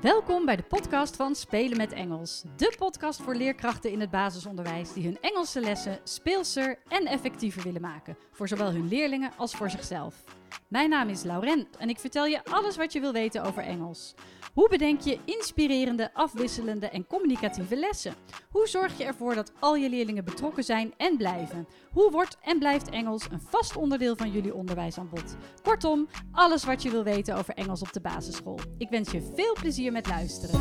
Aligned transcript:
Welkom 0.00 0.44
bij 0.44 0.56
de 0.56 0.62
podcast 0.62 1.16
van 1.16 1.34
Spelen 1.34 1.76
met 1.76 1.92
Engels. 1.92 2.42
De 2.56 2.74
podcast 2.78 3.22
voor 3.22 3.34
leerkrachten 3.34 3.90
in 3.90 4.00
het 4.00 4.10
basisonderwijs 4.10 4.92
die 4.92 5.04
hun 5.04 5.18
Engelse 5.20 5.60
lessen 5.60 5.98
speelser 6.04 6.78
en 6.88 7.06
effectiever 7.06 7.62
willen 7.62 7.80
maken. 7.80 8.16
Voor 8.30 8.48
zowel 8.48 8.72
hun 8.72 8.88
leerlingen 8.88 9.32
als 9.36 9.54
voor 9.54 9.70
zichzelf. 9.70 10.24
Mijn 10.68 10.90
naam 10.90 11.08
is 11.08 11.22
Lauren 11.22 11.68
en 11.78 11.88
ik 11.88 11.98
vertel 11.98 12.26
je 12.26 12.44
alles 12.44 12.76
wat 12.76 12.92
je 12.92 13.00
wil 13.00 13.12
weten 13.12 13.44
over 13.44 13.62
Engels. 13.62 14.14
Hoe 14.54 14.68
bedenk 14.68 15.00
je 15.00 15.18
inspirerende, 15.24 16.14
afwisselende 16.14 16.88
en 16.88 17.06
communicatieve 17.06 17.76
lessen? 17.76 18.14
Hoe 18.50 18.68
zorg 18.68 18.98
je 18.98 19.04
ervoor 19.04 19.34
dat 19.34 19.52
al 19.58 19.76
je 19.76 19.88
leerlingen 19.88 20.24
betrokken 20.24 20.64
zijn 20.64 20.94
en 20.96 21.16
blijven? 21.16 21.68
Hoe 21.92 22.10
wordt 22.10 22.36
en 22.42 22.58
blijft 22.58 22.90
Engels 22.90 23.26
een 23.30 23.40
vast 23.40 23.76
onderdeel 23.76 24.16
van 24.16 24.30
jullie 24.30 24.54
onderwijsaanbod? 24.54 25.36
Kortom, 25.62 26.08
alles 26.32 26.64
wat 26.64 26.82
je 26.82 26.90
wil 26.90 27.04
weten 27.04 27.36
over 27.36 27.54
Engels 27.54 27.82
op 27.82 27.92
de 27.92 28.00
basisschool. 28.00 28.58
Ik 28.78 28.88
wens 28.88 29.10
je 29.10 29.32
veel 29.34 29.56
plezier 29.60 29.92
met 29.92 30.06
luisteren. 30.06 30.60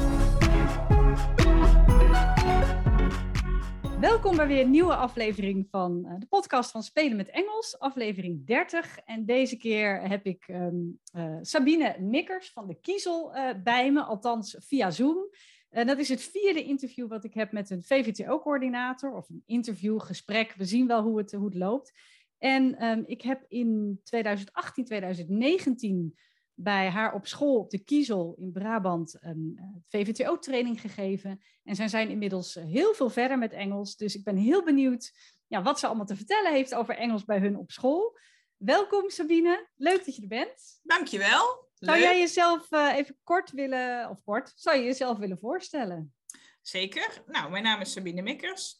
Welkom 3.99 4.35
bij 4.35 4.47
weer 4.47 4.61
een 4.61 4.71
nieuwe 4.71 4.95
aflevering 4.95 5.67
van 5.69 6.05
uh, 6.05 6.13
de 6.19 6.25
podcast 6.25 6.71
van 6.71 6.83
Spelen 6.83 7.17
met 7.17 7.29
Engels, 7.29 7.79
aflevering 7.79 8.45
30. 8.45 8.99
En 9.05 9.25
deze 9.25 9.57
keer 9.57 10.01
heb 10.01 10.25
ik 10.25 10.47
um, 10.47 10.99
uh, 11.15 11.37
Sabine 11.41 11.95
Mikkers 11.99 12.51
van 12.51 12.67
de 12.67 12.79
Kiezel 12.79 13.35
uh, 13.35 13.49
bij 13.63 13.91
me, 13.91 14.01
althans 14.01 14.55
via 14.59 14.91
Zoom. 14.91 15.29
En 15.69 15.87
dat 15.87 15.99
is 15.99 16.09
het 16.09 16.21
vierde 16.21 16.63
interview 16.63 17.07
wat 17.07 17.23
ik 17.23 17.33
heb 17.33 17.51
met 17.51 17.69
een 17.69 17.83
VVTO-coördinator, 17.83 19.13
of 19.13 19.29
een 19.29 19.43
interviewgesprek. 19.45 20.53
We 20.57 20.65
zien 20.65 20.87
wel 20.87 21.01
hoe 21.01 21.17
het, 21.17 21.31
hoe 21.31 21.45
het 21.45 21.55
loopt. 21.55 21.91
En 22.37 22.85
um, 22.85 23.03
ik 23.05 23.21
heb 23.21 23.45
in 23.47 23.99
2018, 24.03 24.85
2019 24.85 26.17
bij 26.61 26.89
haar 26.89 27.13
op 27.13 27.27
school 27.27 27.57
op 27.57 27.69
de 27.69 27.79
Kiezel 27.79 28.35
in 28.37 28.51
Brabant 28.51 29.17
een 29.19 29.57
uh, 29.59 29.63
VVTO-training 29.87 30.81
gegeven. 30.81 31.41
En 31.63 31.75
zij 31.75 31.87
zijn 31.87 32.09
inmiddels 32.09 32.55
uh, 32.55 32.63
heel 32.63 32.93
veel 32.93 33.09
verder 33.09 33.37
met 33.37 33.53
Engels. 33.53 33.95
Dus 33.95 34.15
ik 34.15 34.23
ben 34.23 34.35
heel 34.35 34.63
benieuwd 34.63 35.11
ja, 35.47 35.61
wat 35.61 35.79
ze 35.79 35.87
allemaal 35.87 36.05
te 36.05 36.15
vertellen 36.15 36.53
heeft 36.53 36.75
over 36.75 36.95
Engels 36.95 37.25
bij 37.25 37.39
hun 37.39 37.57
op 37.57 37.71
school. 37.71 38.19
Welkom 38.57 39.09
Sabine, 39.09 39.67
leuk 39.75 40.05
dat 40.05 40.15
je 40.15 40.21
er 40.21 40.27
bent. 40.27 40.79
Dankjewel. 40.83 41.67
Zou 41.73 41.97
leuk. 41.97 42.05
jij 42.05 42.19
jezelf 42.19 42.71
uh, 42.71 42.95
even 42.95 43.17
kort 43.23 43.51
willen, 43.51 44.09
of 44.09 44.23
kort, 44.23 44.51
zou 44.55 44.77
je 44.77 44.83
jezelf 44.83 45.17
willen 45.17 45.39
voorstellen? 45.39 46.13
Zeker. 46.61 47.23
Nou, 47.25 47.51
mijn 47.51 47.63
naam 47.63 47.81
is 47.81 47.91
Sabine 47.91 48.21
Mikkers. 48.21 48.77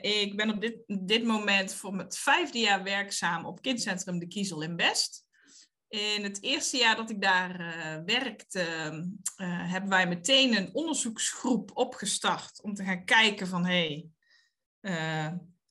ik 0.00 0.36
ben 0.36 0.50
op 0.50 0.60
dit, 0.60 0.76
dit 0.86 1.24
moment 1.24 1.74
voor 1.74 1.98
het 1.98 2.18
vijfde 2.18 2.58
jaar 2.58 2.82
werkzaam 2.82 3.46
op 3.46 3.62
kindcentrum 3.62 4.18
De 4.18 4.28
Kiezel 4.28 4.62
in 4.62 4.76
Best. 4.76 5.26
In 5.88 6.22
het 6.22 6.42
eerste 6.42 6.76
jaar 6.76 6.96
dat 6.96 7.10
ik 7.10 7.20
daar 7.20 7.60
uh, 7.60 8.04
werkte, 8.04 8.66
uh, 9.36 9.70
hebben 9.70 9.90
wij 9.90 10.08
meteen 10.08 10.56
een 10.56 10.74
onderzoeksgroep 10.74 11.70
opgestart 11.74 12.62
om 12.62 12.74
te 12.74 12.84
gaan 12.84 13.04
kijken 13.04 13.46
van 13.46 13.64
hey, 13.64 14.08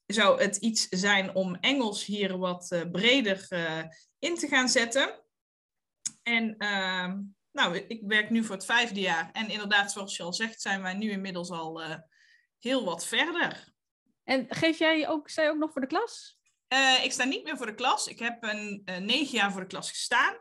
zou 0.05 0.41
het 0.41 0.55
iets 0.55 0.87
zijn 0.87 1.35
om 1.35 1.55
Engels 1.55 2.05
hier 2.05 2.37
wat 2.37 2.85
breder 2.91 3.47
in 4.19 4.35
te 4.35 4.47
gaan 4.47 4.69
zetten? 4.69 5.23
En 6.23 6.57
ehm, 6.57 7.21
nou, 7.51 7.77
ik 7.77 8.01
werk 8.05 8.29
nu 8.29 8.43
voor 8.43 8.55
het 8.55 8.65
vijfde 8.65 8.99
jaar 8.99 9.29
en 9.31 9.49
inderdaad, 9.49 9.91
zoals 9.91 10.17
je 10.17 10.23
al 10.23 10.33
zegt, 10.33 10.61
zijn 10.61 10.81
wij 10.81 10.93
nu 10.93 11.09
inmiddels 11.09 11.49
al 11.49 11.81
heel 12.59 12.85
wat 12.85 13.05
verder. 13.05 13.73
En 14.23 14.45
geef 14.49 14.77
jij 14.79 15.07
ook, 15.07 15.29
je 15.29 15.49
ook 15.49 15.57
nog 15.57 15.71
voor 15.71 15.81
de 15.81 15.87
klas? 15.87 16.36
Uh, 16.73 17.03
ik 17.03 17.11
sta 17.11 17.23
niet 17.23 17.43
meer 17.43 17.57
voor 17.57 17.65
de 17.65 17.75
klas. 17.75 18.07
Ik 18.07 18.19
heb 18.19 18.43
een, 18.43 18.81
uh, 18.85 18.97
negen 18.97 19.37
jaar 19.37 19.51
voor 19.51 19.61
de 19.61 19.67
klas 19.67 19.89
gestaan. 19.89 20.35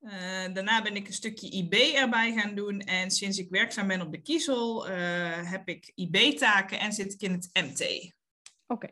Uh, 0.00 0.12
daarna 0.54 0.82
ben 0.82 0.96
ik 0.96 1.06
een 1.06 1.12
stukje 1.12 1.50
IB 1.50 1.72
erbij 1.72 2.32
gaan 2.32 2.54
doen. 2.54 2.80
En 2.80 3.10
sinds 3.10 3.38
ik 3.38 3.50
werkzaam 3.50 3.86
ben 3.86 4.00
op 4.00 4.12
de 4.12 4.22
Kiezel, 4.22 4.86
heb 4.86 5.68
ik 5.68 5.92
IB-taken 5.94 6.78
en 6.78 6.92
zit 6.92 7.12
ik 7.12 7.20
in 7.20 7.32
het 7.32 7.50
MT. 7.52 8.12
Oké. 8.66 8.88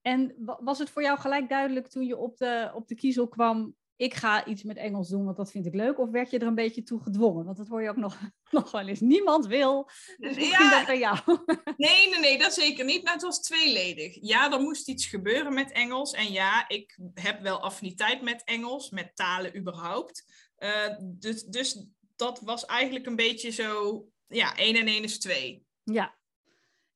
En 0.00 0.34
was 0.60 0.78
het 0.78 0.90
voor 0.90 1.02
jou 1.02 1.18
gelijk 1.18 1.48
duidelijk 1.48 1.88
toen 1.88 2.06
je 2.06 2.16
op 2.16 2.36
de, 2.36 2.70
op 2.74 2.88
de 2.88 2.94
Kiezel 2.94 3.28
kwam, 3.28 3.76
ik 3.98 4.14
ga 4.14 4.46
iets 4.46 4.62
met 4.62 4.76
Engels 4.76 5.08
doen, 5.08 5.24
want 5.24 5.36
dat 5.36 5.50
vind 5.50 5.66
ik 5.66 5.74
leuk? 5.74 5.98
Of 5.98 6.10
werd 6.10 6.30
je 6.30 6.38
er 6.38 6.46
een 6.46 6.54
beetje 6.54 6.82
toe 6.82 7.02
gedwongen? 7.02 7.44
Want 7.44 7.56
dat 7.56 7.68
hoor 7.68 7.82
je 7.82 7.88
ook 7.88 7.96
nog, 7.96 8.18
nog 8.50 8.70
wel 8.70 8.88
eens. 8.88 9.00
Niemand 9.00 9.46
wil. 9.46 9.90
Dus 10.16 10.36
hoe 10.36 10.46
ja, 10.46 10.70
dat 10.70 10.86
bij 10.86 10.98
jou? 10.98 11.18
Nee, 11.76 12.10
nee, 12.10 12.20
nee, 12.20 12.38
dat 12.38 12.54
zeker 12.54 12.84
niet. 12.84 13.02
Nou, 13.02 13.14
het 13.14 13.24
was 13.24 13.40
tweeledig. 13.40 14.18
Ja, 14.20 14.52
er 14.52 14.60
moest 14.60 14.88
iets 14.88 15.06
gebeuren 15.06 15.54
met 15.54 15.72
Engels. 15.72 16.12
En 16.12 16.32
ja, 16.32 16.68
ik 16.68 16.98
heb 17.14 17.40
wel 17.42 17.60
affiniteit 17.60 18.22
met 18.22 18.44
Engels, 18.44 18.90
met 18.90 19.16
talen 19.16 19.56
überhaupt. 19.56 20.24
Uh, 20.58 20.96
dus, 21.00 21.44
dus 21.44 21.86
dat 22.16 22.40
was 22.40 22.64
eigenlijk 22.64 23.06
een 23.06 23.16
beetje 23.16 23.50
zo, 23.50 24.04
ja, 24.26 24.56
één 24.56 24.76
en 24.76 24.86
één 24.86 25.02
is 25.02 25.18
twee. 25.18 25.66
Ja. 25.82 26.16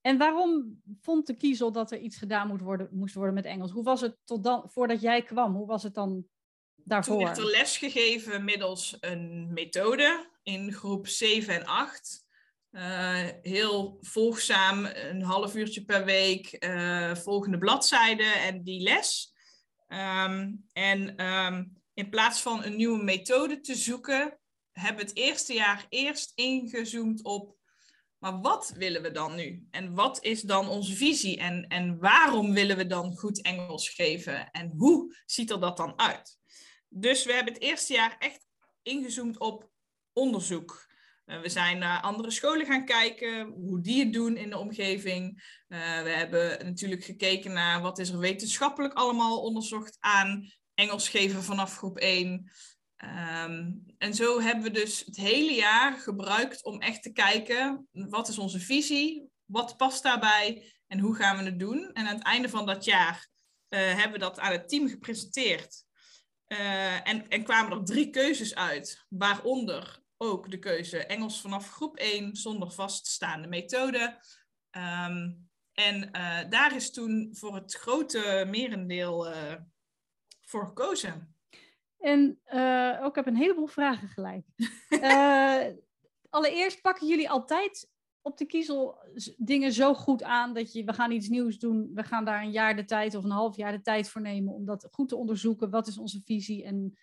En 0.01 0.19
waarom 0.19 0.81
vond 1.01 1.27
de 1.27 1.37
kiezel 1.37 1.73
dat 1.73 1.91
er 1.91 1.99
iets 1.99 2.17
gedaan 2.17 2.49
moet 2.49 2.61
worden, 2.61 2.89
moest 2.93 3.15
worden 3.15 3.35
met 3.35 3.45
Engels? 3.45 3.71
Hoe 3.71 3.85
was 3.85 4.01
het 4.01 4.17
tot 4.25 4.45
dan, 4.45 4.71
voordat 4.71 5.01
jij 5.01 5.23
kwam? 5.23 5.55
Hoe 5.55 5.67
was 5.67 5.83
het 5.83 5.95
dan 5.95 6.27
daarvoor? 6.85 7.17
Toen 7.17 7.25
werd 7.25 7.39
er 7.39 7.45
les 7.45 7.77
gegeven 7.77 8.45
middels 8.45 8.97
een 9.01 9.53
methode 9.53 10.31
in 10.43 10.73
groep 10.73 11.09
7 11.09 11.55
en 11.55 11.67
8. 11.67 12.25
Uh, 12.71 13.29
heel 13.43 13.99
volgzaam, 14.01 14.85
een 14.85 15.23
half 15.23 15.55
uurtje 15.55 15.85
per 15.85 16.05
week, 16.05 16.65
uh, 16.65 17.15
volgende 17.15 17.59
bladzijde 17.59 18.25
en 18.25 18.63
die 18.63 18.81
les. 18.83 19.33
Um, 19.89 20.65
en 20.73 21.27
um, 21.27 21.83
in 21.95 22.09
plaats 22.09 22.41
van 22.41 22.65
een 22.65 22.77
nieuwe 22.77 23.03
methode 23.03 23.61
te 23.61 23.75
zoeken, 23.75 24.39
hebben 24.73 25.05
we 25.05 25.09
het 25.09 25.19
eerste 25.19 25.53
jaar 25.53 25.87
eerst 25.89 26.33
ingezoomd 26.35 27.23
op, 27.23 27.57
maar 28.19 28.41
wat 28.41 28.73
willen 28.77 29.03
we 29.03 29.11
dan 29.11 29.35
nu? 29.35 29.67
En 29.71 29.95
wat 29.95 30.25
is 30.25 30.43
dan 30.43 30.69
onze 30.69 30.97
visie? 30.97 31.39
En, 31.39 31.67
en 31.67 31.99
waarom 31.99 32.53
willen 32.53 32.77
we 32.77 32.87
dan 32.87 33.17
goed 33.17 33.43
Engels 33.43 33.89
geven? 33.89 34.51
En 34.51 34.73
hoe 34.77 35.17
ziet 35.27 35.51
er 35.51 35.61
dat 35.61 35.77
dan 35.77 35.99
uit? 35.99 36.41
Dus 36.95 37.25
we 37.25 37.33
hebben 37.33 37.53
het 37.53 37.63
eerste 37.63 37.93
jaar 37.93 38.17
echt 38.19 38.47
ingezoomd 38.83 39.39
op 39.39 39.71
onderzoek. 40.13 40.91
Uh, 41.27 41.41
we 41.41 41.49
zijn 41.49 41.79
naar 41.79 42.01
andere 42.01 42.31
scholen 42.31 42.67
gaan 42.67 42.85
kijken, 42.85 43.47
hoe 43.47 43.81
die 43.81 44.05
het 44.05 44.13
doen 44.13 44.37
in 44.37 44.51
de 44.51 44.59
omgeving. 44.59 45.31
Uh, 45.69 46.03
we 46.03 46.09
hebben 46.11 46.65
natuurlijk 46.65 47.05
gekeken 47.05 47.53
naar 47.53 47.81
wat 47.81 47.99
is 47.99 48.09
er 48.09 48.19
wetenschappelijk 48.19 48.95
allemaal 48.95 49.43
onderzocht 49.43 49.97
aan 50.01 50.53
Engels 50.75 51.09
geven 51.09 51.43
vanaf 51.43 51.77
groep 51.77 51.99
1. 51.99 52.51
Um, 53.05 53.85
en 53.99 54.15
zo 54.15 54.41
hebben 54.41 54.65
we 54.65 54.71
dus 54.71 55.01
het 55.01 55.17
hele 55.17 55.55
jaar 55.55 55.93
gebruikt 55.93 56.65
om 56.65 56.81
echt 56.81 57.03
te 57.03 57.13
kijken, 57.13 57.89
wat 57.93 58.29
is 58.29 58.39
onze 58.39 58.61
visie, 58.61 59.31
wat 59.45 59.77
past 59.77 60.03
daarbij 60.03 60.73
en 60.87 60.99
hoe 60.99 61.15
gaan 61.15 61.37
we 61.37 61.45
het 61.45 61.59
doen. 61.59 61.91
En 61.93 62.07
aan 62.07 62.15
het 62.15 62.25
einde 62.25 62.49
van 62.49 62.67
dat 62.67 62.85
jaar 62.85 63.29
uh, 63.69 63.81
hebben 63.81 64.13
we 64.13 64.19
dat 64.19 64.39
aan 64.39 64.53
het 64.53 64.69
team 64.69 64.89
gepresenteerd. 64.89 65.85
Uh, 66.53 67.09
en, 67.09 67.29
en 67.29 67.45
kwamen 67.45 67.79
er 67.79 67.85
drie 67.85 68.11
keuzes 68.11 68.55
uit, 68.55 69.07
waaronder 69.09 70.03
ook 70.17 70.51
de 70.51 70.59
keuze 70.59 71.07
Engels 71.07 71.41
vanaf 71.41 71.71
groep 71.71 71.97
1 71.97 72.37
zonder 72.37 72.71
vaststaande 72.71 73.49
methode. 73.49 74.19
Um, 74.71 75.51
en 75.73 76.09
uh, 76.17 76.41
daar 76.49 76.75
is 76.75 76.91
toen 76.91 77.29
voor 77.33 77.55
het 77.55 77.75
grote 77.75 78.47
merendeel 78.49 79.31
uh, 79.31 79.55
voor 80.41 80.67
gekozen. 80.67 81.37
En 81.99 82.41
ook 83.01 83.09
ik 83.09 83.15
heb 83.15 83.27
een 83.27 83.37
heleboel 83.37 83.67
vragen 83.67 84.09
gelijk. 84.09 84.47
allereerst 86.31 86.81
pakken 86.81 87.07
jullie 87.07 87.31
altijd 87.31 87.92
op 88.23 88.39
de 88.39 88.47
kiezel 88.47 88.99
dingen 89.37 89.73
zo 89.73 89.95
goed 89.95 90.23
aan 90.23 90.55
dat 90.55 90.73
je, 90.73 90.85
we 90.85 90.93
gaan 90.93 91.11
iets 91.11 91.29
nieuws 91.29 91.59
doen, 91.59 91.91
we 91.95 92.03
gaan 92.03 92.25
daar 92.25 92.43
een 92.43 92.51
jaar 92.51 92.77
de 92.77 92.85
tijd 92.85 93.15
of 93.15 93.25
een 93.25 93.31
half 93.31 93.57
jaar 93.57 93.73
de 93.73 93.81
tijd 93.81 94.09
voor 94.09 94.21
nemen 94.21 94.55
om 94.55 94.65
dat 94.65 94.89
goed 94.91 95.09
te 95.09 95.17
onderzoeken. 95.17 95.71
Wat 95.71 95.87
is 95.87 95.99
onze 95.99 96.21
visie? 96.25 96.65
En 96.65 96.99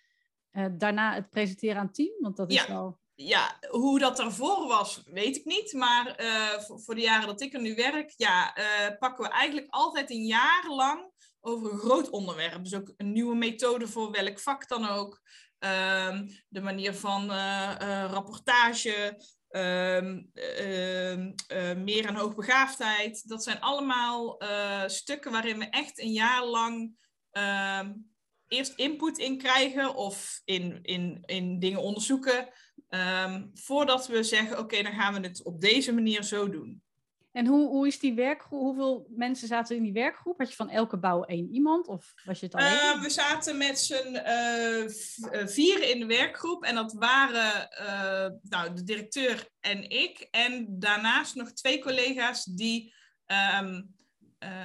uh, 0.52 0.66
daarna 0.72 1.14
het 1.14 1.30
presenteren 1.30 1.76
aan 1.76 1.86
het 1.86 1.94
team, 1.94 2.14
want 2.18 2.36
dat 2.36 2.50
is 2.50 2.56
ja. 2.56 2.68
wel... 2.68 2.98
Ja, 3.14 3.58
hoe 3.68 3.98
dat 3.98 4.16
daarvoor 4.16 4.66
was, 4.66 5.02
weet 5.04 5.36
ik 5.36 5.44
niet. 5.44 5.72
Maar 5.72 6.20
uh, 6.20 6.58
voor, 6.58 6.80
voor, 6.80 6.94
de 6.94 7.00
jaren 7.00 7.26
dat 7.26 7.40
ik 7.40 7.54
er 7.54 7.60
nu 7.60 7.74
werk, 7.74 8.12
ja, 8.16 8.58
uh, 8.58 8.98
pakken 8.98 9.24
we 9.24 9.30
eigenlijk 9.30 9.66
altijd 9.70 10.10
een 10.10 10.24
jaar 10.24 10.64
lang 10.68 11.10
over 11.40 11.72
een 11.72 11.78
groot 11.78 12.10
onderwerp. 12.10 12.64
Dus 12.64 12.74
ook 12.74 12.92
een 12.96 13.12
nieuwe 13.12 13.34
methode 13.34 13.88
voor 13.88 14.10
welk 14.10 14.38
vak 14.38 14.68
dan 14.68 14.88
ook. 14.88 15.20
Uh, 15.64 16.20
de 16.48 16.60
manier 16.60 16.94
van 16.94 17.30
rapportage, 18.10 19.16
Um, 19.52 20.30
uh, 20.34 21.16
uh, 21.16 21.32
meer 21.76 22.06
en 22.06 22.14
hoogbegaafdheid. 22.14 23.28
Dat 23.28 23.42
zijn 23.42 23.60
allemaal 23.60 24.42
uh, 24.42 24.82
stukken 24.86 25.32
waarin 25.32 25.58
we 25.58 25.64
echt 25.64 25.98
een 25.98 26.12
jaar 26.12 26.44
lang 26.44 26.94
ehm, 27.30 27.92
eerst 28.48 28.72
input 28.76 29.18
in 29.18 29.38
krijgen 29.38 29.94
of 29.94 30.40
in, 30.44 30.78
in, 30.82 31.22
in 31.26 31.58
dingen 31.58 31.82
onderzoeken. 31.82 32.48
Um, 32.88 33.50
voordat 33.54 34.06
we 34.06 34.22
zeggen, 34.22 34.58
oké, 34.58 34.82
dan 34.82 34.92
gaan 34.92 35.14
we 35.14 35.28
het 35.28 35.44
op 35.44 35.60
deze 35.60 35.92
manier 35.92 36.22
zo 36.22 36.50
doen. 36.50 36.82
En 37.32 37.46
hoe, 37.46 37.68
hoe 37.68 37.86
is 37.86 37.98
die 37.98 38.14
werkgroep? 38.14 38.60
Hoeveel 38.60 39.06
mensen 39.08 39.48
zaten 39.48 39.76
in 39.76 39.82
die 39.82 39.92
werkgroep? 39.92 40.38
Had 40.38 40.48
je 40.48 40.56
van 40.56 40.70
elke 40.70 40.98
bouw 40.98 41.24
één 41.24 41.52
iemand 41.52 41.86
of 41.86 42.12
was 42.24 42.40
je 42.40 42.46
het 42.46 42.54
alleen? 42.54 42.72
Uh, 42.72 43.02
we 43.02 43.10
zaten 43.10 43.56
met 43.56 43.78
z'n 43.78 44.14
uh, 44.14 45.46
vier 45.46 45.82
in 45.82 46.00
de 46.00 46.06
werkgroep 46.06 46.64
en 46.64 46.74
dat 46.74 46.92
waren 46.92 47.68
uh, 47.80 48.38
nou, 48.42 48.74
de 48.74 48.82
directeur 48.84 49.48
en 49.60 49.90
ik. 49.90 50.28
En 50.30 50.66
daarnaast 50.78 51.34
nog 51.34 51.52
twee 51.52 51.80
collega's 51.80 52.44
die 52.44 52.94
um, 53.60 53.94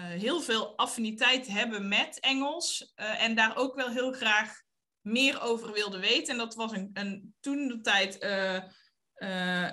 heel 0.10 0.42
veel 0.42 0.78
affiniteit 0.78 1.48
hebben 1.48 1.88
met 1.88 2.20
Engels 2.20 2.94
en 2.96 3.36
daar 3.36 3.58
ook 3.58 3.76
wel 3.76 3.90
heel 3.90 4.12
graag 4.12 4.62
meer 5.02 5.42
over 5.42 5.72
wilden 5.74 6.00
weten. 6.00 6.34
En 6.34 6.38
dat 6.38 6.56
was 6.56 6.72
een, 6.72 6.90
een 6.94 7.36
toen 7.40 7.68
de 7.68 7.82
tijd 7.82 8.18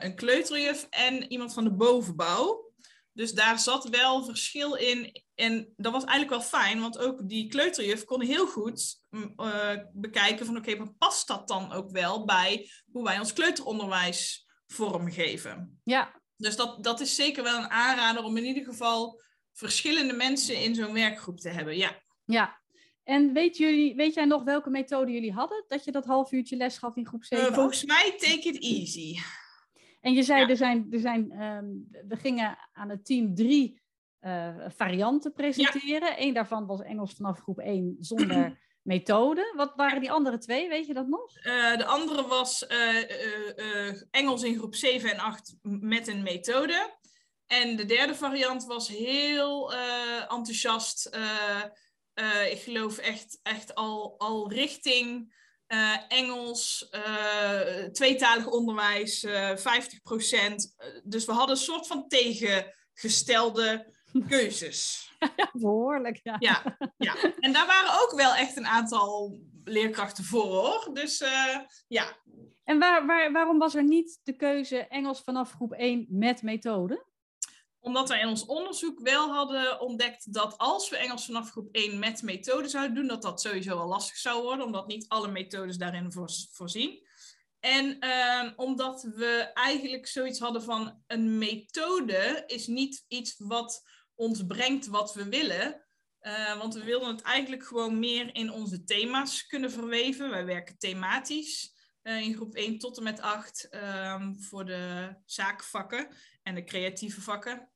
een 0.02 0.14
kleuterjuf 0.14 0.86
en 0.90 1.32
iemand 1.32 1.52
van 1.52 1.64
de 1.64 1.72
bovenbouw. 1.72 2.71
Dus 3.12 3.32
daar 3.32 3.58
zat 3.58 3.88
wel 3.88 4.24
verschil 4.24 4.74
in. 4.74 5.22
En 5.34 5.72
dat 5.76 5.92
was 5.92 6.04
eigenlijk 6.04 6.30
wel 6.30 6.60
fijn, 6.60 6.80
want 6.80 6.98
ook 6.98 7.28
die 7.28 7.48
kleuterjuf 7.48 8.04
kon 8.04 8.22
heel 8.22 8.46
goed 8.46 9.00
uh, 9.10 9.76
bekijken 9.92 10.46
van 10.46 10.56
oké, 10.56 10.76
maar 10.76 10.92
past 10.98 11.26
dat 11.26 11.48
dan 11.48 11.72
ook 11.72 11.90
wel 11.90 12.24
bij 12.24 12.70
hoe 12.92 13.04
wij 13.04 13.18
ons 13.18 13.32
kleuteronderwijs 13.32 14.46
vormgeven? 14.66 15.80
Ja. 15.84 16.20
Dus 16.36 16.56
dat, 16.56 16.84
dat 16.84 17.00
is 17.00 17.14
zeker 17.14 17.42
wel 17.42 17.58
een 17.58 17.70
aanrader 17.70 18.22
om 18.22 18.36
in 18.36 18.44
ieder 18.44 18.64
geval 18.64 19.22
verschillende 19.52 20.12
mensen 20.12 20.62
in 20.62 20.74
zo'n 20.74 20.92
werkgroep 20.92 21.40
te 21.40 21.48
hebben. 21.48 21.76
Ja. 21.76 22.02
Ja. 22.24 22.60
En 23.04 23.32
weet, 23.32 23.56
jullie, 23.56 23.94
weet 23.94 24.14
jij 24.14 24.24
nog 24.24 24.44
welke 24.44 24.70
methode 24.70 25.12
jullie 25.12 25.32
hadden? 25.32 25.64
Dat 25.68 25.84
je 25.84 25.92
dat 25.92 26.04
half 26.04 26.32
uurtje 26.32 26.56
les 26.56 26.78
gaf 26.78 26.96
in 26.96 27.06
groep 27.06 27.24
7? 27.24 27.48
Uh, 27.48 27.54
volgens 27.54 27.84
mij 27.84 28.14
take 28.18 28.48
it 28.48 28.62
easy. 28.62 29.18
En 30.02 30.12
je 30.12 30.22
zei, 30.22 30.50
er 30.50 30.56
zijn, 30.56 30.86
er 30.90 30.98
zijn, 30.98 31.42
um, 31.42 31.88
we 32.08 32.16
gingen 32.16 32.58
aan 32.72 32.88
het 32.88 33.04
team 33.04 33.34
drie 33.34 33.80
uh, 34.20 34.56
varianten 34.68 35.32
presenteren. 35.32 36.08
Ja. 36.08 36.20
Eén 36.20 36.34
daarvan 36.34 36.66
was 36.66 36.82
Engels 36.82 37.14
vanaf 37.14 37.38
groep 37.38 37.58
1 37.58 37.96
zonder 38.00 38.58
methode. 38.82 39.52
Wat 39.56 39.72
waren 39.76 40.00
die 40.00 40.10
andere 40.10 40.38
twee? 40.38 40.68
Weet 40.68 40.86
je 40.86 40.94
dat 40.94 41.06
nog? 41.08 41.36
Uh, 41.36 41.76
de 41.76 41.84
andere 41.84 42.26
was 42.26 42.66
uh, 42.68 44.02
Engels 44.10 44.42
in 44.42 44.58
groep 44.58 44.74
7 44.74 45.10
en 45.10 45.18
8 45.18 45.54
met 45.62 46.08
een 46.08 46.22
methode. 46.22 46.90
En 47.46 47.76
de 47.76 47.84
derde 47.84 48.14
variant 48.14 48.64
was 48.64 48.88
heel 48.88 49.72
enthousiast. 50.28 51.06
ik 52.50 52.58
geloof 52.58 52.98
echt, 52.98 53.40
echt 53.42 53.74
al, 53.74 54.14
al 54.18 54.52
richting 54.52 55.34
uh, 55.72 55.96
Engels, 56.08 56.88
uh, 56.90 57.84
tweetalig 57.84 58.46
onderwijs, 58.46 59.24
uh, 59.24 59.50
eh, 59.50 59.56
50%. 59.56 60.76
Dus 61.04 61.24
we 61.24 61.32
hadden 61.32 61.56
een 61.56 61.62
soort 61.62 61.86
van 61.86 62.08
tegengestelde 62.08 63.94
keuzes. 64.28 65.10
Ja, 65.36 65.50
behoorlijk, 65.52 66.20
ja. 66.22 66.36
ja. 66.38 66.76
Ja, 66.96 67.14
en 67.38 67.52
daar 67.52 67.66
waren 67.66 68.02
ook 68.02 68.12
wel 68.16 68.34
echt 68.34 68.56
een 68.56 68.66
aantal 68.66 69.40
leerkrachten 69.64 70.24
voor, 70.24 70.46
hoor. 70.46 70.90
Dus 70.92 71.24
ja. 71.88 72.16
En 72.64 72.78
waar, 72.78 73.06
waar, 73.06 73.32
waarom 73.32 73.58
was 73.58 73.74
er 73.74 73.84
niet 73.84 74.20
de 74.22 74.36
keuze 74.36 74.86
Engels 74.86 75.20
vanaf 75.20 75.52
groep 75.52 75.72
1 75.72 76.06
met 76.08 76.42
methode? 76.42 77.06
Omdat 77.82 78.08
wij 78.08 78.20
in 78.20 78.28
ons 78.28 78.44
onderzoek 78.44 79.00
wel 79.00 79.32
hadden 79.32 79.80
ontdekt 79.80 80.32
dat 80.32 80.58
als 80.58 80.90
we 80.90 80.96
Engels 80.96 81.24
vanaf 81.24 81.50
groep 81.50 81.68
1 81.74 81.98
met 81.98 82.22
methode 82.22 82.68
zouden 82.68 82.94
doen, 82.94 83.06
dat 83.06 83.22
dat 83.22 83.40
sowieso 83.40 83.76
wel 83.76 83.88
lastig 83.88 84.16
zou 84.16 84.42
worden, 84.42 84.64
omdat 84.64 84.86
niet 84.86 85.08
alle 85.08 85.28
methodes 85.28 85.76
daarin 85.76 86.12
voorzien. 86.52 87.06
En 87.60 87.96
uh, 88.00 88.50
omdat 88.56 89.02
we 89.02 89.50
eigenlijk 89.54 90.06
zoiets 90.06 90.38
hadden 90.38 90.62
van 90.62 91.02
een 91.06 91.38
methode 91.38 92.42
is 92.46 92.66
niet 92.66 93.04
iets 93.08 93.34
wat 93.38 93.82
ons 94.14 94.46
brengt 94.46 94.86
wat 94.86 95.14
we 95.14 95.28
willen. 95.28 95.84
Uh, 96.20 96.58
want 96.58 96.74
we 96.74 96.84
wilden 96.84 97.08
het 97.08 97.22
eigenlijk 97.22 97.64
gewoon 97.64 97.98
meer 97.98 98.34
in 98.34 98.50
onze 98.52 98.84
thema's 98.84 99.46
kunnen 99.46 99.70
verweven. 99.70 100.30
Wij 100.30 100.44
werken 100.44 100.78
thematisch 100.78 101.74
uh, 102.02 102.20
in 102.20 102.34
groep 102.34 102.54
1 102.54 102.78
tot 102.78 102.96
en 102.96 103.02
met 103.02 103.20
8 103.20 103.68
um, 103.74 104.42
voor 104.42 104.64
de 104.64 105.14
zaakvakken 105.24 106.08
en 106.42 106.54
de 106.54 106.64
creatieve 106.64 107.20
vakken. 107.20 107.71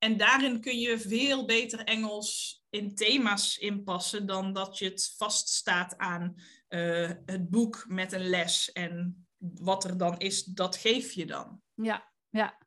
En 0.00 0.16
daarin 0.16 0.60
kun 0.60 0.78
je 0.78 0.98
veel 0.98 1.46
beter 1.46 1.84
Engels 1.84 2.62
in 2.70 2.94
thema's 2.94 3.58
inpassen 3.58 4.26
dan 4.26 4.52
dat 4.52 4.78
je 4.78 4.84
het 4.84 5.14
vaststaat 5.16 5.96
aan 5.96 6.34
uh, 6.68 7.10
het 7.26 7.50
boek 7.50 7.84
met 7.88 8.12
een 8.12 8.28
les. 8.28 8.72
En 8.72 9.26
wat 9.38 9.84
er 9.84 9.98
dan 9.98 10.18
is, 10.18 10.44
dat 10.44 10.76
geef 10.76 11.12
je 11.12 11.26
dan. 11.26 11.62
Ja, 11.74 12.12
ja. 12.28 12.58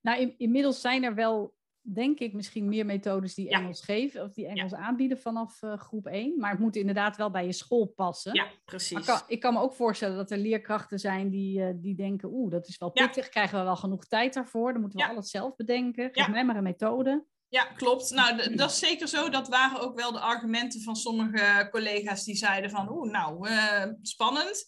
Nou, 0.00 0.20
in, 0.20 0.34
inmiddels 0.38 0.80
zijn 0.80 1.02
er 1.02 1.14
wel 1.14 1.55
denk 1.94 2.18
ik, 2.18 2.32
misschien 2.32 2.68
meer 2.68 2.86
methodes 2.86 3.34
die 3.34 3.50
Engels 3.50 3.82
geven 3.82 4.22
of 4.22 4.32
die 4.32 4.46
Engels 4.46 4.74
aanbieden 4.74 5.18
vanaf 5.18 5.62
uh, 5.62 5.76
groep 5.76 6.06
1. 6.06 6.38
Maar 6.38 6.50
het 6.50 6.58
moet 6.58 6.76
inderdaad 6.76 7.16
wel 7.16 7.30
bij 7.30 7.46
je 7.46 7.52
school 7.52 7.86
passen. 7.86 8.34
Ja, 8.34 8.46
precies. 8.64 8.98
Ik 8.98 9.04
kan, 9.04 9.20
ik 9.26 9.40
kan, 9.40 9.54
me 9.54 9.60
ook 9.60 9.74
voorstellen 9.74 10.16
dat 10.16 10.30
er 10.30 10.38
leerkrachten 10.38 10.98
zijn 10.98 11.30
die, 11.30 11.60
uh, 11.60 11.68
die 11.74 11.94
denken, 11.94 12.28
oeh, 12.32 12.50
dat 12.50 12.68
is 12.68 12.78
wel 12.78 12.90
pittig, 12.90 13.24
ja. 13.24 13.30
krijgen 13.30 13.58
we 13.58 13.64
wel 13.64 13.76
genoeg 13.76 14.04
tijd 14.04 14.34
daarvoor, 14.34 14.72
dan 14.72 14.80
moeten 14.80 14.98
we 14.98 15.08
alles 15.08 15.30
zelf 15.30 15.56
bedenken. 15.56 16.08
Geef 16.12 16.28
mij 16.28 16.44
maar 16.44 16.56
een 16.56 16.62
methode. 16.62 17.24
Ja, 17.48 17.64
klopt. 17.64 18.10
Nou, 18.10 18.54
dat 18.54 18.70
is 18.70 18.78
zeker 18.78 19.08
zo. 19.08 19.28
Dat 19.28 19.48
waren 19.48 19.80
ook 19.80 20.00
wel 20.00 20.12
de 20.12 20.20
argumenten 20.20 20.82
van 20.82 20.96
sommige 20.96 21.68
collega's 21.70 22.24
die 22.24 22.36
zeiden 22.36 22.70
van, 22.70 22.90
oeh, 22.90 23.10
nou, 23.10 23.48
uh, 23.48 23.84
spannend. 24.02 24.64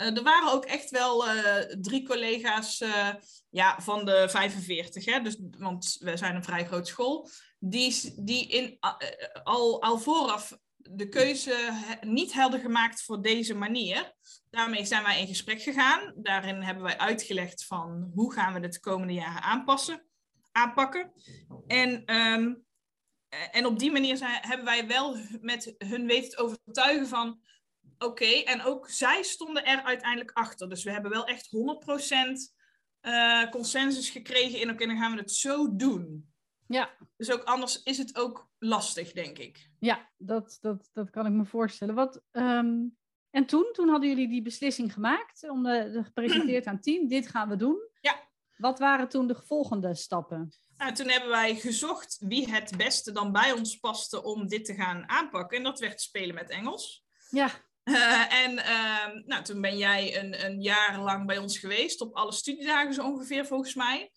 Er 0.00 0.22
waren 0.22 0.52
ook 0.52 0.64
echt 0.64 0.90
wel 0.90 1.24
drie 1.80 2.06
collega's 2.06 2.84
ja, 3.50 3.80
van 3.80 4.04
de 4.04 4.28
45, 4.28 5.04
hè, 5.04 5.20
dus, 5.20 5.36
want 5.58 5.96
we 6.00 6.16
zijn 6.16 6.34
een 6.34 6.44
vrij 6.44 6.66
grote 6.66 6.90
school, 6.90 7.28
die, 7.58 8.14
die 8.16 8.48
in, 8.48 8.76
al, 9.42 9.82
al 9.82 9.98
vooraf 9.98 10.58
de 10.76 11.08
keuze 11.08 11.70
niet 12.00 12.32
hadden 12.32 12.60
gemaakt 12.60 13.02
voor 13.02 13.22
deze 13.22 13.54
manier. 13.54 14.12
Daarmee 14.50 14.84
zijn 14.84 15.02
wij 15.02 15.20
in 15.20 15.26
gesprek 15.26 15.62
gegaan. 15.62 16.12
Daarin 16.16 16.62
hebben 16.62 16.84
wij 16.84 16.98
uitgelegd 16.98 17.64
van 17.64 18.10
hoe 18.14 18.32
gaan 18.32 18.54
we 18.54 18.60
het 18.60 18.72
de 18.72 18.80
komende 18.80 19.12
jaren 19.12 19.42
aanpassen, 19.42 20.06
aanpakken. 20.52 21.12
En, 21.66 22.14
um, 22.14 22.64
en 23.50 23.66
op 23.66 23.78
die 23.78 23.92
manier 23.92 24.16
zijn, 24.16 24.38
hebben 24.40 24.66
wij 24.66 24.86
wel 24.86 25.16
met 25.40 25.74
hun 25.78 26.06
weten 26.06 26.30
te 26.30 26.36
overtuigen 26.36 27.06
van 27.08 27.40
oké, 28.04 28.22
okay, 28.22 28.42
en 28.42 28.62
ook 28.62 28.88
zij 28.88 29.22
stonden 29.22 29.64
er 29.64 29.82
uiteindelijk 29.82 30.30
achter. 30.32 30.68
Dus 30.68 30.84
we 30.84 30.90
hebben 30.90 31.10
wel 31.10 31.24
echt 31.24 31.46
100% 31.46 31.50
uh, 33.02 33.50
consensus 33.50 34.10
gekregen 34.10 34.60
in, 34.60 34.70
oké, 34.70 34.86
dan 34.86 34.96
gaan 34.96 35.12
we 35.12 35.18
het 35.18 35.32
zo 35.32 35.76
doen. 35.76 36.32
Ja. 36.66 36.90
Dus 37.16 37.32
ook 37.32 37.42
anders 37.42 37.82
is 37.82 37.98
het 37.98 38.16
ook 38.16 38.48
lastig, 38.58 39.12
denk 39.12 39.38
ik. 39.38 39.70
Ja, 39.78 40.10
dat, 40.16 40.58
dat, 40.60 40.90
dat 40.92 41.10
kan 41.10 41.26
ik 41.26 41.32
me 41.32 41.44
voorstellen. 41.44 41.94
Wat, 41.94 42.22
um, 42.32 42.96
en 43.30 43.46
toen, 43.46 43.68
toen 43.72 43.88
hadden 43.88 44.08
jullie 44.08 44.28
die 44.28 44.42
beslissing 44.42 44.92
gemaakt, 44.92 45.50
om 45.50 45.62
de, 45.62 45.90
de 45.92 46.04
gepresenteerd 46.04 46.66
aan 46.66 46.74
het 46.74 46.82
team, 46.82 47.08
dit 47.08 47.28
gaan 47.28 47.48
we 47.48 47.56
doen. 47.56 47.88
Ja. 48.00 48.28
Wat 48.56 48.78
waren 48.78 49.08
toen 49.08 49.26
de 49.26 49.34
volgende 49.34 49.94
stappen? 49.94 50.52
Nou, 50.76 50.92
toen 50.92 51.08
hebben 51.08 51.30
wij 51.30 51.56
gezocht 51.56 52.16
wie 52.20 52.50
het 52.50 52.76
beste 52.76 53.12
dan 53.12 53.32
bij 53.32 53.52
ons 53.52 53.76
paste 53.76 54.22
om 54.22 54.48
dit 54.48 54.64
te 54.64 54.74
gaan 54.74 55.08
aanpakken. 55.08 55.56
En 55.56 55.64
dat 55.64 55.78
werd 55.78 56.00
spelen 56.00 56.34
met 56.34 56.50
Engels. 56.50 57.04
Ja. 57.30 57.50
Uh, 57.90 58.32
en 58.44 58.52
uh, 58.52 59.24
nou, 59.26 59.42
toen 59.42 59.60
ben 59.60 59.78
jij 59.78 60.18
een, 60.18 60.44
een 60.44 60.62
jaar 60.62 61.00
lang 61.00 61.26
bij 61.26 61.38
ons 61.38 61.58
geweest, 61.58 62.00
op 62.00 62.14
alle 62.14 62.32
studiedagen 62.32 62.94
zo 62.94 63.04
ongeveer 63.04 63.46
volgens 63.46 63.74
mij. 63.74 64.10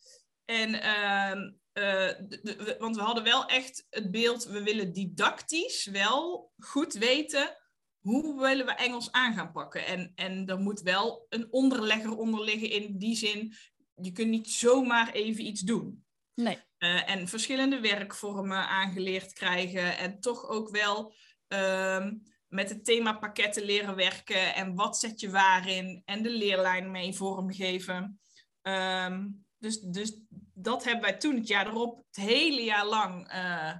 En, 0.45 0.69
uh, 0.73 1.31
de, 1.73 2.39
de, 2.43 2.75
want 2.79 2.95
we 2.95 3.01
hadden 3.01 3.23
wel 3.23 3.45
echt 3.45 3.85
het 3.89 4.11
beeld, 4.11 4.45
we 4.45 4.63
willen 4.63 4.93
didactisch 4.93 5.85
wel 5.85 6.51
goed 6.57 6.93
weten 6.93 7.57
hoe 7.99 8.41
willen 8.41 8.65
we 8.65 8.71
Engels 8.71 9.11
aan 9.11 9.33
gaan 9.33 9.51
pakken. 9.51 9.85
En, 9.85 10.11
en 10.15 10.47
er 10.47 10.59
moet 10.59 10.81
wel 10.81 11.25
een 11.29 11.47
onderlegger 11.51 12.17
onder 12.17 12.43
liggen 12.43 12.69
in 12.69 12.97
die 12.97 13.15
zin, 13.15 13.53
je 13.95 14.11
kunt 14.11 14.29
niet 14.29 14.49
zomaar 14.49 15.11
even 15.11 15.45
iets 15.45 15.61
doen. 15.61 16.05
Nee. 16.33 16.57
Uh, 16.79 17.09
en 17.09 17.27
verschillende 17.27 17.79
werkvormen 17.79 18.67
aangeleerd 18.67 19.33
krijgen 19.33 19.97
en 19.97 20.19
toch 20.19 20.47
ook 20.47 20.69
wel 20.69 21.13
ehm, 21.47 22.13
met 22.53 22.69
het 22.69 22.85
thema 22.85 23.13
pakketten 23.13 23.63
leren 23.63 23.95
werken 23.95 24.55
en 24.55 24.75
wat 24.75 24.97
zet 24.97 25.19
je 25.19 25.29
waarin 25.29 26.01
en 26.05 26.23
de 26.23 26.29
leerlijn 26.29 26.91
mee 26.91 27.13
vormgeven. 27.13 28.19
Um, 28.61 29.45
dus, 29.57 29.79
dus 29.79 30.17
dat 30.53 30.83
hebben 30.83 31.01
wij 31.01 31.17
toen 31.17 31.35
het 31.35 31.47
jaar 31.47 31.67
erop 31.67 31.97
het 31.97 32.25
hele 32.25 32.63
jaar 32.63 32.85
lang 32.85 33.33
uh, 33.33 33.73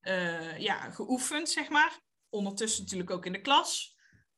uh, 0.00 0.58
ja, 0.58 0.90
geoefend, 0.90 1.50
zeg 1.50 1.68
maar. 1.68 2.00
Ondertussen 2.28 2.82
natuurlijk 2.82 3.10
ook 3.10 3.26
in 3.26 3.32
de 3.32 3.40
klas. 3.40 3.96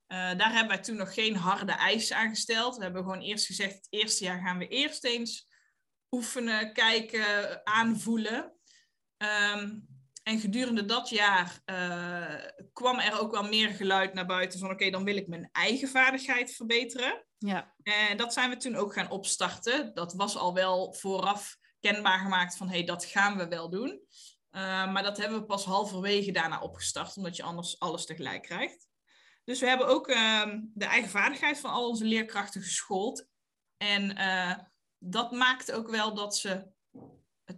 Uh, 0.08 0.18
daar 0.18 0.52
hebben 0.52 0.68
wij 0.68 0.82
toen 0.82 0.96
nog 0.96 1.14
geen 1.14 1.36
harde 1.36 1.72
eisen 1.72 2.16
aan 2.16 2.28
gesteld. 2.28 2.76
We 2.76 2.82
hebben 2.82 3.02
gewoon 3.02 3.20
eerst 3.20 3.46
gezegd, 3.46 3.74
het 3.74 3.86
eerste 3.90 4.24
jaar 4.24 4.40
gaan 4.40 4.58
we 4.58 4.68
eerst 4.68 5.04
eens 5.04 5.48
oefenen, 6.10 6.72
kijken, 6.72 7.60
aanvoelen. 7.66 8.52
Um, 9.54 9.88
en 10.30 10.40
gedurende 10.40 10.84
dat 10.84 11.08
jaar 11.08 11.62
uh, 11.66 12.66
kwam 12.72 12.98
er 12.98 13.20
ook 13.20 13.30
wel 13.30 13.42
meer 13.42 13.68
geluid 13.68 14.14
naar 14.14 14.26
buiten 14.26 14.58
van 14.58 14.70
oké, 14.70 14.90
dan 14.90 15.04
wil 15.04 15.16
ik 15.16 15.28
mijn 15.28 15.48
eigen 15.52 15.88
vaardigheid 15.88 16.54
verbeteren. 16.54 17.24
Ja. 17.38 17.74
En 17.82 18.16
dat 18.16 18.32
zijn 18.32 18.50
we 18.50 18.56
toen 18.56 18.76
ook 18.76 18.92
gaan 18.92 19.10
opstarten. 19.10 19.94
Dat 19.94 20.14
was 20.14 20.36
al 20.36 20.54
wel 20.54 20.92
vooraf 20.92 21.56
kenbaar 21.80 22.18
gemaakt 22.18 22.56
van, 22.56 22.68
hé, 22.68 22.76
hey, 22.76 22.84
dat 22.84 23.04
gaan 23.04 23.36
we 23.36 23.48
wel 23.48 23.70
doen. 23.70 23.88
Uh, 24.50 24.92
maar 24.92 25.02
dat 25.02 25.16
hebben 25.16 25.38
we 25.38 25.44
pas 25.44 25.64
halverwege 25.64 26.32
daarna 26.32 26.60
opgestart, 26.60 27.16
omdat 27.16 27.36
je 27.36 27.42
anders 27.42 27.78
alles 27.78 28.06
tegelijk 28.06 28.42
krijgt. 28.42 28.88
Dus 29.44 29.60
we 29.60 29.66
hebben 29.66 29.86
ook 29.86 30.08
uh, 30.08 30.54
de 30.74 30.84
eigen 30.84 31.10
vaardigheid 31.10 31.60
van 31.60 31.70
al 31.70 31.88
onze 31.88 32.04
leerkrachten 32.04 32.62
geschoold. 32.62 33.26
En 33.76 34.18
uh, 34.18 34.58
dat 34.98 35.32
maakt 35.32 35.72
ook 35.72 35.88
wel 35.88 36.14
dat 36.14 36.36
ze 36.36 36.66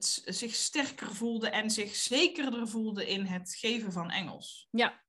het, 0.02 0.34
zich 0.36 0.54
sterker 0.54 1.14
voelden 1.14 1.52
en 1.52 1.70
zich 1.70 1.94
zekerder 1.94 2.68
voelden 2.68 3.06
in 3.06 3.24
het 3.24 3.54
geven 3.54 3.92
van 3.92 4.10
Engels. 4.10 4.68
Ja, 4.70 5.02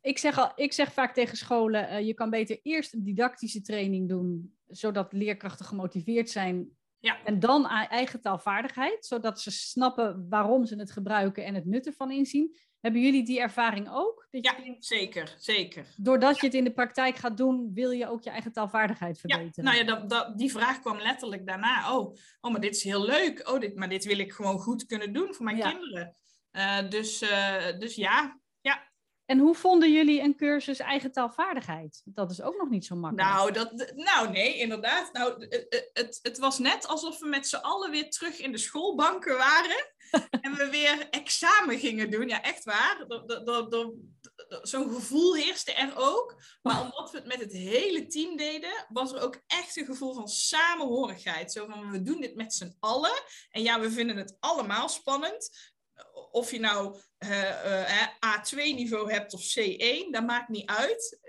ik 0.00 0.18
zeg, 0.18 0.38
al, 0.38 0.52
ik 0.54 0.72
zeg 0.72 0.92
vaak 0.92 1.14
tegen 1.14 1.36
scholen, 1.36 1.92
uh, 1.92 2.06
je 2.06 2.14
kan 2.14 2.30
beter 2.30 2.58
eerst 2.62 2.94
een 2.94 3.04
didactische 3.04 3.60
training 3.60 4.08
doen, 4.08 4.56
zodat 4.66 5.12
leerkrachten 5.12 5.66
gemotiveerd 5.66 6.30
zijn. 6.30 6.68
Ja. 6.98 7.24
En 7.24 7.40
dan 7.40 7.66
eigen 7.66 8.20
taalvaardigheid, 8.20 9.06
zodat 9.06 9.40
ze 9.40 9.50
snappen 9.50 10.26
waarom 10.28 10.66
ze 10.66 10.76
het 10.76 10.90
gebruiken 10.90 11.44
en 11.44 11.54
het 11.54 11.66
nut 11.66 11.86
ervan 11.86 12.10
inzien. 12.10 12.56
Hebben 12.82 13.00
jullie 13.00 13.24
die 13.24 13.40
ervaring 13.40 13.88
ook? 13.90 14.26
Dat 14.30 14.44
ja, 14.44 14.76
zeker, 14.78 15.34
zeker. 15.38 15.86
Doordat 15.96 16.40
je 16.40 16.46
het 16.46 16.54
in 16.54 16.64
de 16.64 16.72
praktijk 16.72 17.16
gaat 17.16 17.36
doen, 17.36 17.70
wil 17.74 17.90
je 17.90 18.08
ook 18.08 18.22
je 18.22 18.30
eigen 18.30 18.52
taalvaardigheid 18.52 19.18
verbeteren? 19.18 19.52
Ja, 19.54 19.62
nou 19.62 19.76
ja, 19.76 19.84
dat, 19.84 20.10
dat, 20.10 20.38
die 20.38 20.50
vraag 20.50 20.80
kwam 20.80 20.98
letterlijk 20.98 21.46
daarna. 21.46 21.96
Oh, 21.96 22.16
oh, 22.40 22.50
maar 22.50 22.60
dit 22.60 22.76
is 22.76 22.82
heel 22.82 23.04
leuk. 23.04 23.48
Oh, 23.48 23.60
dit, 23.60 23.76
maar 23.76 23.88
dit 23.88 24.04
wil 24.04 24.18
ik 24.18 24.32
gewoon 24.32 24.58
goed 24.58 24.86
kunnen 24.86 25.12
doen 25.12 25.34
voor 25.34 25.44
mijn 25.44 25.56
ja. 25.56 25.70
kinderen. 25.70 26.16
Uh, 26.52 26.88
dus, 26.88 27.22
uh, 27.22 27.78
dus 27.78 27.94
ja, 27.94 28.40
ja. 28.60 28.90
En 29.24 29.38
hoe 29.38 29.54
vonden 29.54 29.92
jullie 29.92 30.20
een 30.20 30.36
cursus 30.36 30.78
eigen 30.78 31.12
taalvaardigheid? 31.12 32.02
Dat 32.04 32.30
is 32.30 32.42
ook 32.42 32.56
nog 32.56 32.68
niet 32.68 32.84
zo 32.84 32.96
makkelijk. 32.96 33.28
Nou, 33.28 33.52
dat, 33.52 33.92
nou 33.94 34.30
nee, 34.30 34.58
inderdaad. 34.58 35.12
Nou, 35.12 35.46
het, 35.48 35.90
het, 35.92 36.18
het 36.22 36.38
was 36.38 36.58
net 36.58 36.86
alsof 36.86 37.18
we 37.18 37.26
met 37.26 37.46
z'n 37.46 37.56
allen 37.56 37.90
weer 37.90 38.10
terug 38.10 38.38
in 38.38 38.52
de 38.52 38.58
schoolbanken 38.58 39.36
waren. 39.36 39.91
en 40.44 40.54
we 40.54 40.68
weer 40.70 41.08
examen 41.10 41.78
gingen 41.78 42.10
doen. 42.10 42.28
Ja, 42.28 42.42
echt 42.42 42.64
waar. 42.64 43.06
Zo'n 44.62 44.94
gevoel 44.94 45.34
heerste 45.34 45.72
er 45.72 45.92
ook. 45.96 46.42
Maar 46.62 46.82
omdat 46.82 47.10
we 47.10 47.18
het 47.18 47.26
met 47.26 47.40
het 47.40 47.52
hele 47.52 48.06
team 48.06 48.36
deden, 48.36 48.86
was 48.88 49.12
er 49.12 49.20
ook 49.20 49.42
echt 49.46 49.76
een 49.76 49.84
gevoel 49.84 50.14
van 50.14 50.28
samenhorigheid. 50.28 51.52
Zo 51.52 51.66
van, 51.66 51.90
we 51.90 52.02
doen 52.02 52.20
dit 52.20 52.34
met 52.34 52.54
z'n 52.54 52.76
allen. 52.80 53.22
En 53.50 53.62
ja, 53.62 53.80
we 53.80 53.90
vinden 53.90 54.16
het 54.16 54.36
allemaal 54.40 54.88
spannend. 54.88 55.50
Of 56.30 56.50
je 56.50 56.60
nou 56.60 56.98
uh, 57.18 57.64
uh, 57.64 58.06
A2-niveau 58.06 59.12
hebt 59.12 59.34
of 59.34 59.54
C1, 59.58 60.10
dat 60.10 60.26
maakt 60.26 60.48
niet 60.48 60.70
uit. 60.70 61.20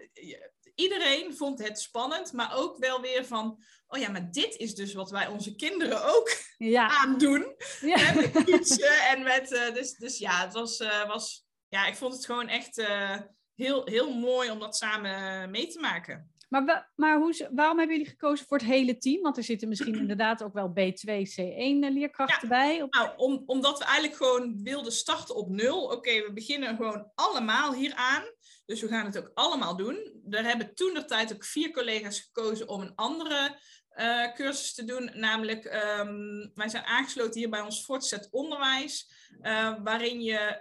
Iedereen 0.75 1.37
vond 1.37 1.59
het 1.59 1.79
spannend, 1.79 2.33
maar 2.33 2.55
ook 2.55 2.77
wel 2.77 3.01
weer 3.01 3.25
van 3.25 3.63
oh 3.93 3.99
ja, 3.99 4.11
maar 4.11 4.31
dit 4.31 4.55
is 4.55 4.75
dus 4.75 4.93
wat 4.93 5.11
wij 5.11 5.27
onze 5.27 5.55
kinderen 5.55 6.05
ook 6.15 6.37
ja. 6.57 6.87
aandoen. 6.87 7.55
Ja. 7.81 7.97
Hè, 7.97 8.15
met 8.15 8.31
fietsen 8.45 9.07
en 9.09 9.23
met... 9.23 9.51
Uh, 9.51 9.73
dus, 9.73 9.93
dus 9.93 10.17
ja, 10.17 10.43
het 10.43 10.53
was, 10.53 10.79
uh, 10.79 11.07
was... 11.07 11.45
Ja, 11.69 11.85
ik 11.85 11.95
vond 11.95 12.13
het 12.13 12.25
gewoon 12.25 12.47
echt 12.47 12.77
uh, 12.77 13.15
heel, 13.55 13.85
heel 13.85 14.13
mooi 14.13 14.51
om 14.51 14.59
dat 14.59 14.75
samen 14.77 15.51
mee 15.51 15.67
te 15.67 15.79
maken. 15.79 16.33
Maar, 16.49 16.91
maar 16.95 17.17
hoe, 17.17 17.49
waarom 17.53 17.77
hebben 17.77 17.97
jullie 17.97 18.11
gekozen 18.11 18.45
voor 18.45 18.57
het 18.57 18.67
hele 18.67 18.97
team? 18.97 19.21
Want 19.21 19.37
er 19.37 19.43
zitten 19.43 19.67
misschien 19.67 19.99
inderdaad 20.05 20.43
ook 20.43 20.53
wel 20.53 20.69
B2, 20.69 21.09
C1 21.09 21.93
leerkrachten 21.93 22.49
ja, 22.49 22.55
bij. 22.55 22.81
Op... 22.81 22.93
Nou, 22.93 23.09
om, 23.17 23.43
omdat 23.45 23.77
we 23.77 23.85
eigenlijk 23.85 24.15
gewoon 24.15 24.63
wilden 24.63 24.91
starten 24.91 25.35
op 25.35 25.49
nul. 25.49 25.83
Oké, 25.83 25.93
okay, 25.93 26.23
we 26.23 26.33
beginnen 26.33 26.75
gewoon 26.75 27.11
allemaal 27.15 27.73
hier 27.73 27.93
aan. 27.93 28.23
Dus 28.65 28.81
we 28.81 28.87
gaan 28.87 29.05
het 29.05 29.17
ook 29.17 29.31
allemaal 29.33 29.75
doen. 29.75 30.23
Er 30.29 30.43
hebben 30.43 30.75
toen 30.75 30.93
de 30.93 31.05
tijd 31.05 31.33
ook 31.33 31.45
vier 31.45 31.71
collega's 31.71 32.19
gekozen 32.19 32.67
om 32.67 32.81
een 32.81 32.95
andere 32.95 33.59
uh, 33.97 34.33
cursus 34.33 34.73
te 34.73 34.83
doen. 34.83 35.11
Namelijk, 35.13 35.65
um, 35.65 36.51
wij 36.53 36.69
zijn 36.69 36.83
aangesloten 36.83 37.39
hier 37.39 37.49
bij 37.49 37.61
ons 37.61 37.85
voortgezet 37.85 38.27
onderwijs, 38.31 39.11
uh, 39.41 39.75
waarin, 39.83 40.21
je, 40.21 40.59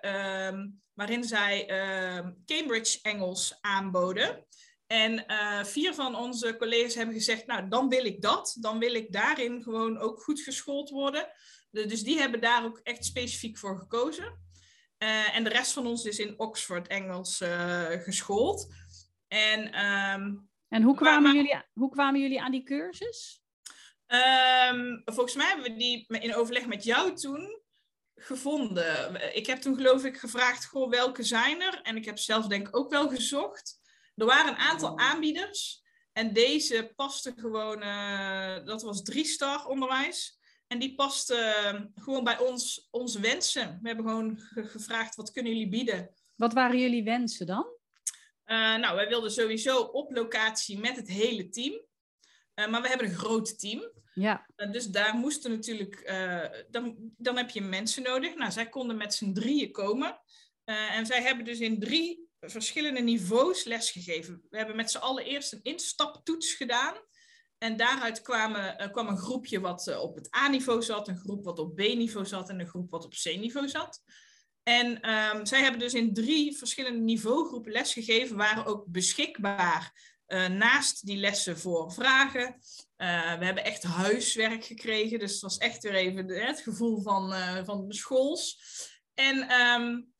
um, 0.52 0.80
waarin 0.94 1.24
zij 1.24 1.70
uh, 1.70 2.26
Cambridge 2.46 2.98
Engels 3.02 3.58
aanboden. 3.60 4.46
En 4.86 5.24
uh, 5.26 5.64
vier 5.64 5.94
van 5.94 6.16
onze 6.16 6.56
collega's 6.56 6.94
hebben 6.94 7.14
gezegd, 7.14 7.46
nou 7.46 7.68
dan 7.68 7.88
wil 7.88 8.04
ik 8.04 8.22
dat. 8.22 8.56
Dan 8.60 8.78
wil 8.78 8.94
ik 8.94 9.12
daarin 9.12 9.62
gewoon 9.62 9.98
ook 9.98 10.22
goed 10.22 10.40
geschoold 10.40 10.90
worden. 10.90 11.28
De, 11.70 11.86
dus 11.86 12.02
die 12.02 12.18
hebben 12.18 12.40
daar 12.40 12.64
ook 12.64 12.80
echt 12.82 13.04
specifiek 13.04 13.58
voor 13.58 13.78
gekozen. 13.78 14.40
En 15.32 15.44
de 15.44 15.50
rest 15.50 15.72
van 15.72 15.86
ons 15.86 16.04
is 16.04 16.18
in 16.18 16.38
Oxford 16.38 16.86
Engels 16.86 17.42
geschoold. 18.02 18.74
En 19.28 19.70
en 20.72 20.82
hoe 20.82 20.96
kwamen, 20.96 21.22
maar, 21.22 21.34
jullie, 21.34 21.62
hoe 21.72 21.90
kwamen 21.90 22.20
jullie 22.20 22.42
aan 22.42 22.50
die 22.50 22.62
cursus? 22.62 23.42
Um, 24.06 25.02
volgens 25.04 25.34
mij 25.34 25.46
hebben 25.46 25.64
we 25.64 25.76
die 25.76 26.06
in 26.06 26.34
overleg 26.34 26.66
met 26.66 26.84
jou 26.84 27.14
toen 27.14 27.62
gevonden. 28.14 29.34
Ik 29.36 29.46
heb 29.46 29.58
toen 29.58 29.76
geloof 29.76 30.04
ik 30.04 30.16
gevraagd, 30.16 30.66
goh, 30.66 30.90
welke 30.90 31.22
zijn 31.22 31.62
er? 31.62 31.80
En 31.82 31.96
ik 31.96 32.04
heb 32.04 32.18
zelf 32.18 32.46
denk 32.46 32.68
ik 32.68 32.76
ook 32.76 32.90
wel 32.90 33.08
gezocht. 33.08 33.80
Er 34.14 34.26
waren 34.26 34.52
een 34.52 34.58
aantal 34.58 34.98
aanbieders. 34.98 35.82
En 36.12 36.32
deze 36.32 36.92
paste 36.96 37.32
gewoon, 37.36 37.82
uh, 37.82 38.64
dat 38.64 38.82
was 38.82 39.02
drie-star 39.02 39.66
onderwijs. 39.66 40.38
En 40.66 40.78
die 40.78 40.94
paste 40.94 41.34
uh, 41.72 41.80
gewoon 42.04 42.24
bij 42.24 42.38
ons, 42.38 42.88
onze 42.90 43.20
wensen. 43.20 43.78
We 43.82 43.88
hebben 43.88 44.06
gewoon 44.06 44.38
gevraagd, 44.54 45.14
wat 45.14 45.30
kunnen 45.30 45.52
jullie 45.52 45.68
bieden? 45.68 46.14
Wat 46.36 46.52
waren 46.52 46.78
jullie 46.78 47.04
wensen 47.04 47.46
dan? 47.46 47.71
Uh, 48.52 48.76
nou, 48.76 48.96
wij 48.96 49.08
wilden 49.08 49.30
sowieso 49.30 49.80
op 49.80 50.12
locatie 50.12 50.78
met 50.78 50.96
het 50.96 51.08
hele 51.08 51.48
team. 51.48 51.72
Uh, 52.54 52.68
maar 52.68 52.82
we 52.82 52.88
hebben 52.88 53.06
een 53.06 53.14
groot 53.14 53.58
team. 53.58 53.92
Ja. 54.14 54.46
Uh, 54.56 54.72
dus 54.72 54.86
daar 54.86 55.14
moesten 55.14 55.50
natuurlijk, 55.50 56.12
dan, 56.70 56.96
dan 57.16 57.36
heb 57.36 57.50
je 57.50 57.60
mensen 57.60 58.02
nodig. 58.02 58.34
Nou, 58.34 58.50
zij 58.50 58.68
konden 58.68 58.96
met 58.96 59.14
z'n 59.14 59.32
drieën 59.32 59.70
komen. 59.70 60.20
en 60.64 61.06
zij 61.06 61.22
hebben 61.22 61.44
dus 61.44 61.58
in 61.58 61.80
drie 61.80 62.28
verschillende 62.40 63.00
niveaus 63.00 63.64
lesgegeven. 63.64 64.42
We 64.50 64.56
hebben 64.56 64.76
met 64.76 64.90
z'n 64.90 64.98
allen 64.98 65.24
eerst 65.24 65.52
een 65.52 65.62
instaptoets 65.62 66.52
gedaan. 66.52 66.94
En 67.58 67.76
daaruit 67.76 68.22
kwamen, 68.22 68.90
kwam 68.90 69.08
een 69.08 69.18
groepje 69.18 69.60
wat 69.60 69.96
op 69.96 70.14
het 70.14 70.36
A-niveau 70.36 70.82
zat, 70.82 71.08
een 71.08 71.18
groep 71.18 71.44
wat 71.44 71.58
op 71.58 71.74
B-niveau 71.74 72.26
zat 72.26 72.48
en 72.48 72.60
een 72.60 72.68
groep 72.68 72.90
wat 72.90 73.04
op 73.04 73.12
C-niveau 73.12 73.68
zat. 73.68 74.02
En 74.62 75.10
um, 75.10 75.46
zij 75.46 75.62
hebben 75.62 75.80
dus 75.80 75.94
in 75.94 76.14
drie 76.14 76.56
verschillende 76.56 77.00
niveaugroepen 77.00 77.72
lesgegeven, 77.72 78.36
waren 78.36 78.64
ook 78.64 78.84
beschikbaar 78.86 79.92
uh, 80.32 80.46
naast 80.46 81.06
die 81.06 81.16
lessen 81.16 81.58
voor 81.58 81.92
vragen. 81.92 82.44
Uh, 82.44 83.38
we 83.38 83.44
hebben 83.44 83.64
echt 83.64 83.82
huiswerk 83.82 84.64
gekregen, 84.64 85.18
dus 85.18 85.32
het 85.32 85.40
was 85.40 85.58
echt 85.58 85.82
weer 85.82 85.94
even 85.94 86.28
het 86.28 86.60
gevoel 86.60 87.02
van, 87.02 87.32
uh, 87.32 87.64
van 87.64 87.88
de 87.88 87.94
schools. 87.94 88.60
En 89.14 89.60
um, 89.60 90.10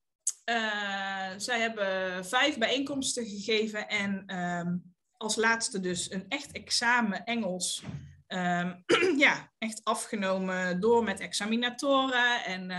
zij 1.37 1.61
hebben 1.61 2.25
vijf 2.27 2.59
bijeenkomsten 2.59 3.27
gegeven 3.27 3.89
en 3.89 4.39
um, 4.39 4.95
als 5.17 5.37
laatste 5.37 5.81
dus 5.81 6.11
een 6.11 6.25
echt 6.29 6.53
examen 6.53 7.25
Engels. 7.25 7.83
ja, 9.17 9.53
echt 9.59 9.81
afgenomen 9.85 10.81
door 10.81 11.05
met 11.05 11.21
examinatoren 11.21 12.45
en 12.45 12.71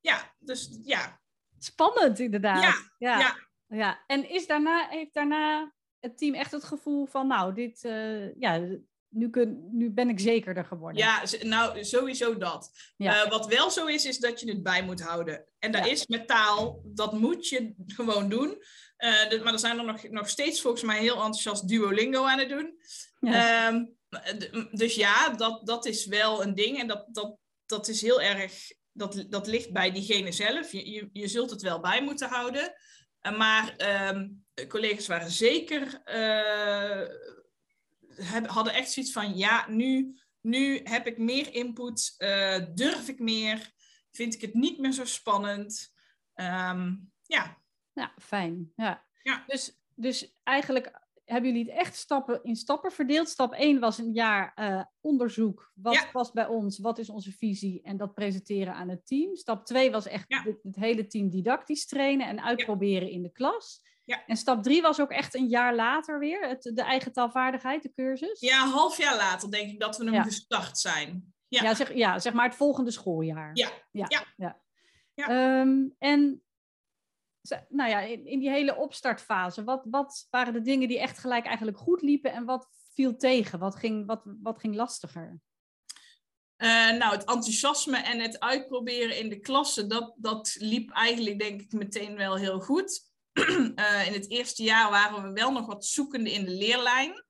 ja, 0.00 0.34
dus 0.38 0.78
ja. 0.82 1.20
Spannend 1.58 2.18
inderdaad. 2.18 2.62
Ja, 2.62 2.74
ja. 2.98 3.18
ja. 3.18 3.36
ja. 3.66 4.04
En 4.06 4.30
is 4.30 4.46
daarna, 4.46 4.88
heeft 4.88 5.14
daarna 5.14 5.74
het 6.00 6.18
team 6.18 6.34
echt 6.34 6.52
het 6.52 6.64
gevoel 6.64 7.06
van, 7.06 7.26
nou, 7.26 7.54
dit, 7.54 7.84
uh, 7.84 8.34
ja, 8.34 8.68
nu, 9.08 9.30
kun, 9.30 9.68
nu 9.72 9.90
ben 9.90 10.08
ik 10.08 10.20
zekerder 10.20 10.64
geworden. 10.64 11.02
Ja, 11.02 11.22
nou, 11.42 11.84
sowieso 11.84 12.36
dat. 12.36 12.70
Ja. 12.96 13.24
Uh, 13.24 13.30
wat 13.30 13.46
wel 13.46 13.70
zo 13.70 13.86
is, 13.86 14.04
is 14.04 14.18
dat 14.18 14.40
je 14.40 14.48
het 14.48 14.62
bij 14.62 14.84
moet 14.84 15.02
houden. 15.02 15.46
En 15.58 15.72
dat 15.72 15.84
ja. 15.84 15.90
is 15.90 16.06
met 16.06 16.28
taal, 16.28 16.82
dat 16.84 17.12
moet 17.12 17.48
je 17.48 17.74
gewoon 17.86 18.28
doen. 18.28 18.48
Uh, 18.98 19.28
de, 19.28 19.40
maar 19.44 19.52
er 19.52 19.58
zijn 19.58 19.78
er 19.78 19.84
nog, 19.84 20.08
nog 20.08 20.28
steeds 20.28 20.60
volgens 20.60 20.82
mij 20.82 20.98
heel 20.98 21.14
enthousiast 21.14 21.68
Duolingo 21.68 22.24
aan 22.24 22.38
het 22.38 22.48
doen. 22.48 22.78
Ja. 23.20 23.68
Um, 23.68 23.98
dus 24.70 24.94
ja, 24.94 25.28
dat, 25.28 25.66
dat 25.66 25.86
is 25.86 26.06
wel 26.06 26.42
een 26.42 26.54
ding. 26.54 26.78
En 26.78 26.86
dat, 26.86 27.06
dat, 27.08 27.36
dat 27.66 27.88
is 27.88 28.02
heel 28.02 28.20
erg 28.20 28.52
dat, 28.92 29.26
dat 29.28 29.46
ligt 29.46 29.72
bij 29.72 29.90
diegene 29.90 30.32
zelf. 30.32 30.72
Je, 30.72 30.90
je, 30.90 31.08
je 31.12 31.28
zult 31.28 31.50
het 31.50 31.62
wel 31.62 31.80
bij 31.80 32.02
moeten 32.02 32.28
houden. 32.28 32.74
Uh, 33.22 33.38
maar 33.38 33.74
um, 34.14 34.44
collega's 34.68 35.06
waren 35.06 35.30
zeker, 35.30 36.02
uh, 36.04 37.08
heb, 38.26 38.46
hadden 38.46 38.72
echt 38.72 38.90
zoiets 38.92 39.12
van, 39.12 39.36
ja, 39.36 39.68
nu, 39.68 40.20
nu 40.40 40.80
heb 40.84 41.06
ik 41.06 41.18
meer 41.18 41.54
input, 41.54 42.14
uh, 42.18 42.58
durf 42.74 43.08
ik 43.08 43.18
meer, 43.18 43.70
vind 44.10 44.34
ik 44.34 44.40
het 44.40 44.54
niet 44.54 44.78
meer 44.78 44.92
zo 44.92 45.04
spannend. 45.04 45.92
Um, 46.34 47.12
ja. 47.22 47.58
Ja, 47.92 48.14
fijn. 48.22 48.72
Ja. 48.76 49.04
ja. 49.22 49.44
Dus, 49.46 49.80
dus 49.94 50.34
eigenlijk 50.42 50.99
hebben 51.30 51.50
jullie 51.50 51.70
het 51.70 51.80
echt 51.80 51.96
stappen 51.96 52.40
in 52.42 52.56
stappen 52.56 52.92
verdeeld. 52.92 53.28
Stap 53.28 53.52
1 53.52 53.80
was 53.80 53.98
een 53.98 54.12
jaar 54.12 54.52
uh, 54.56 54.82
onderzoek. 55.00 55.72
Wat 55.74 55.94
ja. 55.94 56.08
past 56.12 56.32
bij 56.32 56.46
ons? 56.46 56.78
Wat 56.78 56.98
is 56.98 57.10
onze 57.10 57.32
visie? 57.32 57.82
En 57.82 57.96
dat 57.96 58.14
presenteren 58.14 58.74
aan 58.74 58.88
het 58.88 59.06
team. 59.06 59.36
Stap 59.36 59.66
2 59.66 59.90
was 59.90 60.06
echt 60.06 60.24
ja. 60.28 60.42
het, 60.42 60.58
het, 60.62 60.76
hele 60.76 61.06
team 61.06 61.30
didactisch 61.30 61.86
trainen 61.86 62.26
en 62.26 62.42
uitproberen 62.42 63.08
ja. 63.08 63.14
in 63.14 63.22
de 63.22 63.32
klas. 63.32 63.88
En 64.26 64.36
stap 64.36 64.62
3 64.62 64.82
was 64.82 65.00
ook 65.00 65.10
echt 65.10 65.34
een 65.34 65.48
jaar 65.48 65.74
later 65.74 66.18
weer, 66.18 66.48
het, 66.48 66.62
de 66.62 66.82
eigen 66.82 67.12
taalvaardigheid, 67.12 67.82
de 67.82 67.92
cursus. 67.92 68.40
Ja, 68.40 68.62
een 68.62 68.70
half 68.70 68.98
jaar 68.98 69.16
later 69.16 69.50
denk 69.50 69.70
ik 69.70 69.80
dat 69.80 69.96
we 69.96 70.10
hem 70.10 70.22
gestart 70.22 70.78
zijn. 70.78 71.34
Ja. 71.48 71.62
Ja, 71.62 71.74
zeg, 71.74 71.94
ja, 71.94 72.18
zeg 72.18 72.32
maar 72.32 72.46
het 72.46 72.56
volgende 72.56 72.90
schooljaar. 72.90 73.50
Ja, 73.52 73.70
ja. 73.90 74.24
ja. 74.36 74.56
Ehm, 75.14 75.88
en 75.98 76.42
nou 77.68 77.90
ja, 77.90 78.00
in, 78.00 78.40
die 78.40 78.50
hele 78.50 78.76
opstartfase, 78.76 79.64
wat, 79.64 79.86
wat 79.90 80.26
waren 80.30 80.52
de 80.52 80.62
dingen 80.62 80.88
die 80.88 81.00
echt 81.00 81.18
gelijk 81.18 81.46
eigenlijk 81.46 81.78
goed 81.78 82.02
liepen 82.02 82.32
en 82.32 82.44
wat 82.44 82.68
viel 82.94 83.16
tegen? 83.16 83.58
Wat 83.58 83.76
ging, 83.76 84.06
wat, 84.06 84.22
wat 84.24 84.60
ging 84.60 84.74
lastiger? 84.74 85.40
Eh, 86.56 86.90
nou, 86.90 87.12
het 87.12 87.24
enthousiasme 87.24 87.96
en 87.96 88.20
het 88.20 88.40
uitproberen 88.40 89.18
in 89.18 89.28
de 89.28 89.40
klasse, 89.40 89.86
dat, 89.86 90.14
dat 90.16 90.56
liep 90.58 90.90
eigenlijk 90.90 91.38
denk 91.38 91.60
ik 91.60 91.72
meteen 91.72 92.16
wel 92.16 92.36
heel 92.36 92.60
goed. 92.60 93.08
Eh, 93.74 94.06
in 94.06 94.12
het 94.12 94.30
eerste 94.30 94.62
jaar 94.62 94.90
waren 94.90 95.22
we 95.22 95.32
wel 95.32 95.52
nog 95.52 95.66
wat 95.66 95.84
zoekende 95.84 96.32
in 96.32 96.44
de 96.44 96.50
leerlijn. 96.50 97.24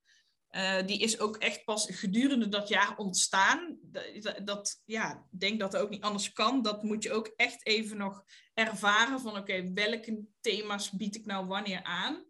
Eh, 0.51 0.87
die 0.87 0.99
is 0.99 1.19
ook 1.19 1.37
echt 1.37 1.65
pas 1.65 1.87
gedurende 1.91 2.49
dat 2.49 2.69
jaar 2.69 2.97
ontstaan. 2.97 3.79
Dat, 3.83 4.41
dat, 4.45 4.83
ja, 4.85 5.27
denk 5.31 5.61
dat 5.61 5.73
het 5.73 5.83
ook 5.83 5.91
niet 5.91 6.03
anders 6.03 6.33
kan. 6.33 6.63
Dat 6.63 6.83
moet 6.83 7.03
je 7.03 7.13
ook 7.13 7.33
echt 7.37 7.67
even 7.67 7.97
nog 7.97 8.25
ervaren 8.55 9.21
van 9.21 9.37
oké, 9.37 9.73
welke 9.73 10.25
thema's 10.41 10.91
bied 10.91 11.17
ik 11.17 11.27
nou 11.27 11.47
wanneer 11.47 11.83
aan? 11.83 12.25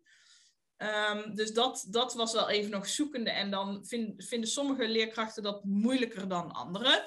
Ehm, 0.76 1.34
dus 1.34 1.52
dat, 1.52 1.86
dat 1.88 2.14
was 2.14 2.32
wel 2.32 2.48
even 2.48 2.70
nog 2.70 2.88
zoekende. 2.88 3.30
En 3.30 3.50
dan 3.50 3.86
vind- 3.86 4.24
vinden 4.24 4.50
sommige 4.50 4.88
leerkrachten 4.88 5.42
dat 5.42 5.64
moeilijker 5.64 6.28
dan 6.28 6.52
anderen. 6.52 7.04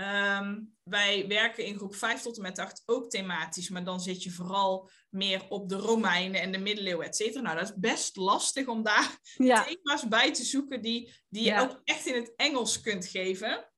Ehm, 0.00 0.60
wij 0.82 1.28
werken 1.28 1.64
in 1.64 1.76
groep 1.76 1.94
5 1.94 2.22
tot 2.22 2.36
en 2.36 2.42
met 2.42 2.58
8 2.58 2.82
ook 2.86 3.10
thematisch, 3.10 3.68
maar 3.68 3.84
dan 3.84 4.00
zit 4.00 4.22
je 4.22 4.30
vooral 4.30 4.90
meer 5.08 5.48
op 5.48 5.68
de 5.68 5.76
Romeinen 5.76 6.40
en 6.40 6.52
de 6.52 6.58
middeleeuwen, 6.58 7.06
et 7.06 7.16
cetera. 7.16 7.40
Nou, 7.42 7.56
dat 7.58 7.68
is 7.68 7.74
best 7.76 8.16
lastig 8.16 8.66
om 8.66 8.82
daar 8.82 9.18
Ja, 9.36 9.64
thema's 9.64 10.08
bij 10.08 10.32
te 10.32 10.44
zoeken 10.44 10.82
die, 10.82 11.14
die 11.28 11.44
je 11.44 11.60
ook 11.60 11.80
echt 11.84 12.06
in 12.06 12.14
het 12.14 12.32
Engels 12.36 12.80
kunt 12.80 13.06
geven. 13.06 13.70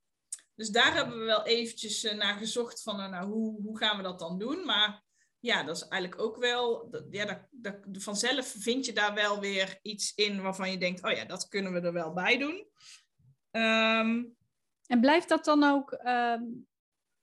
Dus 0.54 0.68
daar 0.68 0.94
hebben 0.94 1.18
we 1.18 1.24
wel 1.24 1.44
eventjes 1.46 2.04
eh, 2.04 2.16
naar 2.16 2.36
gezocht 2.38 2.82
van, 2.82 3.00
eh, 3.00 3.08
nou, 3.10 3.26
hoe, 3.30 3.62
hoe 3.62 3.78
gaan 3.78 3.96
we 3.96 4.02
dat 4.02 4.18
dan 4.18 4.38
doen? 4.38 4.64
Maar 4.64 5.02
ja, 5.40 5.62
dat 5.62 5.76
is 5.76 5.88
eigenlijk 5.88 6.22
ook 6.22 6.36
wel, 6.36 6.90
dat- 6.90 7.06
ja, 7.10 7.24
dat, 7.24 7.38
dat, 7.50 8.02
vanzelf 8.02 8.54
vind 8.58 8.86
je 8.86 8.92
daar 8.92 9.14
wel 9.14 9.40
weer 9.40 9.78
iets 9.82 10.12
in 10.14 10.42
waarvan 10.42 10.70
je 10.70 10.78
denkt, 10.78 11.04
oh 11.04 11.12
ja, 11.12 11.24
dat 11.24 11.48
kunnen 11.48 11.72
we 11.72 11.80
er 11.80 11.92
wel 11.92 12.12
bij 12.12 12.38
doen. 12.38 12.66
Ehm, 13.50 14.22
en 14.92 15.00
blijft 15.00 15.28
dat 15.28 15.44
dan 15.44 15.62
ook, 15.64 15.92
ehm, 15.92 16.42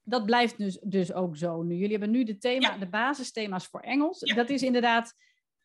dat 0.04 0.26
blijft 0.26 0.58
dus, 0.58 0.80
dus 0.84 1.14
ook 1.14 1.38
zo 1.38 1.62
nu. 1.64 1.76
Jullie 1.76 1.92
hebben 1.92 2.12
nu 2.12 2.24
de, 2.24 2.38
thema, 2.38 2.70
Ja. 2.70 2.78
de 2.78 2.90
basisthema's 2.90 3.68
voor 3.68 3.80
Engels. 3.80 4.20
Ja. 4.20 4.36
Dat 4.36 4.50
is 4.50 4.62
inderdaad 4.64 5.14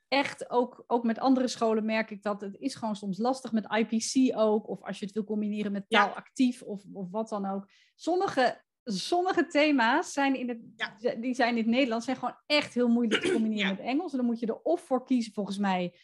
echt, 0.08 0.50
ook, 0.50 0.84
ook 0.87 1.04
met 1.04 1.18
andere 1.18 1.49
scholen 1.49 1.84
merk 1.84 2.11
ik 2.11 2.23
dat. 2.23 2.40
Het 2.40 2.56
is 2.58 2.75
gewoon 2.75 2.96
soms 2.96 3.18
lastig 3.18 3.52
met 3.52 3.66
IPC 3.73 4.37
ook, 4.38 4.68
of 4.68 4.82
als 4.82 4.99
je 4.99 5.04
het 5.04 5.14
wil 5.14 5.25
combineren 5.25 5.73
met 5.73 5.84
Ja. 5.88 6.06
taalactief 6.06 6.62
of, 6.62 6.82
of 6.92 7.11
wat 7.11 7.28
dan 7.28 7.46
ook. 7.46 7.68
Sommige, 7.94 8.62
sommige 8.84 9.46
thema's 9.46 10.12
zijn 10.12 10.34
in 10.38 10.49
het, 10.49 10.58
Ja. 10.76 11.14
die 11.14 11.34
zijn 11.34 11.50
in 11.50 11.56
het 11.62 11.66
Nederlands 11.66 12.04
zijn 12.04 12.16
gewoon 12.16 12.37
echt 12.46 12.75
heel 12.75 12.88
moeilijk 12.88 13.23
te 13.23 13.32
combineren 13.32 13.66
Ja. 13.68 13.70
met 13.76 13.80
Engels. 13.84 14.11
En 14.12 14.18
dan 14.18 14.26
moet 14.26 14.40
je 14.40 14.46
er 14.46 14.61
of 14.62 14.80
voor 14.80 15.04
kiezen, 15.04 15.32
volgens 15.32 15.58
mij, 15.58 15.94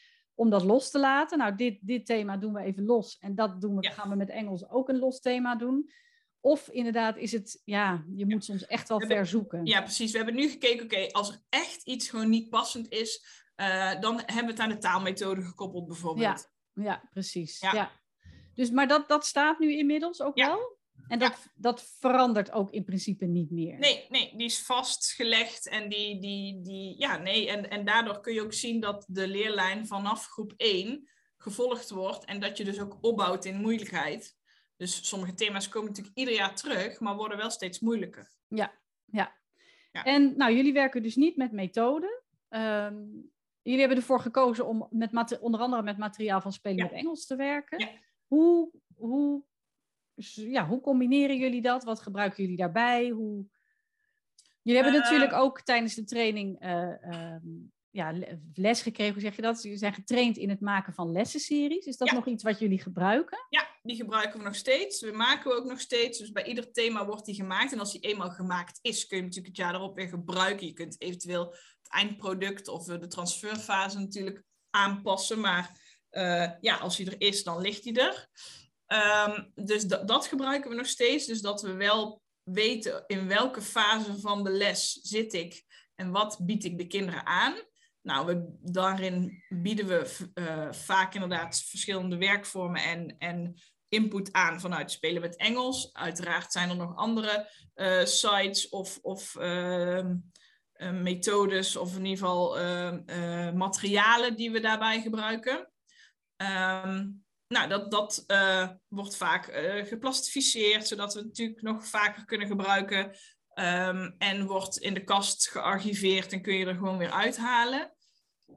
om 0.41 0.51
dat 0.51 0.65
los 0.65 0.91
te 0.91 0.99
laten. 0.99 1.39
Nou, 1.39 1.55
dit, 1.55 1.79
dit 1.81 2.07
thema 2.07 2.37
doen 2.37 2.53
we 2.53 2.61
even 2.61 2.85
los. 2.85 3.19
En 3.19 3.35
dat 3.35 3.61
doen 3.61 3.77
we, 3.77 3.83
Ja. 3.83 3.91
gaan 3.91 4.09
we 4.11 4.17
met 4.17 4.29
Engels 4.31 4.69
ook 4.71 4.89
een 4.89 4.99
los 4.99 5.21
thema 5.21 5.55
doen. 5.57 5.91
Of 6.41 6.69
inderdaad 6.69 7.17
is 7.17 7.33
het, 7.33 7.63
ja, 7.65 8.05
je 8.15 8.27
moet 8.27 8.45
soms 8.45 8.67
echt 8.67 8.89
wel 8.89 8.99
We 8.99 9.05
hebben- 9.07 9.25
ver 9.27 9.33
zoeken. 9.39 9.67
ja, 9.67 9.81
precies. 9.81 10.11
We 10.11 10.17
hebben 10.17 10.35
nu 10.35 10.49
gekeken, 10.49 10.85
oké, 10.85 11.07
als 11.13 11.29
er 11.31 11.41
echt 11.49 11.83
iets 11.87 12.09
gewoon 12.09 12.29
niet 12.29 12.49
passend 12.51 12.89
is, 12.93 13.25
eh, 13.55 14.01
dan 14.01 14.15
hebben 14.27 14.45
we 14.45 14.51
het 14.51 14.59
aan 14.61 14.69
de 14.69 14.79
taalmethode 14.79 15.43
gekoppeld 15.43 15.87
bijvoorbeeld. 15.87 16.51
Ja, 16.75 17.03
precies. 17.11 17.61
Ja. 17.61 17.73
Ja. 17.75 17.91
Dus, 18.55 18.71
maar 18.71 18.89
dat, 18.89 19.09
dat 19.09 19.27
staat 19.27 19.59
nu 19.59 19.77
inmiddels 19.79 20.23
ook 20.23 20.39
Ja. 20.39 20.47
wel? 20.47 20.79
En 21.11 21.19
dat, 21.19 21.51
dat 21.55 21.97
verandert 21.99 22.53
ook 22.53 22.71
in 22.71 22.85
principe 22.85 23.25
niet 23.25 23.51
meer? 23.51 23.79
Nee, 23.79 24.07
nee, 24.09 24.37
die 24.37 24.47
is 24.47 24.63
vastgelegd 24.63 25.69
en 25.69 25.89
die, 25.89 26.21
die, 26.21 26.61
die 26.61 26.99
ja, 26.99 27.17
nee, 27.17 27.49
en, 27.49 27.71
en 27.71 27.85
daardoor 27.85 28.21
kun 28.21 28.35
je 28.35 28.43
ook 28.43 28.53
zien 28.53 28.81
dat 28.81 29.05
de 29.09 29.29
leerlijn 29.29 29.87
vanaf 29.87 30.27
groep 30.27 30.53
1 30.57 31.09
gevolgd 31.37 31.91
wordt 31.91 32.25
en 32.25 32.41
dat 32.41 32.57
je 32.57 32.65
dus 32.65 32.81
ook 32.81 32.99
opbouwt 33.01 33.45
in 33.45 33.61
moeilijkheid. 33.61 34.39
Dus 34.77 35.09
sommige 35.09 35.35
thema's 35.35 35.69
komen 35.69 35.89
natuurlijk 35.89 36.17
ieder 36.17 36.35
jaar 36.35 36.55
terug, 36.55 37.01
maar 37.01 37.17
worden 37.17 37.39
wel 37.39 37.51
steeds 37.51 37.81
moeilijker. 37.81 38.33
Ja, 38.49 38.73
ja. 39.05 39.39
Ja. 39.93 40.05
En 40.05 40.37
nou, 40.37 40.55
jullie 40.55 40.73
werken 40.73 41.03
dus 41.03 41.17
niet 41.17 41.37
met 41.37 41.53
methoden. 41.53 42.23
Ehm, 42.49 43.05
jullie 43.63 43.81
hebben 43.81 43.97
ervoor 43.97 44.21
gekozen 44.21 44.67
om 44.67 44.87
met 44.91 45.39
onder 45.41 45.61
andere 45.61 45.83
met 45.83 45.99
materiaal 45.99 46.41
van 46.41 46.53
Spelen 46.53 46.77
Ja. 46.77 46.85
met 46.85 46.93
Engels 46.93 47.27
te 47.27 47.37
werken. 47.37 47.79
Ja. 47.79 47.89
Hoe, 48.27 48.71
hoe, 48.95 49.45
ja, 50.35 50.67
hoe 50.67 50.81
combineren 50.81 51.37
jullie 51.37 51.63
dat? 51.63 51.85
Wat 51.85 52.01
gebruiken 52.01 52.43
jullie 52.43 52.59
daarbij? 52.59 53.09
Hoe... 53.09 53.45
Jullie 54.63 54.83
hebben 54.83 55.01
Eh, 55.01 55.05
natuurlijk 55.09 55.33
ook 55.33 55.61
tijdens 55.61 55.95
de 55.95 56.05
training 56.05 56.61
eh, 56.61 57.05
ehm, 57.05 57.47
ja, 57.91 58.13
le- 58.13 58.41
les 58.55 58.83
gekregen, 58.83 59.13
hoe 59.13 59.23
zeg 59.23 59.37
je 59.37 59.43
dat? 59.43 59.63
Jullie 59.63 59.79
zijn 59.79 59.95
getraind 59.95 60.37
in 60.37 60.49
het 60.49 60.61
maken 60.61 60.95
van 60.95 61.13
lessenseries. 61.13 61.87
Is 61.87 61.97
dat 61.97 62.09
Ja. 62.09 62.15
nog 62.15 62.27
iets 62.27 62.43
wat 62.43 62.59
jullie 62.59 62.81
gebruiken? 62.81 63.47
Ja, 63.49 63.69
die 63.83 63.97
gebruiken 63.97 64.39
we 64.39 64.45
nog 64.45 64.55
steeds. 64.55 65.01
We 65.01 65.13
maken 65.13 65.51
we 65.51 65.57
ook 65.57 65.65
nog 65.65 65.81
steeds. 65.81 66.19
Dus 66.19 66.33
bij 66.33 66.45
ieder 66.45 66.73
thema 66.73 67.07
wordt 67.07 67.25
die 67.25 67.35
gemaakt. 67.35 67.73
En 67.73 67.79
als 67.79 67.93
die 67.93 68.01
eenmaal 68.01 68.31
gemaakt 68.31 68.79
is, 68.83 69.07
kun 69.07 69.17
je 69.17 69.23
hem 69.23 69.33
natuurlijk 69.33 69.57
het 69.57 69.67
jaar 69.67 69.75
erop 69.75 69.97
weer 69.97 70.09
gebruiken. 70.09 70.67
Je 70.67 70.73
kunt 70.73 71.01
eventueel 71.01 71.45
het 71.51 71.89
eindproduct 71.93 72.69
of 72.69 72.89
eh, 72.89 72.99
de 73.01 73.07
transferfase 73.07 73.99
natuurlijk 73.99 74.43
aanpassen. 74.71 75.41
Maar 75.41 75.89
ja, 76.61 76.77
als 76.77 76.97
hij 76.97 77.07
er 77.07 77.21
is, 77.21 77.43
dan 77.45 77.61
ligt 77.61 77.85
hij 77.85 77.95
er. 77.95 78.29
Ehm, 78.91 79.43
dus 79.55 79.85
da- 79.85 80.05
dat 80.05 80.27
gebruiken 80.27 80.71
we 80.71 80.77
nog 80.77 80.87
steeds. 80.87 81.27
Dus 81.27 81.41
dat 81.41 81.63
we 81.63 81.73
wel 81.73 82.23
weten 82.43 83.05
in 83.07 83.29
welke 83.29 83.63
fase 83.63 84.21
van 84.21 84.45
de 84.45 84.51
les 84.51 84.93
zit 84.93 85.33
ik 85.33 85.65
en 85.95 86.11
wat 86.11 86.39
bied 86.43 86.65
ik 86.65 86.79
de 86.79 86.87
kinderen 86.87 87.27
aan. 87.27 87.55
Nou, 88.03 88.27
we, 88.27 88.57
daarin 88.73 89.45
bieden 89.49 89.87
we 89.87 90.29
eh, 90.35 90.73
vaak 90.73 91.15
inderdaad 91.15 91.63
verschillende 91.63 92.17
werkvormen 92.17 92.83
en, 92.83 93.17
en 93.19 93.61
input 93.89 94.33
aan 94.33 94.61
vanuit 94.61 94.91
Spelen 94.91 95.21
met 95.21 95.37
Engels. 95.37 95.93
Uiteraard 95.93 96.53
zijn 96.53 96.71
er 96.71 96.77
nog 96.77 96.97
andere 96.97 97.49
eh, 97.75 98.05
sites 98.05 98.69
of, 98.69 98.99
of 99.03 99.37
ehm, 99.37 100.17
eh, 100.73 100.91
methodes 100.91 101.77
of 101.77 101.97
in 101.97 102.05
ieder 102.05 102.19
geval 102.19 102.59
ehm, 102.59 103.03
eh, 103.07 103.53
materialen 103.53 104.37
die 104.37 104.51
we 104.51 104.61
daarbij 104.61 105.01
gebruiken. 105.01 105.71
Ehm, 106.37 107.09
nou, 107.51 107.69
dat, 107.69 107.91
dat 107.91 108.25
eh, 108.27 108.69
wordt 108.89 109.17
vaak 109.17 109.47
eh, 109.47 109.87
geplastificeerd, 109.87 110.87
zodat 110.89 111.13
we 111.13 111.19
het 111.19 111.29
natuurlijk 111.29 111.63
nog 111.63 111.87
vaker 111.87 112.25
kunnen 112.25 112.47
gebruiken. 112.47 113.13
Ehm, 113.55 114.11
en 114.19 114.47
wordt 114.47 114.79
in 114.79 114.95
de 114.95 115.05
kast 115.05 115.49
gearchiveerd 115.49 116.33
en 116.33 116.43
kun 116.43 116.55
je 116.55 116.67
er 116.67 116.75
gewoon 116.75 116.99
weer 116.99 117.11
uithalen. 117.11 117.95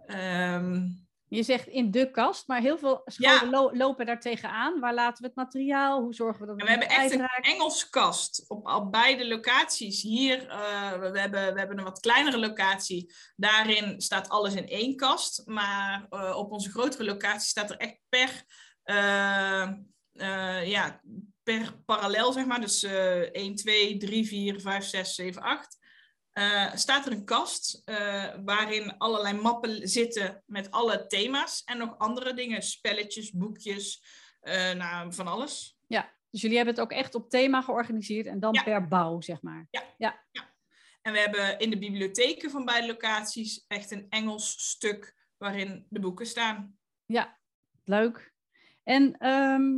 Ehm, 0.05 0.87
Je 1.27 1.43
zegt 1.43 1.67
in 1.67 1.91
de 1.91 2.11
kast, 2.11 2.47
maar 2.47 2.61
heel 2.61 2.77
veel 2.77 3.01
scholen 3.05 3.33
Ja. 3.43 3.49
lo- 3.49 3.71
lopen 3.73 4.05
daar 4.05 4.19
tegenaan. 4.19 4.79
Waar 4.79 4.93
laten 4.93 5.21
we 5.21 5.27
het 5.27 5.35
materiaal? 5.35 6.01
Hoe 6.01 6.13
zorgen 6.13 6.39
we 6.41 6.45
dat 6.47 6.55
het 6.55 6.63
we 6.63 6.69
hebben 6.71 6.89
echt 6.89 7.11
een? 7.11 7.53
Engels 7.53 7.89
kast 7.89 8.45
op, 8.49 8.67
op 8.67 8.91
beide 8.91 9.27
locaties. 9.27 10.01
Hier, 10.01 10.47
eh, 10.47 10.91
we, 10.99 11.09
we 11.09 11.19
hebben, 11.19 11.53
we 11.53 11.59
hebben 11.59 11.77
een 11.77 11.83
wat 11.83 11.99
kleinere 11.99 12.37
locatie. 12.37 13.13
Daarin 13.35 14.01
staat 14.01 14.29
alles 14.29 14.53
in 14.55 14.67
één 14.67 14.95
kast. 14.95 15.41
Maar 15.45 16.05
op 16.35 16.51
onze 16.51 16.69
grotere 16.69 17.03
locatie 17.03 17.47
staat 17.49 17.69
er 17.69 17.77
echt 17.77 17.99
per, 18.09 18.43
ja, 20.65 21.01
per 21.43 21.77
parallel, 21.85 22.33
zeg 22.33 22.45
maar. 22.45 22.61
Dus 22.61 22.83
eh 22.83 23.19
1, 23.31 23.55
2, 23.55 23.97
3, 23.97 24.27
4, 24.27 24.61
5, 24.61 24.83
6, 24.85 25.15
7, 25.15 25.41
8. 25.41 25.81
eh, 26.31 26.75
staat 26.75 27.05
er 27.05 27.11
een 27.11 27.25
kast 27.25 27.81
eh, 27.85 28.33
waarin 28.45 28.97
allerlei 28.97 29.41
mappen 29.41 29.87
zitten 29.89 30.43
met 30.45 30.71
alle 30.71 31.05
thema's 31.07 31.61
en 31.63 31.77
nog 31.77 31.97
andere 31.97 32.33
dingen, 32.33 32.61
spelletjes, 32.61 33.31
boekjes, 33.31 34.03
eh, 34.39 34.71
nou, 34.73 35.13
van 35.13 35.27
alles. 35.27 35.77
Dus 36.29 36.41
jullie 36.41 36.57
hebben 36.57 36.75
het 36.75 36.83
ook 36.83 36.91
echt 36.91 37.15
op 37.15 37.29
thema 37.29 37.61
georganiseerd 37.61 38.25
en 38.25 38.39
dan 38.39 38.53
Ja. 38.53 38.63
per 38.63 38.87
bouw, 38.87 39.21
zeg 39.21 39.41
maar. 39.41 39.67
En 41.01 41.13
we 41.13 41.19
hebben 41.19 41.59
in 41.59 41.69
de 41.69 41.77
bibliotheken 41.77 42.49
van 42.51 42.65
beide 42.65 42.87
locaties 42.87 43.65
echt 43.67 43.91
een 43.91 44.05
Engels 44.09 44.69
stuk 44.69 45.15
waarin 45.37 45.85
de 45.89 45.99
boeken 45.99 46.25
staan. 46.25 46.77
Ja, 47.05 47.39
leuk. 47.83 48.32
En 48.83 49.17
ehm, 49.17 49.73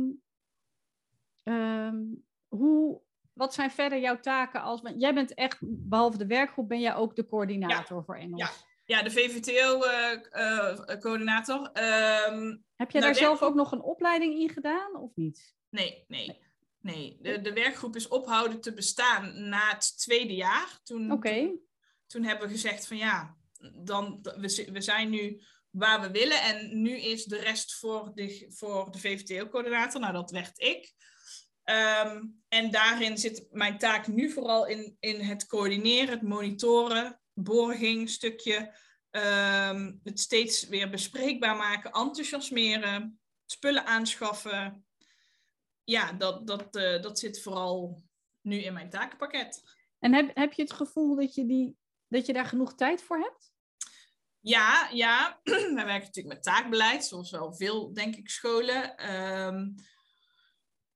ehm, 1.42 2.02
hoe, 2.48 3.00
wat 3.32 3.54
zijn 3.54 3.70
verder 3.70 4.00
jouw 4.00 4.20
taken 4.20 4.62
als... 4.62 4.80
Jij 4.96 5.14
bent 5.14 5.34
echt, 5.34 5.58
behalve 5.60 6.18
de 6.18 6.26
werkgroep, 6.26 6.68
ben 6.68 6.80
jij 6.80 6.94
ook 6.94 7.16
de 7.16 7.26
coördinator 7.26 8.04
voor 8.04 8.16
Engels. 8.16 8.40
Ja. 8.40 8.50
Ja, 8.96 9.02
de 9.02 9.10
VVTO-coördinator. 9.10 11.70
Ehm, 11.72 12.56
Heb 12.76 12.90
jij 12.90 13.00
Nou, 13.00 13.12
daar 13.12 13.14
zelf 13.14 13.28
werkgroep- 13.28 13.48
ook 13.48 13.54
nog 13.54 13.72
een 13.72 13.82
opleiding 13.82 14.34
in 14.34 14.48
gedaan 14.48 14.96
of 14.96 15.10
niet? 15.14 15.54
nee, 15.70 16.04
nee. 16.08 16.44
Nee, 16.80 17.18
de, 17.20 17.40
de 17.40 17.52
werkgroep 17.52 17.96
is 17.96 18.08
ophouden 18.08 18.60
te 18.60 18.72
bestaan 18.74 19.48
na 19.48 19.68
het 19.68 19.98
tweede 19.98 20.34
jaar. 20.34 20.78
Toen, 20.82 21.12
Oké, 21.12 21.38
toen, 21.40 21.60
toen 22.06 22.22
hebben 22.22 22.46
we 22.46 22.52
gezegd 22.52 22.86
van 22.86 22.96
ja, 22.96 23.36
dan, 23.84 24.18
we 24.72 24.80
zijn 24.80 25.10
nu 25.10 25.42
waar 25.76 26.00
we 26.00 26.10
willen. 26.10 26.42
En 26.42 26.82
nu 26.82 26.96
is 26.96 27.24
de 27.24 27.38
rest 27.38 27.74
voor 27.74 28.10
de, 28.14 28.46
voor 28.48 28.90
de 28.90 28.98
VVTO-coördinator. 28.98 30.00
Nou, 30.00 30.12
dat 30.12 30.30
werd 30.30 30.58
ik. 30.58 30.94
Ehm, 31.62 32.24
en 32.48 32.70
daarin 32.70 33.18
zit 33.18 33.46
mijn 33.50 33.78
taak 33.78 34.06
nu 34.06 34.30
vooral 34.30 34.66
in, 34.66 34.96
in 35.00 35.20
het 35.20 35.46
coördineren, 35.46 36.08
het 36.08 36.22
monitoren, 36.22 37.20
borging, 37.34 38.10
stukje, 38.10 38.74
ehm, 39.10 39.92
het 40.02 40.20
steeds 40.20 40.68
weer 40.68 40.90
bespreekbaar 40.90 41.56
maken, 41.56 41.90
enthousiasmeren, 41.90 43.20
spullen 43.46 43.86
aanschaffen. 43.86 44.86
Ja, 45.84 46.12
dat, 46.12 46.46
dat, 46.46 46.76
uh, 46.76 47.02
dat 47.02 47.18
zit 47.18 47.42
vooral 47.42 48.02
nu 48.40 48.56
in 48.56 48.72
mijn 48.72 48.90
takenpakket. 48.90 49.62
En 49.98 50.14
heb, 50.14 50.30
heb 50.36 50.52
je 50.52 50.62
het 50.62 50.72
gevoel 50.72 51.16
dat 51.16 51.34
je, 51.34 51.46
die, 51.46 51.76
dat 52.08 52.26
je 52.26 52.32
daar 52.32 52.46
genoeg 52.46 52.74
tijd 52.74 53.02
voor 53.02 53.18
hebt? 53.18 53.54
Ja, 54.46 54.88
ja. 54.92 55.40
wij 55.44 55.84
werken 55.84 56.06
natuurlijk 56.06 56.34
met 56.34 56.42
taakbeleid, 56.42 57.04
zoals 57.04 57.30
wel 57.30 57.54
veel, 57.54 57.92
denk 57.92 58.16
ik, 58.16 58.28
scholen. 58.28 59.14
Um, 59.14 59.74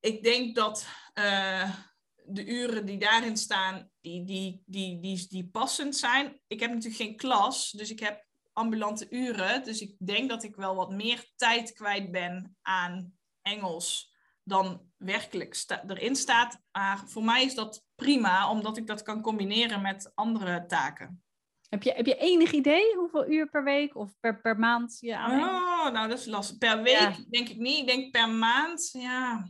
ik 0.01 0.23
denk 0.23 0.55
dat 0.55 0.87
uh, 1.15 1.77
de 2.25 2.47
uren 2.47 2.87
die 2.87 2.99
daarin 2.99 3.37
staan, 3.37 3.91
die, 4.01 4.25
die, 4.25 4.63
die, 4.67 5.01
die, 5.01 5.27
die 5.29 5.49
passend 5.49 5.97
zijn. 5.97 6.41
Ik 6.47 6.61
heb 6.61 6.71
natuurlijk 6.71 7.03
geen 7.03 7.17
klas, 7.17 7.71
dus 7.71 7.91
ik 7.91 8.01
heb 8.01 8.27
ambulante 8.53 9.07
uren. 9.11 9.65
Dus 9.65 9.81
ik 9.81 9.95
denk 9.99 10.29
dat 10.29 10.43
ik 10.43 10.57
wel 10.57 10.75
wat 10.75 10.91
meer 10.91 11.31
tijd 11.37 11.73
kwijt 11.73 12.11
ben 12.11 12.57
aan 12.63 13.19
Engels 13.43 14.15
dan 14.45 14.91
werkelijk 14.97 15.55
sta 15.55 15.85
erin 15.87 16.17
staat. 16.17 16.61
Maar 16.73 17.09
voor 17.09 17.25
mij 17.25 17.45
is 17.45 17.55
dat 17.55 17.85
prima, 17.95 18.51
omdat 18.51 18.77
ik 18.77 18.87
dat 18.87 19.03
kan 19.03 19.23
combineren 19.23 19.83
met 19.83 20.13
andere 20.15 20.67
taken. 20.67 21.25
Heb 21.71 21.83
je, 21.83 21.93
heb 21.93 22.07
je 22.07 22.17
enig 22.17 22.53
idee 22.53 22.95
hoeveel 22.97 23.31
uur 23.31 23.51
per 23.51 23.65
week 23.65 23.97
of 23.97 24.11
per, 24.21 24.41
per 24.41 24.59
maand 24.59 24.97
je 25.01 25.17
aan 25.17 25.41
Oh, 25.41 25.93
nou 25.93 26.09
dat 26.09 26.19
is 26.19 26.27
lastig. 26.27 26.59
Per 26.59 26.83
week 26.83 27.31
denk 27.31 27.49
ik 27.49 27.57
niet. 27.57 27.79
Ik 27.79 27.87
denk 27.87 28.11
per 28.11 28.29
maand, 28.29 28.89
ja 28.93 29.47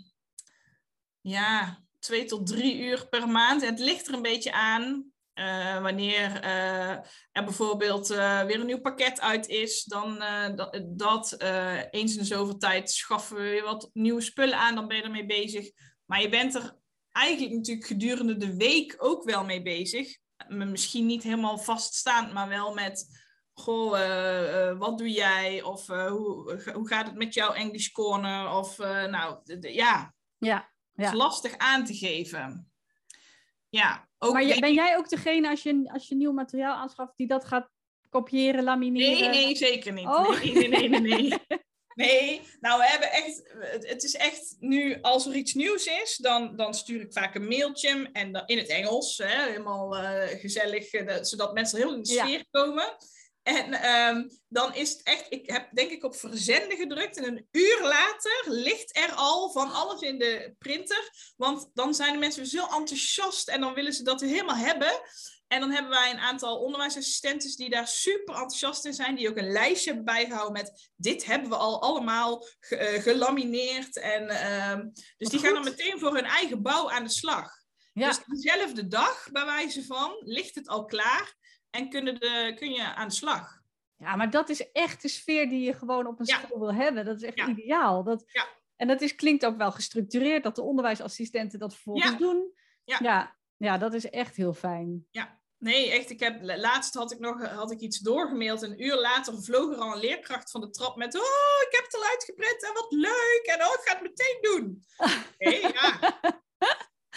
ja, 1.20 1.82
twee 1.98 2.24
tot 2.24 2.46
drie 2.46 2.78
uur 2.78 3.08
per 3.08 3.28
maand. 3.28 3.62
Het 3.62 3.78
ligt 3.78 4.08
er 4.08 4.14
een 4.14 4.22
beetje 4.22 4.52
aan. 4.52 5.08
Uh, 5.34 5.82
wanneer 5.82 6.44
uh, 6.44 6.90
er 7.32 7.44
bijvoorbeeld 7.44 8.10
uh, 8.10 8.42
weer 8.42 8.60
een 8.60 8.66
nieuw 8.66 8.80
pakket 8.80 9.20
uit 9.20 9.48
is, 9.48 9.84
dan 9.84 10.18
dat, 10.56 10.82
dat 10.86 11.36
eens 11.90 12.16
in 12.16 12.24
zoveel 12.24 12.56
tijd 12.56 12.90
schaffen 12.90 13.36
we 13.36 13.42
weer 13.42 13.62
wat 13.62 13.90
nieuwe 13.92 14.20
spullen 14.20 14.58
aan, 14.58 14.74
dan 14.74 14.88
ben 14.88 14.96
je 14.96 15.02
ermee 15.02 15.26
bezig. 15.26 15.70
Maar 16.06 16.22
je 16.22 16.28
bent 16.28 16.54
er 16.54 16.76
eigenlijk 17.12 17.54
natuurlijk 17.54 17.86
gedurende 17.86 18.36
de 18.36 18.56
week 18.56 18.94
ook 18.98 19.24
wel 19.24 19.44
mee 19.44 19.62
bezig. 19.62 20.16
Misschien 20.50 21.06
niet 21.06 21.22
helemaal 21.22 21.58
vaststaand, 21.58 22.32
maar 22.32 22.48
wel 22.48 22.74
met, 22.74 23.06
goh, 23.52 24.78
wat 24.78 24.98
doe 24.98 25.10
jij? 25.10 25.62
Of 25.62 25.86
hoe, 25.86 26.62
hoe 26.74 26.88
gaat 26.88 27.06
het 27.06 27.16
met 27.16 27.34
jouw 27.34 27.52
English 27.52 27.88
Corner? 27.88 28.50
Of 28.50 28.78
nou, 28.78 29.38
ja. 29.60 30.14
Ja, 30.38 30.70
ja. 30.92 31.06
is 31.06 31.12
lastig 31.12 31.56
aan 31.56 31.84
te 31.84 31.94
geven. 31.94 32.70
Ja, 33.68 34.08
ook 34.18 34.32
maar 34.32 34.58
ben 34.58 34.74
jij 34.74 34.96
ook 34.96 35.08
degene 35.08 35.48
als 35.48 35.62
je, 35.62 35.90
als 35.92 36.08
je 36.08 36.14
nieuw 36.14 36.32
materiaal 36.32 36.76
aanschaft 36.76 37.16
die 37.16 37.26
dat 37.26 37.44
gaat 37.44 37.70
kopiëren, 38.08 38.64
lamineren? 38.64 39.30
Nee, 39.30 39.44
nee, 39.44 39.56
zeker 39.56 39.92
niet. 39.92 40.06
Oh. 40.06 40.28
Nee, 40.28 40.68
nee, 40.68 40.68
nee, 40.68 41.00
nee. 41.00 41.00
nee. 41.00 41.38
nou 42.60 42.78
we 42.78 42.86
hebben 42.86 43.12
echt, 43.12 43.42
het 43.86 44.02
is 44.02 44.14
echt 44.14 44.56
nu, 44.58 44.98
als 45.00 45.26
er 45.26 45.34
iets 45.34 45.54
nieuws 45.54 45.86
is, 45.86 46.16
dan, 46.16 46.56
dan 46.56 46.74
stuur 46.74 47.00
ik 47.00 47.12
vaak 47.12 47.34
een 47.34 47.48
mailtje 47.48 48.08
en 48.12 48.32
dan, 48.32 48.42
in 48.46 48.58
het 48.58 48.68
Engels, 48.68 49.18
hè, 49.18 49.42
helemaal 49.50 49.96
uh, 49.96 50.22
gezellig, 50.26 50.92
uh, 50.92 51.16
zodat 51.20 51.54
mensen 51.54 51.78
heel 51.78 51.94
in 51.94 52.02
de 52.02 52.08
sfeer 52.08 52.44
komen. 52.50 52.96
En 53.42 53.90
um, 53.94 54.30
dan 54.48 54.74
is 54.74 54.90
het 54.90 55.02
echt, 55.02 55.26
ik 55.28 55.50
heb 55.50 55.68
denk 55.72 55.90
ik 55.90 56.04
op 56.04 56.16
verzenden 56.16 56.76
gedrukt 56.76 57.16
en 57.16 57.24
een 57.24 57.48
uur 57.50 57.78
later 57.82 58.44
ligt 58.44 58.96
er 58.96 59.12
al 59.12 59.50
van 59.50 59.72
alles 59.72 60.00
in 60.00 60.18
de 60.18 60.54
printer. 60.58 61.32
Want 61.36 61.70
dan 61.74 61.94
zijn 61.94 62.12
de 62.12 62.18
mensen 62.18 62.46
zo 62.46 62.66
enthousiast 62.66 63.48
en 63.48 63.60
dan 63.60 63.74
willen 63.74 63.92
ze 63.92 64.02
dat 64.02 64.20
helemaal 64.20 64.56
hebben. 64.56 64.92
En 65.52 65.60
dan 65.60 65.70
hebben 65.70 65.90
wij 65.90 66.10
een 66.10 66.18
aantal 66.18 66.58
onderwijsassistenten 66.58 67.56
die 67.56 67.70
daar 67.70 67.86
super 67.86 68.34
enthousiast 68.34 68.84
in 68.84 68.92
zijn, 68.92 69.14
die 69.14 69.28
ook 69.28 69.36
een 69.36 69.52
lijstje 69.52 69.88
hebben 69.88 70.14
bijgehouden 70.14 70.52
met 70.52 70.90
dit 70.96 71.24
hebben 71.24 71.48
we 71.48 71.56
al 71.56 71.82
allemaal 71.82 72.46
ge, 72.60 72.94
uh, 72.94 73.02
gelamineerd. 73.02 73.96
En, 73.96 74.22
uh, 74.22 74.84
dus 75.16 75.28
die 75.28 75.38
gaan 75.38 75.54
dan 75.54 75.64
meteen 75.64 75.98
voor 75.98 76.14
hun 76.14 76.24
eigen 76.24 76.62
bouw 76.62 76.90
aan 76.90 77.04
de 77.04 77.10
slag. 77.10 77.50
Ja. 77.92 78.06
Dus 78.06 78.20
dezelfde 78.24 78.86
dag, 78.86 79.28
bij 79.32 79.44
wijze 79.44 79.84
van, 79.84 80.16
ligt 80.18 80.54
het 80.54 80.68
al 80.68 80.84
klaar 80.84 81.34
en 81.70 81.88
kunnen 81.88 82.20
de, 82.20 82.52
kun 82.56 82.70
je 82.72 82.94
aan 82.94 83.08
de 83.08 83.14
slag. 83.14 83.60
Ja, 83.96 84.16
maar 84.16 84.30
dat 84.30 84.48
is 84.48 84.70
echt 84.72 85.02
de 85.02 85.08
sfeer 85.08 85.48
die 85.48 85.60
je 85.60 85.74
gewoon 85.74 86.06
op 86.06 86.20
een 86.20 86.26
school 86.26 86.58
wil 86.58 86.74
hebben. 86.74 87.04
Dat 87.04 87.22
is 87.22 87.32
echt 87.32 87.48
ideaal. 87.48 88.04
Dat, 88.04 88.24
ja. 88.26 88.48
En 88.76 88.88
dat 88.88 89.00
is, 89.00 89.14
klinkt 89.14 89.46
ook 89.46 89.56
wel 89.56 89.72
gestructureerd, 89.72 90.42
dat 90.42 90.54
de 90.54 90.62
onderwijsassistenten 90.62 91.58
dat 91.58 91.72
vervolgens 91.72 92.18
doen. 92.18 92.52
Ja. 92.84 92.98
ja. 93.02 93.38
Ja, 93.56 93.78
dat 93.78 93.94
is 93.94 94.10
echt 94.10 94.36
heel 94.36 94.54
fijn. 94.54 95.06
Ja, 95.10 95.39
Nee, 95.60 95.90
echt. 95.90 96.10
Ik 96.10 96.20
heb, 96.20 96.38
laatst 96.42 96.94
had 96.94 97.12
ik 97.12 97.18
nog 97.18 97.46
had 97.46 97.70
ik 97.70 97.80
iets 97.80 97.98
doorgemaild. 97.98 98.62
Een 98.62 98.82
uur 98.82 98.96
later 98.96 99.42
vloog 99.42 99.72
er 99.72 99.78
al 99.78 99.92
een 99.92 100.00
leerkracht 100.00 100.50
van 100.50 100.60
de 100.60 100.70
trap 100.70 100.96
met... 100.96 101.14
Oh, 101.14 101.62
ik 101.66 101.68
heb 101.70 101.84
het 101.84 101.94
al 101.94 102.04
uitgeprint 102.04 102.64
en 102.64 102.74
wat 102.74 102.92
leuk. 102.92 103.42
En 103.44 103.64
oh, 103.64 103.72
ik 103.72 103.80
ga 103.84 103.92
het 103.92 104.02
meteen 104.02 104.38
doen. 104.40 104.84
Ja. 105.72 106.18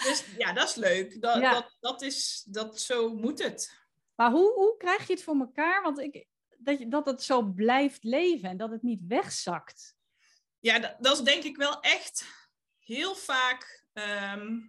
Dus 0.04 0.26
ja, 0.38 0.54
dat 0.54 0.70
is 0.70 0.76
leuk. 0.76 1.22
Dat, 1.22 1.42
dat, 1.42 1.76
dat, 1.80 2.02
is, 2.02 2.44
dat, 2.48 2.80
zo 2.80 3.14
moet 3.14 3.44
het. 3.44 3.74
Maar 4.16 4.32
hoe, 4.32 4.54
hoe 4.54 4.78
krijg 4.78 5.08
je 5.08 5.14
het 5.14 5.24
voor 5.24 5.36
elkaar? 5.36 5.82
Want 5.82 6.00
ik, 6.00 6.28
dat, 6.58 6.80
je, 6.80 6.88
dat 6.88 7.06
het 7.06 7.24
zo 7.24 7.42
blijft 7.42 8.04
leven 8.04 8.50
en 8.50 8.58
dat 8.58 8.72
het 8.72 8.82
niet 8.82 9.02
wegzakt. 9.08 9.96
Ja, 10.60 10.80
dat, 10.80 10.96
dat 11.00 11.18
is 11.18 11.24
denk 11.24 11.44
ik 11.44 11.58
wel 11.58 11.80
echt 11.80 12.26
heel 12.80 13.16
vaak 13.16 13.86
ehm, 13.94 14.60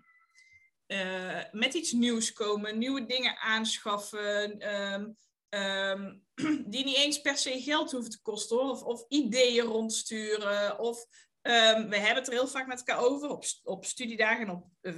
eh, 0.86 1.42
met 1.52 1.74
iets 1.74 1.92
nieuws 1.92 2.32
komen, 2.32 2.78
nieuwe 2.78 3.06
dingen 3.06 3.38
aanschaffen, 3.38 4.58
ehm, 4.58 5.10
ehm, 5.48 6.14
die 6.72 6.84
niet 6.84 6.96
eens 6.96 7.20
per 7.20 7.36
se 7.36 7.62
geld 7.62 7.90
hoeven 7.90 8.10
te 8.10 8.22
kosten, 8.22 8.60
of, 8.60 8.82
of 8.82 9.04
ideeën 9.08 9.64
rondsturen, 9.64 10.78
of 10.78 11.06
we 11.42 11.96
hebben 11.96 12.14
het 12.14 12.26
er 12.26 12.32
heel 12.32 12.48
vaak 12.48 12.66
met 12.66 12.78
elkaar 12.78 13.04
over. 13.04 13.28
Op, 13.28 13.44
op 13.62 13.84
studiedagen 13.84 14.46
en 14.46 14.50
op 14.50 14.66
uh, 14.82 14.94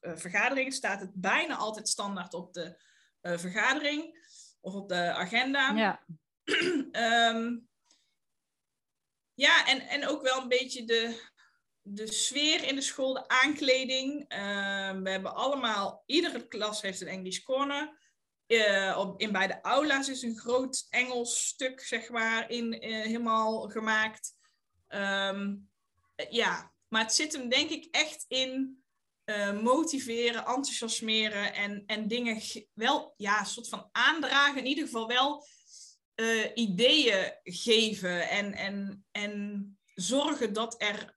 vergaderingen 0.00 0.72
staat 0.72 1.00
het 1.00 1.10
bijna 1.14 1.56
altijd 1.56 1.88
standaard 1.88 2.34
op 2.34 2.52
de 2.52 2.76
uh, 3.22 3.38
vergadering 3.38 4.18
of 4.60 4.74
op 4.74 4.88
de 4.88 5.12
agenda. 5.12 5.74
Ja, 5.74 6.04
um, 7.34 7.68
ja 9.44 9.66
en, 9.66 9.80
en 9.80 10.06
ook 10.06 10.22
wel 10.22 10.42
een 10.42 10.48
beetje 10.48 10.84
de, 10.84 11.20
de 11.88 12.12
sfeer 12.12 12.64
in 12.64 12.74
de 12.74 12.80
school, 12.80 13.12
de 13.12 13.28
aankleding. 13.28 14.32
Uh, 14.32 14.38
we 15.02 15.10
hebben 15.10 15.34
allemaal, 15.34 16.02
iedere 16.06 16.48
klas 16.48 16.82
heeft 16.82 17.00
een 17.00 17.08
English 17.08 17.42
Corner. 17.42 18.04
Uh, 18.46 18.96
op, 18.98 19.20
in 19.20 19.32
beide 19.32 19.62
aula's 19.62 20.08
is 20.08 20.22
een 20.22 20.38
groot 20.38 20.86
Engels 20.90 21.46
stuk, 21.46 21.80
zeg 21.80 22.08
maar, 22.08 22.50
in, 22.50 22.72
uh, 22.72 23.02
helemaal 23.02 23.60
gemaakt. 23.68 24.34
Um, 24.88 25.70
ja, 26.30 26.72
maar 26.88 27.02
het 27.02 27.14
zit 27.14 27.32
hem 27.32 27.48
denk 27.48 27.70
ik 27.70 27.88
echt 27.90 28.24
in 28.28 28.84
motiveren, 29.62 30.44
enthousiasmeren 30.46 31.54
en, 31.54 31.82
en 31.86 32.08
dingen 32.08 32.42
wel, 32.74 33.14
ja, 33.16 33.40
een 33.40 33.46
soort 33.46 33.68
van 33.68 33.88
aandragen. 33.92 34.58
In 34.58 34.66
ieder 34.66 34.84
geval 34.84 35.06
wel 35.06 35.46
ideeën 36.54 37.32
geven 37.42 38.28
en, 38.28 38.52
en, 38.52 39.06
en 39.10 39.78
zorgen 39.94 40.52
dat 40.52 40.82
er 40.82 41.15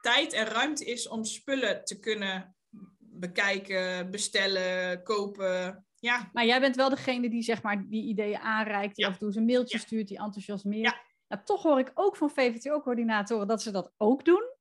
tijd 0.00 0.32
en 0.32 0.46
ruimte 0.46 0.84
is 0.84 1.08
om 1.08 1.24
spullen 1.24 1.84
te 1.84 1.98
kunnen 1.98 2.56
bekijken, 2.98 4.10
bestellen, 4.10 5.02
kopen. 5.02 5.86
Ja. 5.94 6.30
Maar 6.32 6.46
jij 6.46 6.60
bent 6.60 6.76
wel 6.76 6.88
degene 6.88 7.30
die 7.30 7.42
zeg 7.42 7.62
maar 7.62 7.88
die 7.88 8.08
ideeën 8.08 8.38
aanreikt, 8.38 8.96
die 8.96 9.04
ja. 9.04 9.10
af 9.10 9.20
en 9.20 9.26
toe 9.26 9.36
een 9.36 9.46
mailtje 9.46 9.78
stuurt, 9.78 10.08
die 10.08 10.18
enthousiasmeert. 10.18 10.84
Ja. 10.84 11.00
Nou, 11.28 11.44
toch 11.44 11.62
hoor 11.62 11.78
ik 11.78 11.90
ook 11.94 12.16
van 12.16 12.30
VVTO-coördinatoren 12.30 13.46
dat 13.46 13.62
ze 13.62 13.70
dat 13.70 13.92
ook 13.96 14.24
doen 14.24 14.56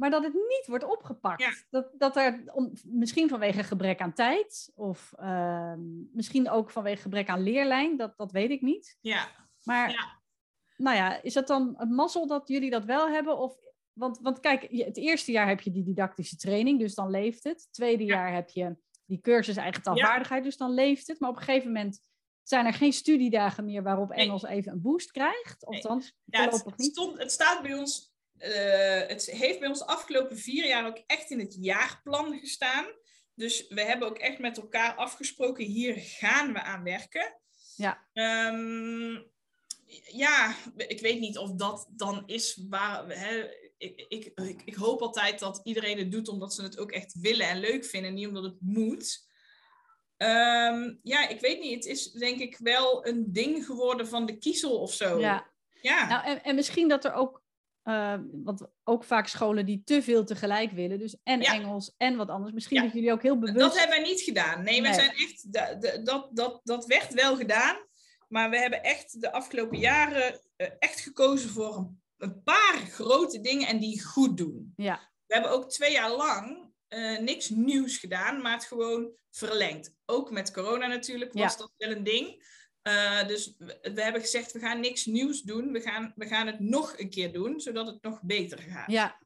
maar 0.00 0.10
dat 0.10 0.24
het 0.24 0.32
niet 0.32 0.64
wordt 0.66 0.84
opgepakt. 0.84 1.66
Dat, 1.70 1.90
dat 1.98 2.16
er 2.16 2.44
misschien 2.84 3.28
vanwege 3.28 3.62
gebrek 3.62 4.00
aan 4.00 4.12
tijd, 4.12 4.72
of 4.74 5.12
uh, 5.18 5.74
misschien 6.12 6.50
ook 6.50 6.70
vanwege 6.70 7.02
gebrek 7.02 7.28
aan 7.28 7.42
leerlijn, 7.42 7.96
dat, 7.96 8.16
dat 8.16 8.32
weet 8.32 8.50
ik 8.50 8.60
niet. 8.60 8.98
Ja. 9.00 9.28
Maar, 9.62 9.90
ja. 9.90 10.20
nou 10.76 10.96
ja, 10.96 11.22
is 11.22 11.32
dat 11.32 11.46
dan 11.46 11.74
een 11.78 11.94
mazzel 11.94 12.26
dat 12.26 12.48
jullie 12.48 12.70
dat 12.70 12.84
wel 12.84 13.08
hebben? 13.08 13.38
Of, 13.38 13.56
want, 14.00 14.18
want 14.22 14.40
kijk, 14.40 14.62
het 14.70 14.96
eerste 14.96 15.32
jaar 15.32 15.48
heb 15.48 15.60
je 15.60 15.70
die 15.70 15.84
didactische 15.84 16.36
training, 16.36 16.78
dus 16.78 16.94
dan 16.94 17.10
leeft 17.10 17.44
het. 17.44 17.60
Het 17.60 17.72
tweede 17.72 18.04
jaar 18.04 18.34
heb 18.34 18.48
je 18.48 18.76
die 19.04 19.20
cursus 19.20 19.56
eigen 19.56 19.82
taalvaardigheid, 19.82 20.44
dus 20.44 20.56
dan 20.56 20.74
leeft 20.74 21.06
het. 21.06 21.20
Maar 21.20 21.30
op 21.30 21.36
een 21.36 21.42
gegeven 21.42 21.72
moment 21.72 22.00
zijn 22.42 22.66
er 22.66 22.74
geen 22.74 22.92
studiedagen 22.92 23.64
meer 23.64 23.82
waarop 23.82 24.10
Engels 24.10 24.42
even 24.42 24.72
een 24.72 24.80
boost 24.80 25.10
krijgt. 25.10 25.64
Althans, 25.64 26.12
nee. 26.24 26.42
ja, 26.42 26.50
het, 26.50 26.76
niet. 26.76 26.92
Stond, 26.92 27.18
het 27.18 27.32
staat 27.32 27.62
bij 27.62 27.74
ons 27.74 28.12
uh, 28.38 29.06
het 29.06 29.26
heeft 29.26 29.58
bij 29.58 29.68
ons 29.68 29.78
de 29.78 29.86
afgelopen 29.86 30.38
vier 30.38 30.66
jaar 30.66 30.86
ook 30.86 31.02
echt 31.06 31.30
in 31.30 31.38
het 31.38 31.56
jaarplan 31.60 32.38
gestaan. 32.38 32.86
Dus 33.34 33.68
we 33.68 33.82
hebben 33.82 34.08
ook 34.08 34.18
echt 34.18 34.38
met 34.38 34.56
elkaar 34.56 34.94
afgesproken, 34.94 35.64
hier 35.64 35.94
gaan 35.96 36.52
we 36.52 36.62
aan 36.62 36.82
werken. 36.82 37.40
Ja. 37.76 38.08
Um, 38.52 39.30
ja, 40.12 40.54
ik 40.76 41.00
weet 41.00 41.20
niet 41.20 41.38
of 41.38 41.52
dat 41.52 41.88
dan 41.90 42.22
is 42.26 42.64
waar. 42.68 43.08
Hè, 43.08 43.48
ik, 43.80 44.06
ik, 44.08 44.32
ik, 44.34 44.62
ik 44.64 44.74
hoop 44.74 45.00
altijd 45.00 45.38
dat 45.38 45.60
iedereen 45.62 45.98
het 45.98 46.12
doet 46.12 46.28
omdat 46.28 46.54
ze 46.54 46.62
het 46.62 46.78
ook 46.78 46.90
echt 46.90 47.20
willen 47.20 47.48
en 47.48 47.58
leuk 47.58 47.84
vinden, 47.84 48.14
niet 48.14 48.26
omdat 48.26 48.44
het 48.44 48.56
moet. 48.60 49.28
Ehm, 50.16 50.94
ja, 51.02 51.28
ik 51.28 51.40
weet 51.40 51.60
niet. 51.60 51.74
Het 51.74 51.86
is 51.86 52.12
denk 52.12 52.40
ik 52.40 52.58
wel 52.58 53.06
een 53.06 53.32
ding 53.32 53.64
geworden 53.66 54.08
van 54.08 54.26
de 54.26 54.38
kiezel 54.38 54.78
of 54.78 54.92
zo. 54.92 55.18
Ja. 55.18 55.50
ja. 55.80 56.08
Nou, 56.08 56.24
en, 56.24 56.42
en 56.42 56.54
misschien 56.54 56.88
dat 56.88 57.04
er 57.04 57.12
ook 57.12 57.42
uh, 57.84 58.18
want 58.32 58.66
ook 58.84 59.04
vaak 59.04 59.26
scholen 59.26 59.66
die 59.66 59.82
te 59.84 60.02
veel 60.02 60.24
tegelijk 60.24 60.72
willen. 60.72 60.98
Dus 60.98 61.16
en 61.22 61.40
Engels 61.40 61.94
en 61.96 62.16
wat 62.16 62.28
anders. 62.28 62.52
Misschien 62.52 62.82
dat 62.82 62.92
jullie 62.92 63.12
ook 63.12 63.22
heel 63.22 63.38
bewust... 63.38 63.58
Dat 63.58 63.78
hebben 63.78 63.96
wij 63.96 64.08
niet 64.08 64.20
gedaan. 64.20 64.62
Nee, 64.62 64.82
we 64.82 64.94
zijn 64.94 65.10
echt... 65.10 65.52
dat, 66.04 66.30
dat, 66.32 66.60
dat 66.64 66.86
werd 66.86 67.14
wel 67.14 67.36
gedaan. 67.36 67.76
Maar 68.28 68.50
we 68.50 68.58
hebben 68.58 68.82
echt 68.82 69.20
de 69.20 69.32
afgelopen 69.32 69.78
jaren 69.78 70.40
uh, 70.56 70.66
echt 70.78 71.00
gekozen 71.00 71.50
voor 71.50 71.76
een, 71.76 71.99
een, 72.20 72.42
paar 72.42 72.76
grote 72.90 73.40
dingen 73.40 73.68
en 73.68 73.78
die 73.78 74.04
goed 74.04 74.36
doen. 74.36 74.72
Ja. 74.76 75.12
We 75.26 75.34
hebben 75.34 75.52
ook 75.52 75.70
twee 75.70 75.92
jaar 75.92 76.10
lang 76.16 76.72
uh, 76.88 77.18
niks 77.18 77.48
nieuws 77.48 77.98
gedaan, 77.98 78.42
maar 78.42 78.52
het 78.52 78.64
gewoon 78.64 79.12
verlengd. 79.30 79.94
Ook 80.06 80.30
met 80.30 80.52
corona 80.52 80.86
natuurlijk 80.86 81.32
was 81.32 81.56
dat 81.56 81.72
wel 81.76 81.90
een 81.90 82.04
ding. 82.04 82.48
Uh, 82.82 83.26
dus 83.26 83.54
we, 83.58 83.90
we, 83.94 84.02
hebben 84.02 84.20
gezegd, 84.20 84.52
we 84.52 84.58
gaan 84.58 84.80
niks 84.80 85.06
nieuws 85.06 85.42
doen. 85.42 85.72
We 85.72 85.80
gaan, 85.80 86.12
we 86.16 86.26
gaan 86.26 86.46
het 86.46 86.60
nog 86.60 86.98
een 86.98 87.10
keer 87.10 87.32
doen, 87.32 87.60
zodat 87.60 87.86
het 87.86 88.02
nog 88.02 88.22
beter 88.22 88.58
gaat. 88.58 88.90
Ja, 88.90 89.20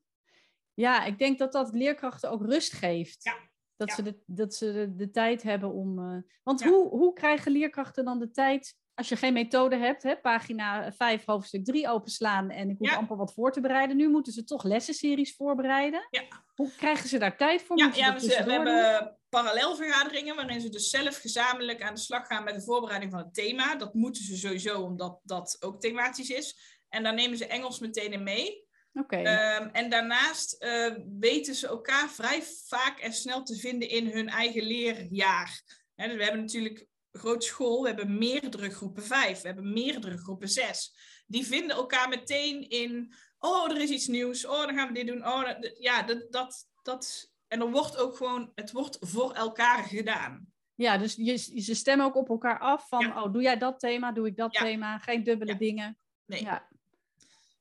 ja 0.74 1.04
ik 1.04 1.18
denk 1.18 1.38
dat 1.38 1.52
dat 1.52 1.74
leerkrachten 1.74 2.30
ook 2.30 2.46
rust 2.46 2.72
geeft. 2.72 3.24
Ja. 3.24 3.52
Dat 3.76 3.90
ze, 3.90 4.02
de, 4.02 4.22
dat 4.26 4.54
ze 4.54 4.72
de, 4.72 4.94
de 4.94 5.10
tijd 5.10 5.42
hebben 5.42 5.72
om... 5.72 5.98
Uh... 5.98 6.22
Want 6.42 6.64
hoe, 6.64 6.88
hoe 6.88 7.12
krijgen 7.12 7.52
leerkrachten 7.52 8.04
dan 8.04 8.18
de 8.18 8.30
tijd 8.30 8.76
als 8.94 9.08
je 9.08 9.16
geen 9.16 9.32
methode 9.32 9.76
hebt, 9.76 10.02
hè, 10.02 10.16
pagina 10.16 10.92
5, 10.92 11.24
hoofdstuk 11.24 11.64
3 11.64 11.88
openslaan 11.88 12.50
en 12.50 12.70
ik 12.70 12.78
hoef 12.78 12.90
ja. 12.90 12.96
amper 12.96 13.16
wat 13.16 13.34
voor 13.34 13.52
te 13.52 13.60
bereiden. 13.60 13.96
Nu 13.96 14.08
moeten 14.08 14.32
ze 14.32 14.44
toch 14.44 14.62
lessenseries 14.62 15.36
voorbereiden. 15.36 16.06
Ja. 16.10 16.22
Hoe 16.54 16.70
krijgen 16.76 17.08
ze 17.08 17.18
daar 17.18 17.36
tijd 17.36 17.62
voor? 17.62 17.78
Ja, 17.78 17.90
ja 17.94 18.14
we, 18.14 18.42
we 18.44 18.52
hebben 18.52 19.18
parallelvergaderingen 19.28 20.36
waarin 20.36 20.60
ze 20.60 20.68
dus 20.68 20.90
zelf 20.90 21.16
gezamenlijk 21.16 21.82
aan 21.82 21.94
de 21.94 22.00
slag 22.00 22.26
gaan 22.26 22.44
met 22.44 22.54
de 22.54 22.62
voorbereiding 22.62 23.12
van 23.12 23.20
het 23.20 23.34
thema. 23.34 23.76
Dat 23.76 23.94
moeten 23.94 24.22
ze 24.22 24.36
sowieso, 24.36 24.82
omdat 24.82 25.20
dat 25.22 25.56
ook 25.60 25.80
thematisch 25.80 26.30
is. 26.30 26.56
En 26.88 27.02
daar 27.02 27.14
nemen 27.14 27.38
ze 27.38 27.46
Engels 27.46 27.78
meteen 27.78 28.12
in 28.12 28.22
mee. 28.22 28.66
Oké. 28.92 29.16
Um, 29.16 29.68
en 29.68 29.90
daarnaast 29.90 30.64
uh, 30.64 30.94
weten 31.18 31.54
ze 31.54 31.66
elkaar 31.66 32.08
vrij 32.08 32.42
vaak 32.66 32.98
en 32.98 33.12
snel 33.12 33.42
te 33.42 33.56
vinden 33.56 33.88
in 33.88 34.06
hun 34.06 34.28
eigen 34.28 34.62
leerjaar. 34.62 35.62
He, 35.94 36.06
dus 36.06 36.16
we 36.16 36.22
hebben 36.22 36.40
natuurlijk 36.40 36.86
grote 37.18 37.46
school, 37.46 37.82
we 37.82 37.88
hebben 37.88 38.18
meerdere 38.18 38.70
groepen 38.70 39.02
vijf, 39.02 39.40
we 39.40 39.46
hebben 39.46 39.72
meerdere 39.72 40.18
groepen 40.18 40.48
zes. 40.48 40.94
Die 41.26 41.46
vinden 41.46 41.76
elkaar 41.76 42.08
meteen 42.08 42.68
in, 42.68 43.14
oh, 43.38 43.70
er 43.70 43.80
is 43.80 43.90
iets 43.90 44.06
nieuws, 44.06 44.46
oh, 44.46 44.66
dan 44.66 44.74
gaan 44.74 44.88
we 44.88 44.94
dit 44.94 45.06
doen. 45.06 45.26
Oh, 45.26 45.50
ja, 45.78 46.02
dat, 46.02 46.32
dat, 46.32 46.68
dat, 46.82 47.32
en 47.48 47.60
er 47.60 47.70
wordt 47.70 47.96
ook 47.96 48.16
gewoon, 48.16 48.52
het 48.54 48.72
wordt 48.72 48.96
voor 49.00 49.32
elkaar 49.32 49.84
gedaan. 49.84 50.52
Ja, 50.74 50.98
dus 50.98 51.14
je, 51.14 51.36
ze 51.36 51.74
stemmen 51.74 52.06
ook 52.06 52.16
op 52.16 52.28
elkaar 52.28 52.58
af 52.58 52.88
van, 52.88 53.18
oh, 53.18 53.32
doe 53.32 53.42
jij 53.42 53.58
dat 53.58 53.80
thema, 53.80 54.12
doe 54.12 54.26
ik 54.26 54.36
dat 54.36 54.52
thema, 54.52 54.98
geen 54.98 55.22
dubbele 55.22 55.52
ja. 55.52 55.58
dingen. 55.58 55.98
Nee. 56.24 56.42
Ja. 56.42 56.68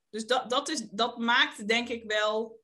Dus 0.10 0.26
dat, 0.26 0.50
dat, 0.50 0.70
is, 0.70 0.88
dat 0.90 1.18
maakt 1.18 1.68
denk 1.68 1.90
ik 1.90 2.04
wel, 2.04 2.62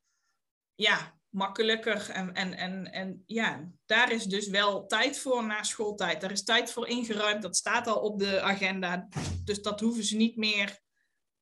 ja, 0.76 1.19
makkelijker. 1.30 2.10
En, 2.10 2.34
en, 2.34 2.54
en, 2.54 2.92
en 2.92 3.24
ja, 3.26 3.70
daar 3.86 4.12
is 4.12 4.24
dus 4.24 4.48
wel 4.48 4.86
tijd 4.86 5.20
voor 5.20 5.44
na 5.46 5.64
schooltijd. 5.64 6.22
Daar 6.22 6.32
is 6.32 6.44
tijd 6.44 6.72
voor 6.72 6.88
ingeruimd. 6.88 7.42
Dat 7.42 7.56
staat 7.56 7.88
al 7.88 8.00
op 8.00 8.20
de 8.20 8.42
agenda. 8.42 9.08
Dus 9.46 9.62
dat 9.62 9.80
hoeven 9.80 10.04
ze 10.04 10.16
niet 10.16 10.36
meer 10.36 10.80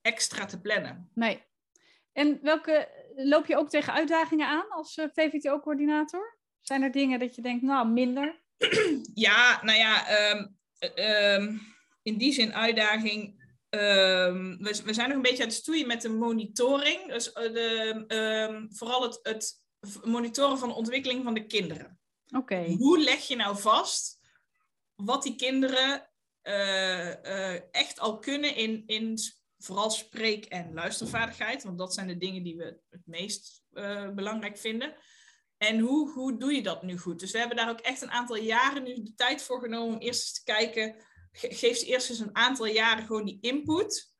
extra 0.01 0.45
te 0.45 0.61
plannen. 0.61 1.11
Nee. 1.13 1.45
En 2.13 2.39
welke 2.41 2.89
loop 3.15 3.45
je 3.45 3.57
ook 3.57 3.69
tegen 3.69 3.93
uitdagingen 3.93 4.47
aan 4.47 4.69
als 4.69 4.97
eh, 4.97 5.05
VVTO-coördinator? 5.13 6.39
Zijn 6.59 6.81
er 6.81 6.91
dingen 6.91 7.19
dat 7.19 7.35
je 7.35 7.41
denkt, 7.41 7.63
nou, 7.63 7.87
minder? 7.87 8.41
Ja, 9.13 9.59
nou 9.63 9.77
ja, 9.77 10.05
um, 10.31 10.57
um, 10.95 11.61
in 12.01 12.17
die 12.17 12.33
zin 12.33 12.53
uitdaging. 12.53 13.45
Um, 13.69 14.57
we, 14.57 14.81
we, 14.85 14.93
zijn 14.93 15.07
nog 15.07 15.17
een 15.17 15.21
beetje 15.21 15.43
aan 15.43 15.49
het 15.49 15.57
stoeien 15.57 15.87
met 15.87 16.01
de 16.01 16.09
monitoring. 16.09 17.07
Dus 17.07 17.27
uh, 17.27 17.33
de, 17.33 18.67
vooral 18.69 19.03
het, 19.03 19.19
het 19.21 19.65
monitoren 20.03 20.57
van 20.57 20.69
de 20.69 20.75
ontwikkeling 20.75 21.23
van 21.23 21.33
de 21.33 21.45
kinderen. 21.45 21.99
Oké. 22.35 22.65
Hoe 22.65 22.99
leg 22.99 23.27
je 23.27 23.35
nou 23.35 23.57
vast 23.57 24.19
wat 24.95 25.23
die 25.23 25.35
kinderen 25.35 26.09
uh, 26.43 27.07
uh, 27.07 27.53
echt 27.71 27.99
al 27.99 28.19
kunnen 28.19 28.55
in, 28.55 28.83
in 28.85 29.17
vooral 29.57 29.89
spreek- 29.89 30.45
en 30.45 30.73
luistervaardigheid? 30.73 31.63
Want 31.63 31.77
dat 31.77 31.93
zijn 31.93 32.07
de 32.07 32.17
dingen 32.17 32.43
die 32.43 32.57
we 32.57 32.79
het 32.89 33.01
meest 33.05 33.63
uh, 33.71 34.09
belangrijk 34.09 34.57
vinden. 34.57 34.95
En 35.57 35.79
hoe, 35.79 36.11
hoe 36.11 36.37
doe 36.37 36.53
je 36.53 36.63
dat 36.63 36.83
nu 36.83 36.97
goed? 36.97 37.19
Dus 37.19 37.31
we 37.31 37.37
hebben 37.37 37.57
daar 37.57 37.69
ook 37.69 37.79
echt 37.79 38.01
een 38.01 38.11
aantal 38.11 38.35
jaren 38.35 38.83
nu 38.83 39.03
de 39.03 39.13
tijd 39.15 39.41
voor 39.41 39.59
genomen 39.59 39.95
om 39.95 40.01
eerst 40.01 40.21
eens 40.21 40.33
te 40.33 40.43
kijken. 40.43 40.95
geef 41.31 41.77
ze 41.77 41.85
eerst 41.85 42.09
eens 42.09 42.19
een 42.19 42.35
aantal 42.35 42.65
jaren 42.65 43.05
gewoon 43.05 43.25
die 43.25 43.37
input. 43.41 44.15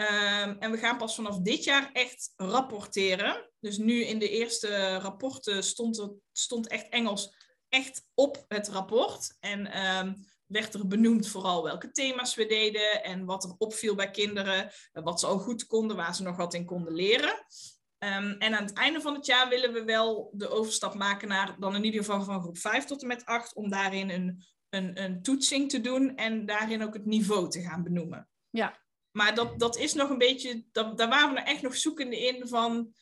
Um, 0.00 0.56
en 0.58 0.70
we 0.70 0.78
gaan 0.78 0.96
pas 0.96 1.14
vanaf 1.14 1.38
dit 1.38 1.64
jaar 1.64 1.90
echt 1.92 2.32
rapporteren. 2.36 3.50
Dus 3.58 3.78
nu 3.78 4.04
in 4.04 4.18
de 4.18 4.28
eerste 4.28 4.96
rapporten 4.96 5.64
stond, 5.64 6.08
stond 6.32 6.66
echt 6.68 6.88
Engels 6.88 7.34
echt 7.68 8.06
op 8.14 8.44
het 8.48 8.68
rapport. 8.68 9.36
En 9.40 9.88
um, 9.98 10.14
werd 10.46 10.74
er 10.74 10.86
benoemd 10.86 11.28
vooral 11.28 11.62
welke 11.62 11.90
thema's 11.90 12.34
we 12.34 12.46
deden 12.46 13.04
en 13.04 13.24
wat 13.24 13.44
er 13.44 13.54
opviel 13.58 13.94
bij 13.94 14.10
kinderen, 14.10 14.70
wat 14.92 15.20
ze 15.20 15.26
al 15.26 15.38
goed 15.38 15.66
konden, 15.66 15.96
waar 15.96 16.14
ze 16.14 16.22
nog 16.22 16.36
wat 16.36 16.54
in 16.54 16.64
konden 16.64 16.94
leren. 16.94 17.44
Um, 17.98 18.32
en 18.38 18.54
aan 18.54 18.64
het 18.64 18.72
einde 18.72 19.00
van 19.00 19.14
het 19.14 19.26
jaar 19.26 19.48
willen 19.48 19.72
we 19.72 19.84
wel 19.84 20.30
de 20.32 20.48
overstap 20.48 20.94
maken 20.94 21.28
naar 21.28 21.56
dan 21.58 21.74
in 21.74 21.84
ieder 21.84 22.00
geval 22.04 22.24
van 22.24 22.40
groep 22.40 22.58
5 22.58 22.84
tot 22.84 23.02
en 23.02 23.08
met 23.08 23.24
8, 23.24 23.54
om 23.54 23.70
daarin 23.70 24.10
een, 24.10 24.44
een, 24.68 25.02
een 25.02 25.22
toetsing 25.22 25.70
te 25.70 25.80
doen 25.80 26.16
en 26.16 26.46
daarin 26.46 26.82
ook 26.82 26.94
het 26.94 27.06
niveau 27.06 27.50
te 27.50 27.60
gaan 27.60 27.82
benoemen. 27.82 28.28
Ja. 28.50 28.79
Maar 29.10 29.34
dat, 29.34 29.58
dat 29.58 29.76
is 29.76 29.94
nog 29.94 30.10
een 30.10 30.18
beetje, 30.18 30.64
dat, 30.72 30.98
daar 30.98 31.08
waren 31.08 31.34
we 31.34 31.40
er 31.40 31.46
echt 31.46 31.62
nog 31.62 31.76
zoekende 31.76 32.26
in 32.26 32.48
van, 32.48 32.94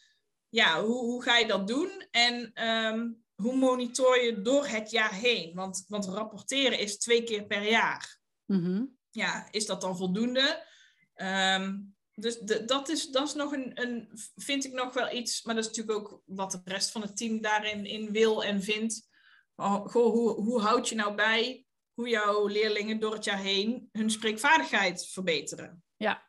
ja, 0.48 0.82
hoe, 0.82 1.04
hoe 1.04 1.22
ga 1.22 1.36
je 1.36 1.46
dat 1.46 1.66
doen? 1.66 2.06
En 2.10 2.64
um, 2.68 3.24
hoe 3.34 3.56
monitor 3.56 4.24
je 4.24 4.42
door 4.42 4.66
het 4.66 4.90
jaar 4.90 5.14
heen? 5.14 5.54
Want, 5.54 5.84
want 5.88 6.06
rapporteren 6.06 6.78
is 6.78 6.98
twee 6.98 7.22
keer 7.22 7.46
per 7.46 7.68
jaar. 7.68 8.20
Mm-hmm. 8.44 8.96
Ja, 9.10 9.48
is 9.50 9.66
dat 9.66 9.80
dan 9.80 9.96
voldoende? 9.96 10.66
Um, 11.14 11.96
dus 12.14 12.38
de, 12.38 12.64
dat, 12.64 12.88
is, 12.88 13.10
dat 13.10 13.28
is 13.28 13.34
nog 13.34 13.52
een, 13.52 13.70
een, 13.82 14.10
vind 14.36 14.64
ik 14.64 14.72
nog 14.72 14.94
wel 14.94 15.12
iets, 15.12 15.42
maar 15.42 15.54
dat 15.54 15.64
is 15.64 15.76
natuurlijk 15.76 15.98
ook 15.98 16.22
wat 16.24 16.50
de 16.50 16.60
rest 16.64 16.90
van 16.90 17.02
het 17.02 17.16
team 17.16 17.40
daarin 17.40 17.84
in 17.84 18.12
wil 18.12 18.44
en 18.44 18.62
vindt. 18.62 19.08
Oh, 19.56 19.86
goh, 19.86 20.12
hoe, 20.12 20.30
hoe 20.30 20.60
houd 20.60 20.88
je 20.88 20.94
nou 20.94 21.14
bij 21.14 21.66
hoe 21.94 22.08
jouw 22.08 22.46
leerlingen 22.46 23.00
door 23.00 23.12
het 23.12 23.24
jaar 23.24 23.38
heen 23.38 23.88
hun 23.92 24.10
spreekvaardigheid 24.10 25.06
verbeteren? 25.06 25.82
Ja. 25.98 26.26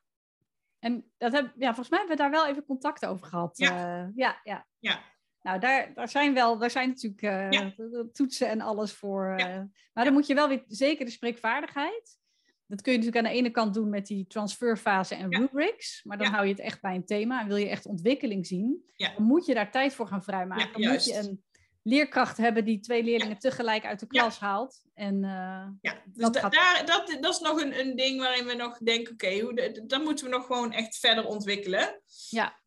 En 0.80 1.12
dat 1.18 1.32
heb, 1.32 1.52
ja, 1.56 1.66
volgens 1.66 1.90
mij 1.90 2.00
hebben 2.00 2.18
we 2.18 2.24
daar 2.24 2.32
wel 2.32 2.48
even 2.48 2.66
contact 2.66 3.06
over 3.06 3.26
gehad. 3.26 3.58
Ja. 3.58 4.04
Uh, 4.04 4.10
ja, 4.16 4.40
ja. 4.44 4.68
ja. 4.80 5.02
Nou, 5.42 5.60
daar, 5.60 5.94
daar 5.94 6.10
zijn 6.10 6.34
wel, 6.34 6.58
daar 6.58 6.72
zijn 6.72 6.90
natuurlijk 6.90 7.22
uh, 7.22 7.52
ja. 7.52 7.74
toetsen 8.12 8.48
en 8.48 8.62
alles 8.62 8.94
voor. 8.94 9.32
Uh, 9.32 9.38
ja. 9.38 9.70
Maar 9.94 10.04
dan 10.04 10.14
moet 10.14 10.28
je 10.28 10.34
wel 10.34 10.48
weer 10.48 10.64
zeker 10.68 11.06
de 11.06 11.12
spreekvaardigheid. 11.12 12.18
Dat 12.66 12.82
kun 12.82 12.92
je 12.92 12.98
natuurlijk 12.98 13.26
aan 13.26 13.32
de 13.32 13.38
ene 13.40 13.50
kant 13.52 13.74
doen 13.74 13.90
met 13.90 14.08
die 14.08 14.28
transferfase 14.28 15.16
en 15.16 15.36
rubrics. 15.36 16.04
Maar 16.04 16.18
dan 16.18 16.28
hou 16.28 16.46
je 16.46 16.52
het 16.52 16.60
echt 16.60 16.82
bij 16.82 16.96
een 16.96 17.06
thema 17.06 17.42
en 17.42 17.48
wil 17.48 17.56
je 17.56 17.70
echt 17.70 17.86
ontwikkeling 17.86 18.48
zien. 18.48 18.92
Dan 18.96 19.24
moet 19.24 19.46
je 19.46 19.54
daar 19.54 19.72
tijd 19.72 19.94
voor 19.94 20.08
gaan 20.08 20.24
vrijmaken. 20.24 20.82
dan 20.82 20.92
moet 20.92 21.06
je 21.06 21.18
een 21.18 21.44
leerkracht 21.84 22.38
hebben 22.38 22.66
die 22.66 22.80
twee 22.80 23.04
leerlingen 23.04 23.34
ja. 23.34 23.40
tegelijk 23.40 23.86
uit 23.86 24.00
de 24.00 24.08
klas 24.08 24.40
ja. 24.40 24.46
haalt. 24.46 24.82
En, 24.94 25.16
uh, 25.16 25.68
ja, 25.82 26.02
dus 26.06 26.24
dat, 26.24 26.34
da 26.34 26.40
gaat... 26.40 26.54
daar, 26.54 26.86
dat, 26.86 27.18
dat 27.22 27.34
is 27.34 27.40
nog 27.40 27.62
een, 27.62 27.80
een 27.80 27.96
ding 27.96 28.20
waarin 28.20 28.46
we 28.46 28.54
nog 28.54 28.78
denken, 28.78 29.14
oké, 29.14 29.46
okay, 29.46 29.82
dat 29.86 30.04
moeten 30.04 30.26
we 30.26 30.32
nog 30.32 30.46
gewoon 30.46 30.72
echt 30.72 30.98
verder 30.98 31.26
ontwikkelen. 31.26 32.02
Ja. 32.30 32.60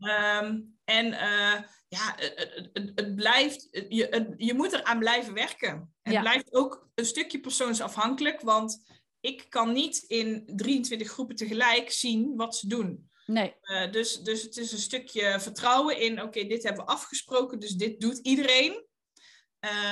Um, 0.43 0.79
en 0.85 1.07
uh, 1.07 1.61
ja, 1.89 2.15
het, 2.17 2.71
het, 2.73 2.93
het, 2.95 3.15
blijft, 3.15 3.69
je, 3.89 4.07
het, 4.11 4.35
je 4.37 4.55
moet 4.55 4.73
eraan 4.73 4.99
blijven 4.99 5.35
werken. 5.35 5.95
Het 6.03 6.13
ja. 6.13 6.21
blijft 6.21 6.53
ook 6.53 6.89
een 6.95 7.07
stukje 7.07 7.41
persoonsafhankelijk, 7.41 8.41
want 8.41 8.83
ik 9.21 9.47
kan 9.49 9.73
niet 9.73 10.05
in 10.07 10.43
23 10.57 11.11
groepen 11.11 11.37
tegelijk 11.37 11.91
zien 11.91 12.37
wat 12.37 12.57
ze 12.57 12.69
doen. 12.69 13.11
Nee. 13.27 13.55
Uh, 13.63 13.93
dus, 13.93 14.21
dus 14.21 14.43
het 14.43 14.57
is 14.57 14.73
een 14.73 14.79
stukje 14.79 15.41
vertrouwen 15.41 16.01
in, 16.01 16.13
oké, 16.13 16.23
okay, 16.23 16.49
dit 16.49 16.63
hebben 16.63 16.85
we 16.85 16.91
afgesproken, 16.91 17.59
dus 17.59 17.73
dit 17.73 18.01
doet 18.01 18.19
iedereen. 18.19 18.87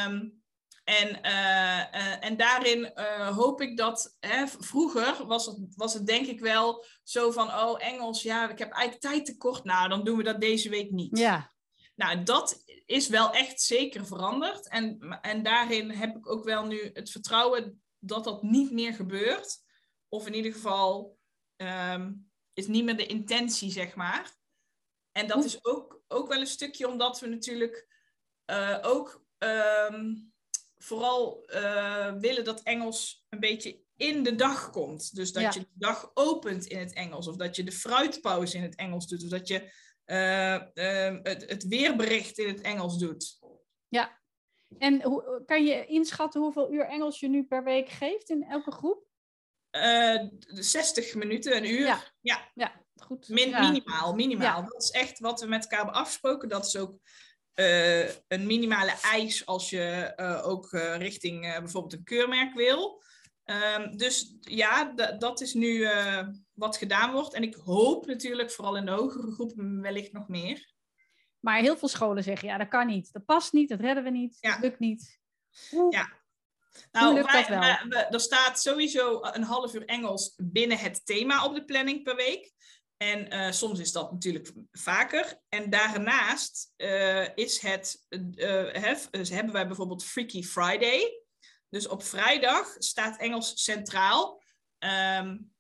Um, 0.07 0.43
en, 0.85 1.09
uh, 1.09 2.01
uh, 2.01 2.25
en 2.25 2.37
daarin 2.37 2.93
uh, 2.95 3.37
hoop 3.37 3.61
ik 3.61 3.77
dat, 3.77 4.17
hè, 4.21 4.47
vroeger 4.47 5.27
was 5.27 5.47
het, 5.47 5.59
was 5.77 5.95
het 5.95 6.07
denk 6.07 6.27
ik 6.27 6.41
wel 6.41 6.85
zo 7.03 7.31
van, 7.31 7.49
oh 7.49 7.85
Engels, 7.85 8.23
ja, 8.23 8.51
ik 8.51 8.59
heb 8.59 8.73
eigenlijk 8.73 9.03
tijd 9.03 9.25
tekort, 9.25 9.65
nou 9.65 9.89
dan 9.89 10.05
doen 10.05 10.17
we 10.17 10.23
dat 10.23 10.41
deze 10.41 10.69
week 10.69 10.91
niet. 10.91 11.19
Ja. 11.19 11.53
Nou, 11.95 12.23
dat 12.23 12.65
is 12.87 13.09
wel 13.09 13.33
echt 13.33 13.61
zeker 13.61 14.07
veranderd. 14.07 14.69
En, 14.69 15.19
en 15.21 15.43
daarin 15.43 15.91
heb 15.91 16.17
ik 16.17 16.31
ook 16.31 16.45
wel 16.45 16.65
nu 16.65 16.91
het 16.93 17.11
vertrouwen 17.11 17.83
dat 17.99 18.25
dat 18.25 18.43
niet 18.43 18.71
meer 18.71 18.95
gebeurt. 18.95 19.59
Of 20.09 20.27
in 20.27 20.35
ieder 20.35 20.53
geval 20.53 21.19
um, 21.57 22.31
is 22.53 22.67
niet 22.67 22.85
meer 22.85 22.97
de 22.97 23.07
intentie, 23.07 23.71
zeg 23.71 23.95
maar. 23.95 24.37
En 25.13 25.27
dat 25.27 25.45
is 25.45 25.65
ook, 25.65 26.03
ook 26.09 26.29
wel 26.29 26.41
een 26.41 26.47
stukje 26.47 26.89
omdat 26.89 27.21
we 27.21 27.27
natuurlijk 27.27 27.89
uh, 28.51 28.79
ook 28.83 29.25
ehm, 29.41 30.15
vooral 30.79 31.45
uh, 31.55 32.13
willen 32.19 32.45
dat 32.45 32.63
Engels 32.63 33.27
een 33.29 33.41
beetje 33.41 33.81
in 33.97 34.23
de 34.23 34.35
dag 34.35 34.71
komt. 34.71 35.15
Dus 35.15 35.33
dat 35.33 35.55
je 35.55 35.61
de 35.61 35.69
dag 35.73 36.11
opent 36.15 36.67
in 36.67 36.79
het 36.79 36.93
Engels, 36.93 37.29
of 37.29 37.37
dat 37.37 37.57
je 37.57 37.65
de 37.65 37.73
fruitpauze 37.73 38.57
in 38.57 38.63
het 38.63 38.75
Engels 38.75 39.07
doet, 39.07 39.23
of 39.23 39.29
dat 39.29 39.49
je 39.49 39.73
uh, 40.07 40.59
het, 41.23 41.51
het 41.51 41.67
weerbericht 41.67 42.39
in 42.39 42.49
het 42.49 42.61
Engels 42.61 42.99
doet. 42.99 43.39
Ja, 43.89 44.21
en 44.79 45.03
hoe, 45.03 45.43
kan 45.47 45.65
je 45.65 45.87
inschatten 45.87 46.41
hoeveel 46.41 46.73
uur 46.73 46.87
Engels 46.87 47.21
je 47.21 47.29
nu 47.29 47.45
per 47.45 47.65
week 47.65 47.89
geeft 47.89 48.31
in 48.31 48.43
elke 48.43 48.73
groep? 48.73 49.09
Uh, 49.71 50.23
60 50.39 51.15
minuten, 51.15 51.57
een 51.57 51.71
uur. 51.71 51.87
Ja, 51.87 52.03
ja. 52.21 52.51
ja 52.55 52.85
goed. 52.95 53.29
Min, 53.29 53.51
Minimaal, 53.51 54.15
minimaal. 54.15 54.63
Dat 54.65 54.83
is 54.83 54.91
echt 54.91 55.19
wat 55.19 55.41
we 55.41 55.47
met 55.47 55.63
elkaar 55.63 55.79
hebben 55.79 55.97
afgesproken. 55.97 56.49
Dat 56.49 56.67
is 56.67 56.77
ook 56.77 56.99
uh, 57.61 58.09
een 58.29 58.47
minimale 58.47 58.95
eis 59.03 59.47
als 59.47 59.71
je 59.71 60.13
uh, 60.17 60.47
ook 60.47 60.73
uh, 60.73 60.97
richting 60.97 61.41
bijvoorbeeld 61.41 61.93
een 61.93 62.05
keurmerk 62.05 62.55
wil. 62.55 63.03
Um, 63.45 63.97
dus 63.97 64.37
ja, 64.41 64.93
dat 65.19 65.41
is 65.41 65.55
nu 65.55 65.89
wat 66.55 66.77
gedaan 66.77 67.13
wordt. 67.13 67.35
En 67.35 67.43
ik 67.43 67.55
hoop 67.55 68.07
natuurlijk 68.07 68.51
vooral 68.51 68.77
in 68.77 68.85
de 68.85 68.91
hogere 68.91 69.33
groepen 69.33 69.81
wellicht 69.81 70.13
nog 70.13 70.29
meer. 70.29 70.73
Maar 71.41 71.61
heel 71.61 71.77
veel 71.77 71.89
scholen 71.89 72.23
zeggen, 72.23 72.49
ja, 72.49 72.59
dat 72.59 72.69
kan 72.69 72.87
niet. 72.87 73.13
Dat 73.13 73.25
past 73.25 73.53
niet, 73.53 73.69
dat 73.69 73.81
redden 73.81 74.05
we 74.05 74.11
niet, 74.11 74.37
ja. 74.41 74.51
dat 74.51 74.61
lukt 74.61 74.79
niet. 74.79 75.21
Ja. 75.91 76.19
Nou, 76.93 77.23
wij, 77.23 78.07
er 78.11 78.21
staat 78.21 78.61
sowieso 78.61 79.19
een 79.23 79.43
half 79.43 79.75
uur 79.75 79.85
Engels 79.85 80.35
binnen 80.37 80.79
het 80.79 81.07
thema 81.07 81.45
op 81.45 81.55
de 81.55 81.65
planning 81.65 82.03
per 82.03 82.17
week. 82.17 82.53
En 83.03 83.35
uh, 83.35 83.51
soms 83.51 83.79
is 83.79 83.93
dat 83.93 84.13
natuurlijk 84.13 84.53
vaker. 84.73 85.41
En 85.49 85.71
daarnaast 85.71 86.73
uh, 86.77 87.37
is 87.37 87.61
het, 87.61 88.07
uh, 88.09 88.73
hef, 88.73 89.11
dus 89.11 89.31
hebben 89.31 89.53
wij 89.53 89.67
bijvoorbeeld 89.67 90.05
Freaky 90.05 90.43
Friday. 90.43 91.23
Dus 91.69 91.89
op 91.89 92.03
vrijdag 92.03 92.75
staat 92.79 93.21
Engels 93.21 93.63
centraal. 93.63 94.43
Um, 95.19 95.53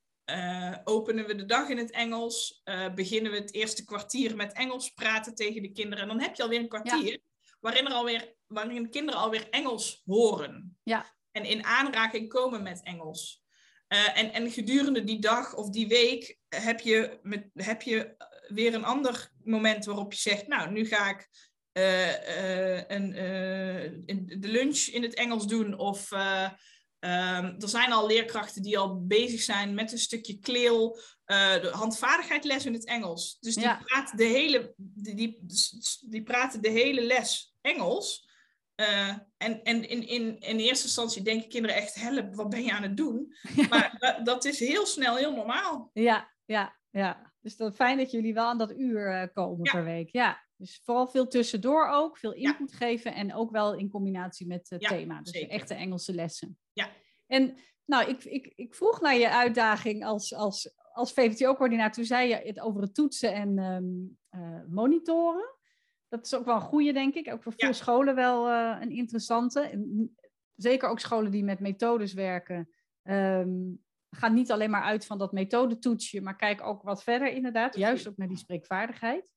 openen 0.84 1.26
we 1.26 1.34
de 1.34 1.46
dag 1.46 1.68
in 1.68 1.78
het 1.78 1.90
Engels. 1.90 2.62
beginnen 2.94 3.32
we 3.32 3.38
het 3.38 3.54
eerste 3.54 3.84
kwartier 3.84 4.36
met 4.36 4.52
Engels 4.52 4.90
praten 4.90 5.34
tegen 5.34 5.62
de 5.62 5.72
kinderen. 5.72 6.02
En 6.02 6.08
dan 6.08 6.20
heb 6.20 6.34
je 6.34 6.42
alweer 6.42 6.60
een 6.60 6.68
kwartier 6.68 7.12
ja. 7.12 7.18
waarin, 7.60 7.86
er 7.86 7.92
alweer, 7.92 8.34
waarin 8.46 8.82
de 8.82 8.88
kinderen 8.88 9.20
alweer 9.20 9.48
Engels 9.48 10.02
horen. 10.04 10.78
Ja. 10.82 11.14
En 11.30 11.44
in 11.44 11.64
aanraking 11.64 12.28
komen 12.28 12.62
met 12.62 12.82
Engels. 12.82 13.42
En, 13.88 14.32
en 14.32 14.50
gedurende 14.50 15.04
die 15.04 15.18
dag 15.18 15.54
of 15.54 15.70
die 15.70 15.88
week 15.88 16.39
heb 16.56 16.80
je, 16.80 17.18
met, 17.22 17.50
heb 17.54 17.82
je 17.82 18.14
weer 18.48 18.74
een 18.74 18.84
ander 18.84 19.30
moment 19.44 19.84
waarop 19.84 20.12
je 20.12 20.18
zegt, 20.18 20.46
nou, 20.46 20.70
nu 20.70 20.86
ga 20.86 21.10
ik 21.10 21.28
uh, 21.72 22.08
uh, 22.08 22.82
een, 22.86 23.12
de 24.40 24.48
lunch 24.48 24.78
in 24.78 25.02
het 25.02 25.14
Engels 25.14 25.46
doen. 25.46 25.78
Of 25.78 26.12
um, 26.12 26.18
er 27.00 27.68
zijn 27.68 27.92
al 27.92 28.06
leerkrachten 28.06 28.62
die 28.62 28.78
al 28.78 29.06
bezig 29.06 29.40
zijn 29.40 29.74
met 29.74 29.92
een 29.92 29.98
stukje 29.98 30.38
kleel, 30.38 31.00
de 31.24 31.70
handvaardigheidles 31.72 32.66
in 32.66 32.72
het 32.72 32.86
Engels. 32.86 33.36
Dus 33.40 33.54
die, 33.54 33.64
ja. 33.64 33.82
praten 33.84 34.16
de 34.16 34.24
hele, 34.24 34.74
die, 34.76 35.14
die, 35.14 35.38
die 36.00 36.22
praten 36.22 36.62
de 36.62 36.70
hele 36.70 37.02
les 37.02 37.54
Engels. 37.60 38.28
En 38.74 39.62
en 39.62 39.88
in, 39.88 40.08
in, 40.08 40.38
in 40.38 40.58
eerste 40.58 40.84
instantie 40.84 41.22
denken 41.22 41.48
kinderen 41.48 41.76
echt, 41.76 41.94
help, 41.94 42.34
wat 42.34 42.48
ben 42.48 42.62
je 42.62 42.72
aan 42.72 42.82
het 42.82 42.96
doen? 42.96 43.34
Maar 43.70 43.96
dat, 43.98 44.26
dat, 44.26 44.44
is 44.44 44.58
heel 44.58 44.86
snel 44.86 45.16
heel 45.16 45.34
normaal. 45.34 45.90
Ja, 45.92 46.30
ja, 46.50 46.76
ja. 46.90 47.32
Dus 47.40 47.56
dat, 47.56 47.74
fijn 47.74 47.98
dat 47.98 48.10
jullie 48.10 48.34
wel 48.34 48.46
aan 48.46 48.58
dat 48.58 48.78
uur 48.78 49.22
uh, 49.22 49.28
komen 49.32 49.64
ja. 49.64 49.72
per 49.72 49.84
week. 49.84 50.08
Ja, 50.12 50.46
dus 50.56 50.80
vooral 50.84 51.08
veel 51.08 51.26
tussendoor 51.26 51.88
ook, 51.88 52.18
veel 52.18 52.32
input 52.32 52.70
ja. 52.70 52.76
geven 52.76 53.14
en 53.14 53.34
ook 53.34 53.50
wel 53.50 53.74
in 53.74 53.90
combinatie 53.90 54.46
met 54.46 54.70
het 54.70 54.80
thema. 54.80 55.22
Dus 55.22 55.32
echte 55.32 55.74
Engelse 55.74 56.14
lessen. 56.14 56.58
Ja. 56.72 56.88
En 57.26 57.54
nou, 57.84 58.08
ik, 58.08 58.24
ik, 58.24 58.52
ik 58.56 58.74
vroeg 58.74 59.00
naar 59.00 59.16
je 59.16 59.30
uitdaging 59.30 60.04
als, 60.04 60.34
als, 60.34 60.74
als 60.92 61.12
VVTO-coördinator. 61.12 61.94
Toen 61.94 62.04
zei 62.04 62.28
je 62.28 62.34
het 62.34 62.60
over 62.60 62.80
het 62.82 62.94
toetsen 62.94 63.34
en 63.34 63.58
um, 63.58 64.18
uh, 64.30 64.62
monitoren 64.68 65.58
dat 66.10 66.26
is 66.26 66.34
ook 66.34 66.44
wel 66.44 66.54
een 66.54 66.60
goede, 66.60 66.92
denk 66.92 67.14
ik. 67.14 67.32
Ook 67.32 67.42
voor 67.42 67.52
veel 67.56 67.72
scholen 67.72 68.14
wel 68.14 68.48
uh, 68.50 68.76
een 68.80 68.90
interessante. 68.90 69.80
Zeker 70.56 70.88
ook 70.88 71.00
scholen 71.00 71.30
die 71.30 71.44
met 71.44 71.60
methodes 71.60 72.12
werken. 72.12 72.68
Um, 73.02 73.84
gaan 74.10 74.34
niet 74.34 74.50
alleen 74.50 74.70
maar 74.70 74.82
uit 74.82 75.06
van 75.06 75.18
dat 75.18 75.32
methodetoetsje, 75.32 76.20
maar 76.20 76.36
kijk 76.36 76.62
ook 76.62 76.82
wat 76.82 77.02
verder 77.02 77.28
inderdaad. 77.28 77.76
Juist 77.76 78.08
ook 78.08 78.16
naar 78.16 78.28
die 78.28 78.36
spreekvaardigheid. 78.36 79.30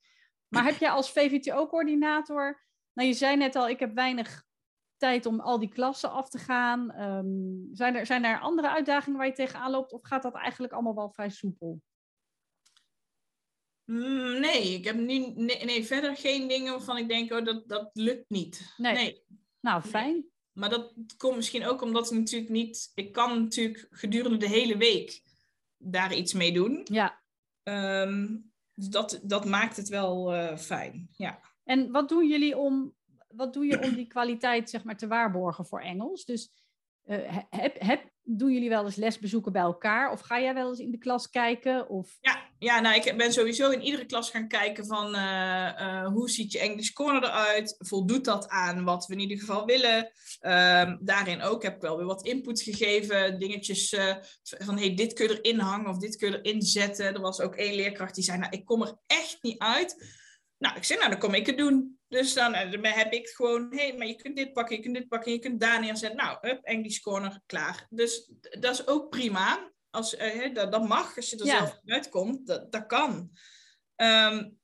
Maar 0.48 0.66
heb 0.66 0.78
jij 0.78 0.90
als 0.90 1.12
VVTO-coördinator... 1.12 2.62
Nou, 2.94 3.08
je 3.08 3.14
zei 3.14 3.38
net 3.38 3.56
al, 3.56 3.70
ik 3.70 3.80
heb 3.80 3.94
weinig 3.94 4.46
tijd 4.98 5.26
om 5.26 5.40
al 5.40 5.60
die 5.60 5.70
klassen 5.70 6.12
af 6.12 6.30
te 6.30 6.38
gaan. 6.38 7.02
Um, 7.02 7.70
zijn, 7.72 7.96
er, 7.96 8.06
zijn 8.06 8.24
er 8.24 8.40
andere 8.40 8.70
uitdagingen 8.70 9.18
waar 9.18 9.28
je 9.28 9.34
tegenaan 9.34 9.72
loopt? 9.72 9.94
Of 9.94 10.04
gaat 10.04 10.24
dat 10.24 10.36
eigenlijk 10.36 10.74
allemaal 10.74 10.96
wel 10.96 11.12
vrij 11.12 11.30
soepel? 11.30 11.82
Mm, 13.86 14.40
nee, 14.40 14.74
ik 14.74 14.86
heb 14.86 14.96
nu 14.96 15.18
nee, 15.36 15.66
nee, 15.66 15.86
verder 15.86 16.16
geen 16.16 16.48
dingen 16.48 16.72
waarvan 16.72 16.98
ik 16.98 17.08
denk, 17.08 17.32
oh, 17.32 17.46
dat, 17.46 17.68
dat 17.70 17.90
lukt 17.94 18.30
niet. 18.30 18.74
Nee. 18.78 18.94
nee. 18.94 19.26
Nou, 19.60 19.82
fijn. 19.82 20.33
Maar 20.54 20.70
dat 20.70 20.94
komt 21.18 21.36
misschien 21.36 21.66
ook 21.66 21.82
omdat 21.82 22.12
ik 22.12 22.18
natuurlijk 22.18 22.52
niet... 22.52 22.92
Ik 22.96 23.12
kan 23.12 23.42
natuurlijk 23.44 23.88
gedurende 23.92 24.38
de 24.38 24.48
hele 24.48 24.78
week 24.78 25.22
daar 25.78 26.16
iets 26.16 26.34
mee 26.34 26.54
doen. 26.54 26.82
Ja. 26.84 27.22
Um, 27.64 28.52
dus 28.74 28.88
dat, 28.88 29.20
dat 29.24 29.46
maakt 29.46 29.78
het 29.78 29.90
wel 29.90 30.34
uh, 30.34 30.58
fijn, 30.58 31.10
ja. 31.18 31.40
En 31.64 31.92
wat 31.92 32.10
doen 32.10 32.28
jullie 32.28 32.58
om... 32.58 32.96
Wat 33.28 33.54
doe 33.54 33.66
je 33.66 33.82
om 33.82 33.96
die 33.96 34.08
kwaliteit 34.08 34.70
zeg 34.70 34.84
maar, 34.84 34.98
te 34.98 35.08
waarborgen 35.08 35.66
voor 35.66 35.82
Engels? 35.82 36.26
Dus 36.26 36.52
uh, 37.06 37.42
heb, 37.50 37.80
heb, 37.80 38.12
doen 38.24 38.52
jullie 38.52 38.70
wel 38.70 38.86
eens 38.86 38.96
lesbezoeken 38.96 39.52
bij 39.52 39.62
elkaar? 39.62 40.12
Of 40.12 40.20
ga 40.20 40.42
jij 40.42 40.54
wel 40.54 40.70
eens 40.70 40.80
in 40.80 40.92
de 40.92 40.98
klas 40.98 41.30
kijken? 41.30 41.90
Of... 41.90 42.18
Ja, 42.22 42.42
ja, 42.60 42.80
nou, 42.80 42.96
ik 42.96 43.18
ben 43.18 43.34
sowieso 43.34 43.70
in 43.70 43.82
iedere 43.82 44.06
klas 44.06 44.30
gaan 44.30 44.48
kijken 44.48 44.86
van 44.86 45.16
uh, 45.16 45.72
uh, 45.80 46.08
hoe 46.08 46.30
ziet 46.30 46.52
je 46.52 46.60
English 46.60 46.90
Corner 46.90 47.24
eruit? 47.24 47.76
Voldoet 47.78 48.26
dat 48.26 48.48
aan 48.48 48.84
wat 48.84 49.06
we 49.06 49.14
in 49.14 49.20
ieder 49.20 49.40
geval 49.40 49.66
willen? 49.66 49.98
Um, 50.42 51.00
daarin 51.02 51.42
ook 51.42 51.64
heb 51.64 51.76
ik 51.76 51.82
wel 51.82 51.98
weer 51.98 52.06
wat 52.06 52.26
input 52.26 52.62
gegeven. 52.62 53.40
Dingetjes 53.40 53.94
uh, 53.94 54.16
van 54.44 54.78
hey, 54.78 54.96
dit 54.96 55.14
kun 55.14 55.28
je 55.28 55.42
erin 55.42 55.60
hangen 55.60 55.90
of 55.90 55.98
dit 55.98 56.16
kun 56.16 56.32
je 56.32 56.42
erin 56.42 56.62
zetten. 56.62 57.14
Er 57.14 57.22
was 57.22 57.42
ook 57.42 57.56
één 57.56 57.76
leerkracht 57.76 58.16
die 58.16 58.24
zei, 58.24 58.38
nou, 58.38 58.52
ik 58.52 58.66
kom 58.66 58.82
er 58.82 58.98
echt 59.08 59.38
niet 59.42 59.60
uit. 59.60 60.22
Nou, 60.58 60.76
ik 60.76 60.84
zei, 60.84 61.00
nou, 61.00 61.12
dan 61.12 61.20
kom 61.20 61.34
ik 61.34 61.46
het 61.46 61.58
doen. 61.58 62.00
Dus 62.14 62.34
dan, 62.34 62.52
dan 62.52 62.86
heb 62.86 63.14
ik 63.14 63.28
gewoon, 63.28 63.72
hé, 63.72 63.88
hey, 63.88 63.98
maar 63.98 64.08
je 64.08 64.16
kunt 64.16 64.36
dit 64.36 64.54
pakken, 64.54 64.76
je 64.76 64.82
kunt 64.82 64.96
dit 64.96 65.08
pakken, 65.08 65.32
je 65.32 65.40
kunt 65.40 65.60
daar 65.60 65.80
neerzetten. 65.80 66.18
Nou, 66.18 66.48
up, 66.48 66.64
English 66.64 67.00
Corner, 67.00 67.42
klaar. 67.46 67.88
Dus 67.90 68.32
dat 68.60 68.74
is 68.74 68.88
ook 68.88 69.10
prima. 69.10 69.72
Als, 69.90 70.14
uh, 70.14 70.54
dat, 70.54 70.72
dat 70.72 70.88
mag, 70.88 71.16
als 71.16 71.30
je 71.30 71.38
er 71.38 71.46
ja. 71.46 71.58
zelf 71.58 71.80
uitkomt, 71.86 72.48
dat, 72.48 72.72
dat 72.72 72.86
kan. 72.86 73.32
Um, 73.96 74.60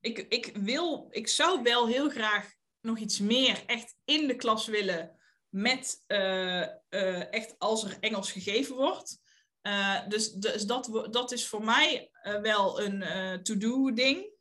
ik, 0.00 0.18
ik, 0.18 0.56
wil, 0.56 1.06
ik 1.10 1.28
zou 1.28 1.62
wel 1.62 1.86
heel 1.86 2.08
graag 2.10 2.52
nog 2.80 2.98
iets 2.98 3.18
meer 3.18 3.62
echt 3.66 3.94
in 4.04 4.26
de 4.26 4.36
klas 4.36 4.66
willen 4.66 5.18
met 5.48 6.04
uh, 6.06 6.66
uh, 6.90 7.32
echt 7.32 7.54
als 7.58 7.84
er 7.84 7.96
Engels 8.00 8.32
gegeven 8.32 8.76
wordt. 8.76 9.18
Uh, 9.62 10.08
dus 10.08 10.32
dus 10.32 10.62
dat, 10.62 11.08
dat 11.10 11.32
is 11.32 11.48
voor 11.48 11.64
mij 11.64 12.10
wel 12.42 12.80
een 12.80 13.42
to-do 13.42 13.92
ding. 13.92 14.34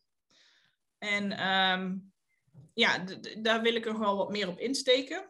En 0.97 1.47
um, 1.47 2.13
ja, 2.75 3.03
daar 3.37 3.61
wil 3.61 3.75
ik 3.75 3.85
nog 3.85 3.97
wel 3.97 4.17
wat 4.17 4.31
meer 4.31 4.47
op 4.47 4.59
insteken. 4.59 5.29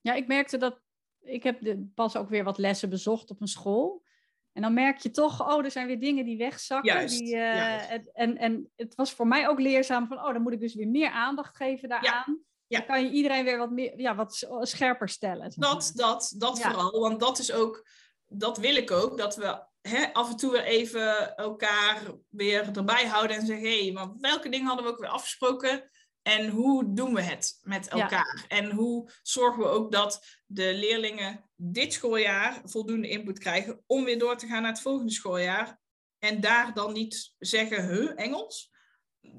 Ja, 0.00 0.12
ik 0.12 0.26
merkte 0.26 0.58
dat 0.58 0.80
ik 1.20 1.42
heb 1.42 1.60
de, 1.60 1.90
pas 1.94 2.16
ook 2.16 2.28
weer 2.28 2.44
wat 2.44 2.58
lessen 2.58 2.90
bezocht 2.90 3.30
op 3.30 3.40
een 3.40 3.48
school. 3.48 4.04
En 4.52 4.62
dan 4.62 4.74
merk 4.74 4.98
je 4.98 5.10
toch, 5.10 5.48
oh, 5.48 5.64
er 5.64 5.70
zijn 5.70 5.86
weer 5.86 6.00
dingen 6.00 6.24
die 6.24 6.38
wegzakken. 6.38 6.92
Juist, 6.92 7.18
die, 7.18 7.34
uh, 7.34 7.56
juist. 7.56 7.88
Het, 7.88 8.12
en, 8.12 8.36
en 8.36 8.70
het 8.76 8.94
was 8.94 9.12
voor 9.12 9.26
mij 9.26 9.48
ook 9.48 9.60
leerzaam 9.60 10.06
van, 10.06 10.16
oh, 10.18 10.32
dan 10.32 10.42
moet 10.42 10.52
ik 10.52 10.60
dus 10.60 10.74
weer 10.74 10.88
meer 10.88 11.10
aandacht 11.10 11.56
geven 11.56 11.88
daaraan. 11.88 12.40
Ja. 12.66 12.78
Dan 12.78 12.86
kan 12.86 13.04
je 13.04 13.10
iedereen 13.10 13.44
weer 13.44 13.58
wat, 13.58 13.70
meer, 13.70 14.00
ja, 14.00 14.14
wat 14.14 14.46
scherper 14.60 15.08
stellen. 15.08 15.52
Zeg 15.52 15.70
dat, 15.70 15.92
dat, 15.94 16.34
dat 16.36 16.58
ja. 16.58 16.70
vooral, 16.70 17.00
want 17.00 17.20
dat 17.20 17.38
is 17.38 17.52
ook, 17.52 17.88
dat 18.26 18.58
wil 18.58 18.76
ik 18.76 18.90
ook, 18.90 19.18
dat 19.18 19.36
we 19.36 19.64
hè, 19.80 20.12
af 20.12 20.30
en 20.30 20.36
toe 20.36 20.52
weer 20.52 20.64
even 20.64 21.36
elkaar 21.36 22.02
weer 22.28 22.70
erbij 22.76 23.06
houden 23.06 23.36
en 23.36 23.46
zeggen, 23.46 23.66
hé, 23.66 23.82
hey, 23.82 23.92
maar 23.92 24.12
welke 24.18 24.48
dingen 24.48 24.66
hadden 24.66 24.84
we 24.84 24.90
ook 24.90 25.00
weer 25.00 25.08
afgesproken? 25.08 25.90
En 26.26 26.48
hoe 26.48 26.92
doen 26.92 27.14
we 27.14 27.22
het 27.22 27.58
met 27.62 27.88
elkaar? 27.88 28.46
Ja. 28.48 28.56
En 28.56 28.70
hoe 28.70 29.10
zorgen 29.22 29.62
we 29.62 29.68
ook 29.68 29.92
dat 29.92 30.40
de 30.46 30.74
leerlingen 30.74 31.44
dit 31.56 31.92
schooljaar 31.92 32.60
voldoende 32.64 33.08
input 33.08 33.38
krijgen 33.38 33.82
om 33.86 34.04
weer 34.04 34.18
door 34.18 34.36
te 34.36 34.46
gaan 34.46 34.62
naar 34.62 34.70
het 34.70 34.80
volgende 34.80 35.12
schooljaar? 35.12 35.80
En 36.18 36.40
daar 36.40 36.74
dan 36.74 36.92
niet 36.92 37.34
zeggen, 37.38 37.88
huh, 37.88 38.12
Engels? 38.16 38.72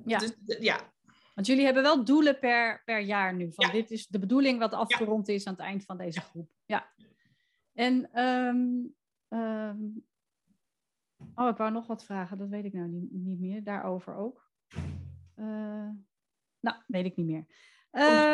Ja. 0.05 0.17
Dus, 0.17 0.35
ja. 0.59 0.93
Want 1.35 1.47
jullie 1.47 1.65
hebben 1.65 1.83
wel 1.83 2.03
doelen 2.03 2.39
per, 2.39 2.83
per 2.85 2.99
jaar 2.99 3.35
nu. 3.35 3.51
Van 3.53 3.65
ja. 3.65 3.71
Dit 3.71 3.91
is 3.91 4.07
de 4.07 4.19
bedoeling 4.19 4.59
wat 4.59 4.73
afgerond 4.73 5.27
is 5.27 5.45
aan 5.45 5.53
het 5.53 5.61
eind 5.61 5.83
van 5.83 5.97
deze 5.97 6.21
groep. 6.21 6.49
Ja. 6.65 6.93
En, 7.73 8.23
um, 8.23 8.95
um, 9.29 10.05
oh, 11.35 11.49
ik 11.49 11.57
wou 11.57 11.71
nog 11.71 11.88
wat 11.88 12.05
vragen, 12.05 12.38
dat 12.38 12.49
weet 12.49 12.65
ik 12.65 12.73
nou 12.73 12.88
niet, 12.88 13.11
niet 13.11 13.39
meer, 13.39 13.63
daarover 13.63 14.15
ook. 14.15 14.51
Uh, 15.35 15.89
nou, 16.68 16.84
weet 16.88 17.05
ik 17.05 17.15
niet 17.15 17.26
meer. 17.26 17.45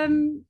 Um, 0.03 0.47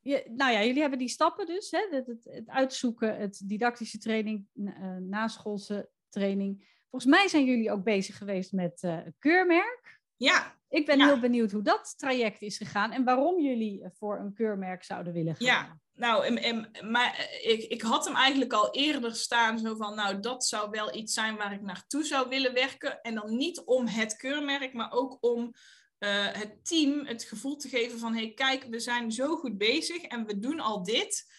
je, 0.00 0.24
nou 0.36 0.52
ja, 0.52 0.64
jullie 0.64 0.80
hebben 0.80 0.98
die 0.98 1.08
stappen 1.08 1.46
dus. 1.46 1.70
Hè? 1.70 1.86
Het, 1.90 2.06
het, 2.06 2.24
het 2.24 2.48
uitzoeken, 2.48 3.16
het 3.16 3.40
didactische 3.44 3.98
training, 3.98 4.46
uh, 4.54 4.96
naschoolse 4.96 5.88
training. 6.08 6.82
Volgens 6.90 7.12
mij 7.12 7.28
zijn 7.28 7.44
jullie 7.44 7.70
ook 7.70 7.84
bezig 7.84 8.18
geweest 8.18 8.52
met 8.52 8.82
uh, 8.82 8.98
keurmerk. 9.18 10.00
Ja. 10.16 10.54
Ik 10.68 10.86
ben 10.86 11.00
heel 11.00 11.20
benieuwd 11.20 11.50
hoe 11.50 11.62
dat 11.62 11.94
traject 11.96 12.42
is 12.42 12.56
gegaan 12.56 12.92
en 12.92 13.04
waarom 13.04 13.40
jullie 13.40 13.82
voor 13.92 14.18
een 14.18 14.32
keurmerk 14.32 14.84
zouden 14.84 15.12
willen 15.12 15.36
gaan. 15.36 15.46
Ja, 15.46 15.78
nou, 15.94 16.26
en, 16.26 16.36
en, 16.36 16.90
maar 16.90 17.38
ik, 17.42 17.62
ik 17.62 17.82
had 17.82 18.04
hem 18.04 18.14
eigenlijk 18.14 18.52
al 18.52 18.74
eerder 18.74 19.14
staan, 19.14 19.58
zo 19.58 19.74
van, 19.74 19.94
nou, 19.94 20.20
dat 20.20 20.44
zou 20.44 20.70
wel 20.70 20.94
iets 20.94 21.14
zijn 21.14 21.36
waar 21.36 21.52
ik 21.52 21.62
naartoe 21.62 22.04
zou 22.04 22.28
willen 22.28 22.54
werken. 22.54 23.00
En 23.00 23.14
dan 23.14 23.36
niet 23.36 23.60
om 23.60 23.86
het 23.86 24.16
keurmerk, 24.16 24.72
maar 24.72 24.92
ook 24.92 25.18
om 25.20 25.54
uh, 25.98 26.26
het 26.32 26.64
team 26.66 27.06
het 27.06 27.24
gevoel 27.24 27.56
te 27.56 27.68
geven 27.68 27.98
van, 27.98 28.14
hey, 28.14 28.32
kijk, 28.32 28.64
we 28.64 28.80
zijn 28.80 29.12
zo 29.12 29.36
goed 29.36 29.58
bezig 29.58 30.02
en 30.02 30.26
we 30.26 30.38
doen 30.38 30.60
al 30.60 30.82
dit. 30.82 31.32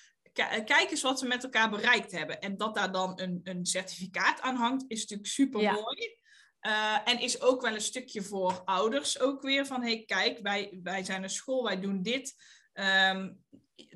Kijk 0.65 0.87
eens 0.91 1.01
wat 1.01 1.21
we 1.21 1.27
met 1.27 1.43
elkaar 1.43 1.69
bereikt 1.69 2.11
hebben. 2.11 2.39
En 2.39 2.57
dat 2.57 2.75
daar 2.75 2.91
dan 2.91 3.21
een, 3.21 3.39
een 3.43 3.65
certificaat 3.65 4.41
aan 4.41 4.55
hangt, 4.55 4.85
is 4.87 4.99
natuurlijk 4.99 5.29
super 5.29 5.61
mooi. 5.61 6.17
Uh, 6.61 6.97
en 7.05 7.19
is 7.19 7.41
ook 7.41 7.61
wel 7.61 7.73
een 7.73 7.81
stukje 7.81 8.21
voor 8.21 8.61
ouders 8.65 9.19
ook 9.19 9.41
weer 9.41 9.65
van, 9.65 9.81
hey, 9.81 10.03
kijk, 10.05 10.39
wij, 10.39 10.79
wij 10.83 11.03
zijn 11.03 11.23
een 11.23 11.29
school, 11.29 11.63
wij 11.63 11.79
doen 11.79 12.01
dit. 12.01 12.35
Um, 12.73 13.43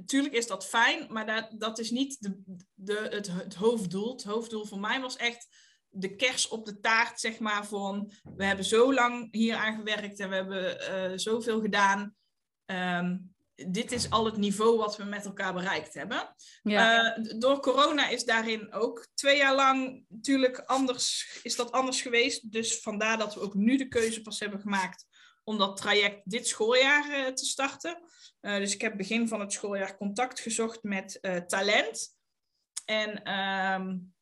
tuurlijk 0.05 0.33
is 0.33 0.47
dat 0.47 0.65
fijn, 0.65 1.13
maar 1.13 1.25
dat, 1.25 1.49
dat 1.57 1.79
is 1.79 1.91
niet 1.91 2.17
de, 2.19 2.41
de, 2.73 3.07
het, 3.09 3.27
het 3.27 3.55
hoofddoel. 3.55 4.11
Het 4.11 4.23
hoofddoel 4.23 4.65
voor 4.65 4.79
mij 4.79 5.01
was 5.01 5.15
echt 5.15 5.47
de 5.99 6.15
kers 6.15 6.47
op 6.47 6.65
de 6.65 6.79
taart, 6.79 7.19
zeg 7.19 7.39
maar, 7.39 7.65
van 7.65 8.11
we 8.35 8.45
hebben 8.45 8.65
zo 8.65 8.93
lang 8.93 9.27
hier 9.31 9.55
aan 9.55 9.75
gewerkt 9.75 10.19
en 10.19 10.29
we 10.29 10.35
hebben 10.35 10.77
uh, 11.11 11.17
zoveel 11.17 11.61
gedaan. 11.61 12.15
Um, 12.65 13.33
dit 13.55 13.91
is 13.91 14.09
al 14.09 14.25
het 14.25 14.37
niveau 14.37 14.77
wat 14.77 14.97
we 14.97 15.03
met 15.03 15.25
elkaar 15.25 15.53
bereikt 15.53 15.93
hebben. 15.93 16.35
Ja. 16.61 17.17
Uh, 17.17 17.39
door 17.39 17.59
corona 17.59 18.07
is 18.09 18.23
daarin 18.23 18.73
ook 18.73 19.07
twee 19.13 19.37
jaar 19.37 19.55
lang 19.55 20.05
natuurlijk 20.07 20.59
anders, 20.59 21.39
is 21.43 21.55
dat 21.55 21.71
anders 21.71 22.01
geweest. 22.01 22.51
Dus 22.51 22.79
vandaar 22.79 23.17
dat 23.17 23.33
we 23.33 23.39
ook 23.39 23.53
nu 23.53 23.77
de 23.77 23.87
keuze 23.87 24.21
pas 24.21 24.39
hebben 24.39 24.59
gemaakt 24.59 25.05
om 25.43 25.57
dat 25.57 25.77
traject 25.77 26.21
dit 26.23 26.47
schooljaar 26.47 27.19
uh, 27.19 27.27
te 27.27 27.45
starten. 27.45 28.03
Uh, 28.41 28.55
dus 28.55 28.73
ik 28.73 28.81
heb 28.81 28.97
begin 28.97 29.27
van 29.27 29.39
het 29.39 29.53
schooljaar 29.53 29.97
contact 29.97 30.39
gezocht 30.39 30.83
met 30.83 31.19
talent. 31.47 32.17
En 32.85 33.33
um, 33.33 34.13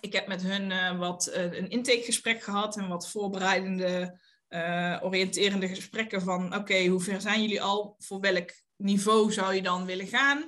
ik 0.00 0.12
heb 0.12 0.26
met 0.26 0.42
hun 0.42 0.98
wat 0.98 1.30
een 1.32 1.70
intakegesprek 1.70 2.42
gehad 2.42 2.76
en 2.76 2.88
wat 2.88 3.10
voorbereidende 3.10 4.18
uh, 4.48 4.98
oriënterende 5.02 5.68
gesprekken 5.68 6.22
van 6.22 6.54
oké, 6.56 6.86
hoe 6.86 7.00
ver 7.00 7.20
zijn 7.20 7.40
jullie 7.40 7.62
al? 7.62 7.94
Voor 7.98 8.20
welk 8.20 8.50
niveau 8.76 9.32
zou 9.32 9.54
je 9.54 9.62
dan 9.62 9.84
willen 9.84 10.06
gaan? 10.06 10.38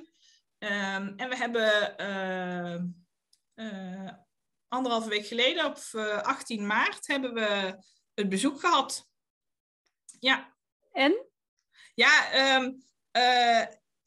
Um, 0.59 1.13
en 1.17 1.29
we 1.29 1.35
hebben 1.35 1.95
uh, 1.97 2.81
uh, 3.55 4.11
anderhalve 4.67 5.09
week 5.09 5.25
geleden, 5.25 5.65
op 5.65 5.77
18 6.23 6.65
maart, 6.65 7.07
hebben 7.07 7.33
we 7.33 7.77
het 8.13 8.29
bezoek 8.29 8.59
gehad. 8.59 9.09
Ja. 10.19 10.55
En? 10.91 11.25
Ja, 11.93 12.55
um, 12.57 12.83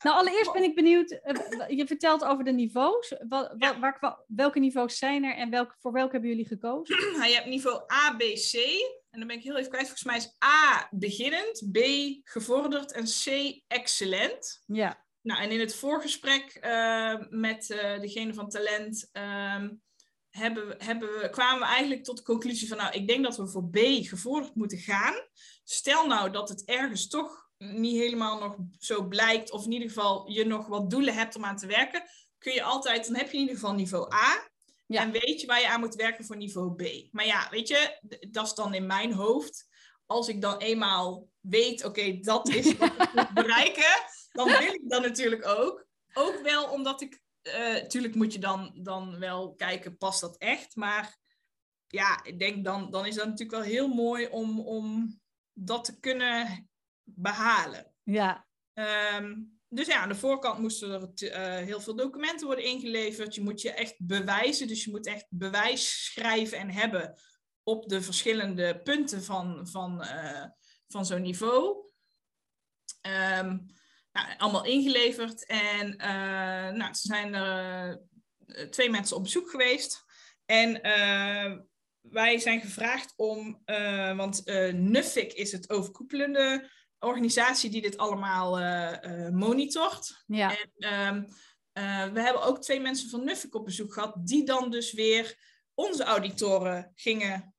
nou, 0.05 0.17
allereerst 0.17 0.53
ben 0.53 0.63
ik 0.63 0.75
benieuwd, 0.75 1.09
je 1.69 1.85
vertelt 1.87 2.25
over 2.25 2.45
de 2.45 2.53
niveaus. 2.53 3.15
Wat, 3.29 3.55
ja. 3.59 3.79
waar, 3.79 4.19
welke 4.27 4.59
niveaus 4.59 4.99
zijn 4.99 5.25
er 5.25 5.35
en 5.35 5.51
welke, 5.51 5.75
voor 5.79 5.93
welke 5.93 6.13
hebben 6.13 6.31
jullie 6.31 6.47
gekozen? 6.47 6.97
je 7.29 7.35
hebt 7.35 7.47
niveau 7.47 7.93
A, 7.93 8.17
B, 8.17 8.21
C. 8.21 8.55
En 9.11 9.19
dan 9.19 9.29
ben 9.29 9.37
ik 9.37 9.43
heel 9.43 9.57
even 9.57 9.71
kwijt. 9.71 9.87
Volgens 9.87 10.05
mij 10.05 10.17
is 10.17 10.37
A 10.45 10.89
beginnend, 10.91 11.69
B 11.73 11.79
gevorderd 12.23 12.93
en 12.93 13.05
C 13.05 13.27
excellent. 13.67 14.63
Ja. 14.67 15.05
Nou, 15.21 15.43
en 15.43 15.51
in 15.51 15.61
het 15.61 15.75
voorgesprek 15.75 16.59
uh, 16.65 17.15
met 17.29 17.71
uh, 17.71 18.01
degene 18.01 18.35
van 18.35 18.49
talent 18.49 19.11
uh, 19.13 19.65
hebben, 20.31 20.75
hebben 20.79 21.09
we, 21.19 21.29
kwamen 21.31 21.61
we 21.61 21.67
eigenlijk 21.67 22.05
tot 22.05 22.17
de 22.17 22.23
conclusie 22.23 22.69
van, 22.69 22.77
nou, 22.77 22.93
ik 22.93 23.09
denk 23.09 23.25
dat 23.25 23.37
we 23.37 23.47
voor 23.47 23.69
B 23.71 23.79
gevorderd 24.01 24.55
moeten 24.55 24.79
gaan. 24.79 25.15
Stel 25.65 26.07
nou 26.07 26.31
dat 26.31 26.49
het 26.49 26.65
ergens 26.65 27.09
toch 27.09 27.44
niet 27.59 27.97
helemaal 27.97 28.39
nog 28.39 28.57
zo 28.79 29.09
blijkt, 29.09 29.51
of 29.51 29.65
in 29.65 29.73
ieder 29.73 29.89
geval 29.89 30.31
je 30.31 30.45
nog 30.45 30.67
wat 30.67 30.91
doelen 30.91 31.15
hebt 31.15 31.37
om 31.37 31.45
aan 31.45 31.57
te 31.57 31.67
werken, 31.67 32.03
kun 32.39 32.53
je 32.53 32.63
altijd, 32.63 33.07
dan 33.07 33.17
heb 33.17 33.27
je 33.27 33.33
in 33.33 33.41
ieder 33.41 33.55
geval 33.55 33.75
niveau 33.75 34.15
A. 34.15 34.53
Ja. 34.87 35.01
En 35.01 35.11
weet 35.11 35.41
je 35.41 35.47
waar 35.47 35.61
je 35.61 35.69
aan 35.69 35.81
moet 35.81 35.95
werken 35.95 36.25
voor 36.25 36.37
niveau 36.37 36.75
B. 36.75 37.09
Maar 37.13 37.27
ja, 37.27 37.49
weet 37.51 37.69
je, 37.69 37.99
dat 38.31 38.47
is 38.47 38.55
dan 38.55 38.75
in 38.75 38.87
mijn 38.87 39.13
hoofd. 39.13 39.67
Als 40.07 40.29
ik 40.29 40.41
dan 40.41 40.59
eenmaal 40.59 41.29
weet, 41.41 41.85
oké, 41.85 42.19
dat 42.21 42.49
is 42.49 42.77
wat 42.77 42.93
ik 42.93 43.13
moet 43.15 43.35
bereiken, 43.45 44.05
dan 44.33 44.47
wil 44.47 44.73
ik 44.73 44.83
dat 44.85 45.03
natuurlijk 45.03 45.47
ook. 45.47 45.87
Ook 46.15 46.41
wel 46.43 46.71
omdat 46.71 47.01
ik, 47.01 47.23
natuurlijk 47.43 48.15
uh, 48.15 48.21
moet 48.21 48.33
je 48.33 48.39
dan, 48.39 48.73
dan 48.83 49.19
wel 49.19 49.55
kijken, 49.55 49.97
past 49.97 50.21
dat 50.21 50.37
echt? 50.37 50.77
Maar 50.77 51.19
ja, 51.87 52.25
ik 52.25 52.39
denk 52.39 52.65
dan, 52.65 52.91
dan 52.91 53.07
is 53.07 53.15
dat 53.15 53.27
natuurlijk 53.27 53.59
wel 53.59 53.73
heel 53.73 53.89
mooi 53.89 54.27
om, 54.27 54.61
om 54.61 55.21
dat 55.53 55.85
te 55.85 56.01
kunnen 56.01 56.69
behalen. 57.05 57.93
Ja. 58.03 58.47
Um, 59.19 59.59
dus 59.69 59.87
ja, 59.87 60.01
aan 60.01 60.09
de 60.09 60.15
voorkant 60.15 60.59
moesten 60.59 60.91
er 60.91 61.11
uh, 61.23 61.67
heel 61.67 61.81
veel 61.81 61.97
documenten 61.97 62.47
worden 62.47 62.65
ingeleverd. 62.65 63.35
Je 63.35 63.41
moet 63.41 63.61
je 63.61 63.73
echt 63.73 63.95
bewijzen, 63.99 64.69
dus 64.69 64.85
je 64.85 64.91
moet 64.91 65.07
echt 65.07 65.27
bewijs 65.29 66.05
schrijven 66.05 66.59
en 66.59 66.71
hebben 66.71 67.19
op 67.63 67.89
de 67.89 68.03
verschillende 68.03 68.81
punten 68.83 69.25
van, 69.25 69.69
van, 69.69 70.03
uh, 70.03 70.45
van 70.89 71.07
zo'n 71.07 71.23
niveau. 71.23 71.77
Um, 73.03 73.67
nou, 74.13 74.37
allemaal 74.37 74.65
ingeleverd. 74.65 75.47
En 75.47 75.87
uh, 75.87 76.73
nou, 76.73 76.89
er 76.89 76.97
zijn 76.97 77.35
er 77.35 78.03
twee 78.71 78.91
mensen 78.91 79.17
op 79.17 79.23
bezoek 79.23 79.51
geweest. 79.51 80.05
En 80.45 80.81
wij 82.01 82.39
zijn 82.39 82.61
gevraagd 82.61 83.13
om, 83.17 83.63
want 84.17 84.43
NUFIC 84.73 85.33
is 85.33 85.53
het 85.53 85.71
overkoepelende 85.71 86.71
organisatie 87.05 87.71
die 87.71 87.83
dit 87.83 87.97
allemaal 87.97 88.61
uh, 88.61 89.29
monitort. 89.29 90.25
Ja. 90.27 90.57
En 90.79 91.17
um, 91.17 91.27
uh, 91.79 92.13
we 92.13 92.21
hebben 92.21 92.43
ook 92.43 92.63
twee 92.63 92.81
mensen 92.81 93.11
van 93.11 93.25
Nuffic 93.25 93.55
op 93.55 93.65
bezoek 93.65 93.93
gehad, 93.93 94.15
die 94.27 94.45
dan 94.45 94.71
dus 94.71 94.93
weer 94.93 95.37
onze 95.75 96.05
auditoren 96.05 96.93
gingen 96.95 97.55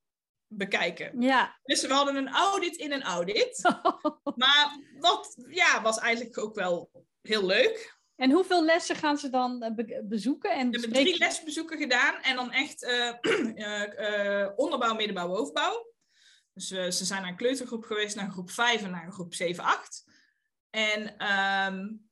bekijken. 0.46 1.20
Ja. 1.20 1.58
Dus 1.62 1.86
we 1.86 1.92
hadden 1.92 2.16
een 2.16 2.28
audit 2.28 2.76
in 2.76 2.92
een 2.92 3.02
audit. 3.02 3.62
maar 4.42 4.78
dat 5.00 5.36
ja, 5.48 5.82
was 5.82 5.98
eigenlijk 5.98 6.38
ook 6.38 6.54
wel 6.54 6.90
heel 7.22 7.46
leuk. 7.46 7.94
En 8.16 8.30
hoeveel 8.30 8.64
lessen 8.64 8.96
gaan 8.96 9.18
ze 9.18 9.30
dan 9.30 9.72
be 9.74 10.04
bezoeken? 10.08 10.50
En 10.50 10.70
we 10.70 10.80
hebben 10.80 11.00
drie 11.00 11.18
lesbezoeken 11.18 11.78
gedaan 11.78 12.22
en 12.22 12.36
dan 12.36 12.52
echt 12.52 12.82
uh, 12.82 14.48
onderbouw, 14.64 14.94
middenbouw, 14.94 15.28
bovenbouw. 15.28 15.94
Dus 16.56 16.68
ze 16.68 17.04
zijn 17.04 17.22
naar 17.22 17.30
een 17.30 17.36
kleutergroep 17.36 17.84
geweest, 17.84 18.16
naar 18.16 18.30
groep 18.30 18.50
5 18.50 18.82
en 18.82 18.90
naar 18.90 19.12
groep 19.12 19.34
7, 19.34 19.64
8. 19.64 20.04
En 20.70 21.26
um, 21.66 22.08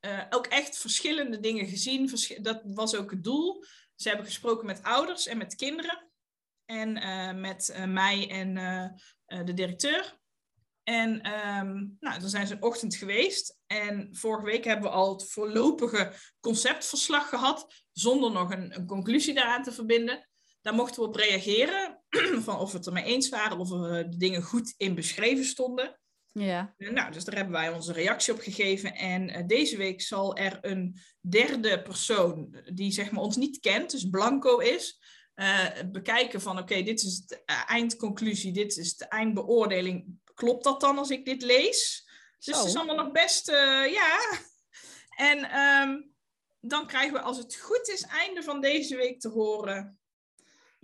uh, 0.00 0.22
ook 0.30 0.46
echt 0.46 0.78
verschillende 0.78 1.40
dingen 1.40 1.66
gezien. 1.66 2.10
Dat 2.40 2.62
was 2.64 2.96
ook 2.96 3.10
het 3.10 3.24
doel. 3.24 3.64
Ze 3.94 4.08
hebben 4.08 4.26
gesproken 4.26 4.66
met 4.66 4.82
ouders 4.82 5.26
en 5.26 5.38
met 5.38 5.54
kinderen. 5.54 6.10
En 6.64 6.96
uh, 6.96 7.40
met 7.40 7.84
mij 7.86 8.30
en 8.30 8.54
de 9.44 9.54
directeur. 9.54 10.18
En 10.82 11.32
um, 11.32 11.96
nou, 12.00 12.20
dan 12.20 12.28
zijn 12.28 12.46
ze 12.46 12.54
een 12.54 12.62
ochtend 12.62 12.94
geweest. 12.94 13.58
En 13.66 14.08
vorige 14.16 14.44
week 14.44 14.64
hebben 14.64 14.90
we 14.90 14.96
al 14.96 15.12
het 15.12 15.30
voorlopige 15.30 16.12
conceptverslag 16.40 17.28
gehad. 17.28 17.84
Zonder 17.92 18.30
nog 18.30 18.50
een 18.50 18.86
conclusie 18.86 19.34
daaraan 19.34 19.62
te 19.62 19.72
verbinden. 19.72 20.28
Daar 20.64 20.74
mochten 20.74 21.02
we 21.02 21.08
op 21.08 21.14
reageren, 21.14 22.02
van 22.46 22.58
of 22.58 22.70
we 22.70 22.76
het 22.76 22.86
ermee 22.86 23.04
eens 23.04 23.28
waren, 23.28 23.58
of 23.58 23.70
er 23.70 24.10
de 24.10 24.16
dingen 24.16 24.42
goed 24.42 24.74
in 24.76 24.94
beschreven 24.94 25.44
stonden. 25.44 26.00
Ja. 26.32 26.74
Nou, 26.76 27.12
dus 27.12 27.24
daar 27.24 27.34
hebben 27.34 27.52
wij 27.52 27.70
onze 27.70 27.92
reactie 27.92 28.32
op 28.32 28.40
gegeven. 28.40 28.94
En 28.94 29.28
uh, 29.28 29.46
deze 29.46 29.76
week 29.76 30.02
zal 30.02 30.36
er 30.36 30.58
een 30.60 31.00
derde 31.20 31.82
persoon, 31.82 32.62
die 32.72 32.92
zeg 32.92 33.10
maar 33.10 33.22
ons 33.22 33.36
niet 33.36 33.60
kent, 33.60 33.90
dus 33.90 34.08
blanco 34.08 34.58
is, 34.58 35.00
uh, 35.34 35.68
bekijken 35.92 36.40
van 36.40 36.58
oké, 36.58 36.82
dit 36.82 37.02
is 37.02 37.26
de 37.26 37.44
eindconclusie, 37.66 38.52
dit 38.52 38.76
is 38.76 38.96
de 38.96 39.06
eindbeoordeling. 39.06 40.06
Klopt 40.34 40.64
dat 40.64 40.80
dan 40.80 40.98
als 40.98 41.10
ik 41.10 41.24
dit 41.24 41.42
lees? 41.42 42.08
Dus 42.38 42.56
het 42.56 42.66
is 42.66 42.76
allemaal 42.76 43.04
nog 43.04 43.12
best, 43.12 43.48
uh, 43.48 43.92
ja. 43.92 44.38
En 45.16 45.60
um, 45.60 46.14
dan 46.60 46.86
krijgen 46.86 47.12
we, 47.12 47.20
als 47.20 47.38
het 47.38 47.56
goed 47.56 47.88
is, 47.88 48.02
einde 48.02 48.42
van 48.42 48.60
deze 48.60 48.96
week 48.96 49.20
te 49.20 49.28
horen 49.28 49.98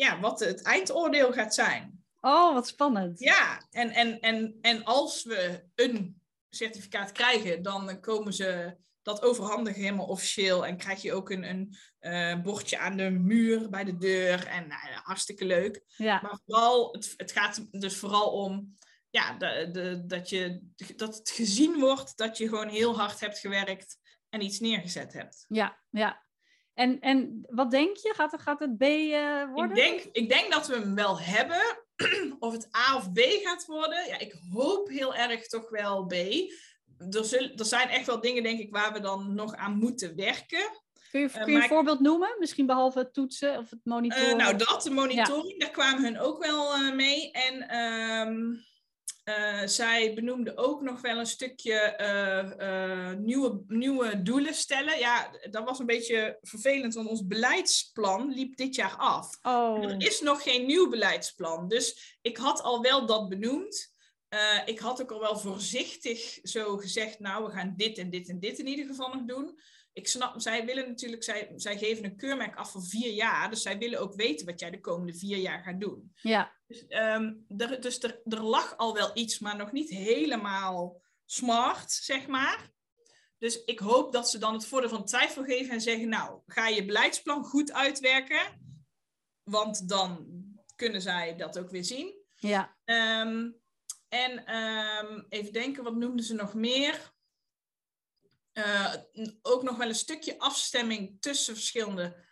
ja, 0.01 0.21
wat 0.21 0.41
het 0.41 0.63
eindoordeel 0.63 1.33
gaat 1.33 1.55
zijn. 1.55 2.05
Oh, 2.21 2.55
wat 2.55 2.67
spannend. 2.67 3.21
Ja, 3.21 3.67
en, 3.71 3.91
en, 3.91 4.21
en, 4.21 4.59
en 4.61 4.85
als 4.85 5.25
we 5.25 5.65
een 5.75 6.23
certificaat 6.49 7.13
krijgen, 7.13 7.63
dan 7.63 8.01
komen 8.01 8.33
ze 8.33 8.77
dat 9.03 9.23
overhandigen 9.23 9.83
helemaal 9.83 10.07
officieel. 10.07 10.67
En 10.67 10.77
krijg 10.77 11.03
je 11.03 11.13
ook 11.13 11.31
een, 11.31 11.45
een 11.45 11.77
uh, 12.01 12.43
bordje 12.43 12.79
aan 12.79 12.97
de 12.97 13.11
muur 13.11 13.69
bij 13.69 13.85
de 13.85 13.97
deur. 13.97 14.47
En 14.47 14.69
nou, 14.69 14.81
hartstikke 15.03 15.45
leuk. 15.45 15.83
Ja. 15.97 16.21
Maar 16.23 16.41
vooral, 16.47 16.93
het, 16.93 17.15
het 17.17 17.33
gaat 17.33 17.81
dus 17.81 17.97
vooral 17.97 18.31
om 18.31 18.75
ja, 19.11 19.39
de, 19.39 19.69
de, 19.73 20.07
dat, 20.07 20.29
je, 20.29 20.61
dat 20.97 21.17
het 21.17 21.31
gezien 21.31 21.81
wordt 21.81 22.17
dat 22.17 22.39
je 22.39 22.49
gewoon 22.49 22.69
heel 22.69 22.97
hard 22.97 23.21
hebt 23.21 23.39
gewerkt 23.39 23.99
en 24.29 24.43
iets 24.43 24.61
neergezet 24.61 25.13
hebt. 25.13 25.45
Ja, 25.49 25.79
ja. 25.91 26.29
En, 26.75 27.01
en 27.01 27.47
wat 27.49 27.71
denk 27.71 27.97
je? 27.97 28.13
Gaat, 28.17 28.33
het, 28.33 28.41
gaat 28.41 28.59
het 28.59 28.79
B 28.79 28.83
uh, 28.83 29.53
worden? 29.53 29.77
Ik 29.77 29.83
denk, 29.83 30.01
ik 30.13 30.29
denk 30.29 30.53
dat 30.53 30.67
we 30.67 30.75
hem 30.75 30.95
wel 30.95 31.21
hebben. 31.21 31.63
of 32.39 32.53
het 32.53 32.69
A 32.77 32.97
of 32.97 33.13
B 33.13 33.19
gaat 33.19 33.67
worden. 33.67 34.07
Ja, 34.07 34.19
ik 34.19 34.35
hoop 34.53 34.89
heel 34.89 35.15
erg 35.15 35.47
toch 35.47 35.71
wel 35.71 36.07
B. 36.07 36.13
Er, 36.13 37.25
zullen, 37.25 37.57
er 37.57 37.65
zijn 37.65 37.89
echt 37.89 38.07
wel 38.07 38.21
dingen, 38.21 38.43
denk 38.43 38.59
ik, 38.59 38.71
waar 38.71 38.93
we 38.93 39.01
dan 39.01 39.35
nog 39.35 39.55
aan 39.55 39.79
moeten 39.79 40.17
werken. 40.17 40.71
Kun 41.11 41.21
je, 41.21 41.31
kun 41.31 41.53
je 41.53 41.63
een 41.63 41.69
voorbeeld 41.69 42.01
noemen? 42.01 42.37
Misschien 42.39 42.67
behalve 42.67 42.99
het 42.99 43.15
toetsen 43.15 43.59
of 43.59 43.71
het 43.71 43.81
monitoren? 43.85 44.29
Uh, 44.29 44.37
nou, 44.37 44.57
dat, 44.57 44.83
de 44.83 44.91
monitoring, 44.91 45.61
daar 45.61 45.71
kwamen 45.71 46.03
hun 46.03 46.19
ook 46.19 46.45
wel 46.45 46.95
mee. 46.95 47.31
En 47.31 47.77
um, 47.77 48.65
uh, 49.25 49.67
zij 49.67 50.15
benoemde 50.15 50.57
ook 50.57 50.83
nog 50.83 51.01
wel 51.01 51.19
een 51.19 51.27
stukje 51.27 51.97
uh, 52.01 52.69
uh, 52.69 53.13
nieuwe, 53.13 53.63
nieuwe 53.67 54.23
doelen 54.23 54.55
stellen. 54.55 54.99
Ja, 54.99 55.31
dat 55.51 55.65
was 55.65 55.79
een 55.79 55.87
beetje 55.87 56.39
vervelend, 56.41 56.95
want 56.95 57.09
ons 57.09 57.27
beleidsplan 57.27 58.33
liep 58.33 58.57
dit 58.57 58.75
jaar 58.75 58.97
af. 58.97 59.39
Oh. 59.43 59.85
Er 59.85 60.03
is 60.07 60.21
nog 60.21 60.43
geen 60.43 60.67
nieuw 60.67 60.89
beleidsplan. 60.89 61.69
Dus 61.69 62.19
ik 62.21 62.37
had 62.37 62.63
al 62.63 62.81
wel 62.81 63.07
dat 63.07 63.29
benoemd. 63.29 63.93
ik 64.65 64.79
had 64.79 65.03
ook 65.03 65.13
al 65.13 65.21
wel 65.21 65.39
voorzichtig 65.39 66.39
zo 66.43 66.77
gezegd, 66.77 67.19
nou, 67.19 67.45
we 67.45 67.51
gaan 67.51 67.75
dit 67.77 67.99
en 67.99 68.11
dit 68.11 68.29
en 68.29 68.41
dit 68.41 68.59
in 68.59 68.67
ieder 68.67 68.87
geval 68.87 69.09
nog 69.15 69.25
doen 69.25 69.59
ik 69.93 70.09
snap, 70.09 70.41
zij 70.41 70.65
willen 70.65 70.89
natuurlijk, 70.89 71.25
zij, 71.25 71.53
zij 71.57 71.79
geven 71.79 72.05
een 72.05 72.17
keurmerk 72.17 72.57
af 72.57 72.71
voor 72.71 72.85
vier 72.85 73.13
jaar. 73.13 73.51
Dus 73.51 73.63
zij 73.63 73.79
willen 73.79 74.01
ook 74.01 74.15
weten 74.15 74.47
wat 74.47 74.61
jij 74.61 74.71
de 74.71 74.81
komende 74.81 75.15
vier 75.15 75.39
jaar 75.39 75.63
gaat 75.63 75.81
doen. 75.81 76.13
Ja. 76.15 76.59
Dus, 76.71 76.85
um, 76.89 77.45
er, 77.57 77.81
dus 77.81 78.03
er, 78.03 78.21
er 78.25 78.43
lag 78.43 78.77
al 78.77 78.95
wel 78.95 79.11
iets, 79.15 79.39
maar 79.39 79.57
nog 79.57 79.73
niet 79.73 79.91
helemaal 79.91 81.03
smart, 81.25 81.93
zeg 81.93 82.27
maar. 82.27 82.71
Dus 83.39 83.65
ik 83.65 83.79
hoop 83.79 84.13
dat 84.13 84.31
ze 84.31 84.39
dan 84.39 84.53
het 84.53 84.67
voordeel 84.67 84.89
van 84.89 85.05
twijfel 85.05 85.45
geven 85.45 85.73
en 85.73 85.81
zeggen, 85.81 86.09
nou, 86.09 86.41
ga 86.47 86.69
je 86.69 86.85
beleidsplan 86.85 87.45
goed 87.45 87.73
uitwerken. 87.73 88.69
Want 89.43 89.89
dan 89.89 90.27
kunnen 90.77 91.03
zij 91.03 91.37
dat 91.37 91.59
ook 91.59 91.71
weer 91.71 91.85
zien. 91.85 92.25
Ja. 92.37 92.77
Um, 92.85 93.57
en 94.09 94.57
um, 94.57 95.27
even 95.29 95.53
denken, 95.53 95.85
wat 95.85 95.97
noemden 95.97 96.25
ze 96.25 96.35
nog 96.35 96.55
meer? 96.55 97.13
Uh, 98.53 98.95
ook 99.43 99.63
nog 99.63 99.77
wel 99.77 99.89
een 99.89 99.95
stukje 99.95 100.39
afstemming 100.39 101.21
tussen 101.21 101.55
verschillende 101.55 102.29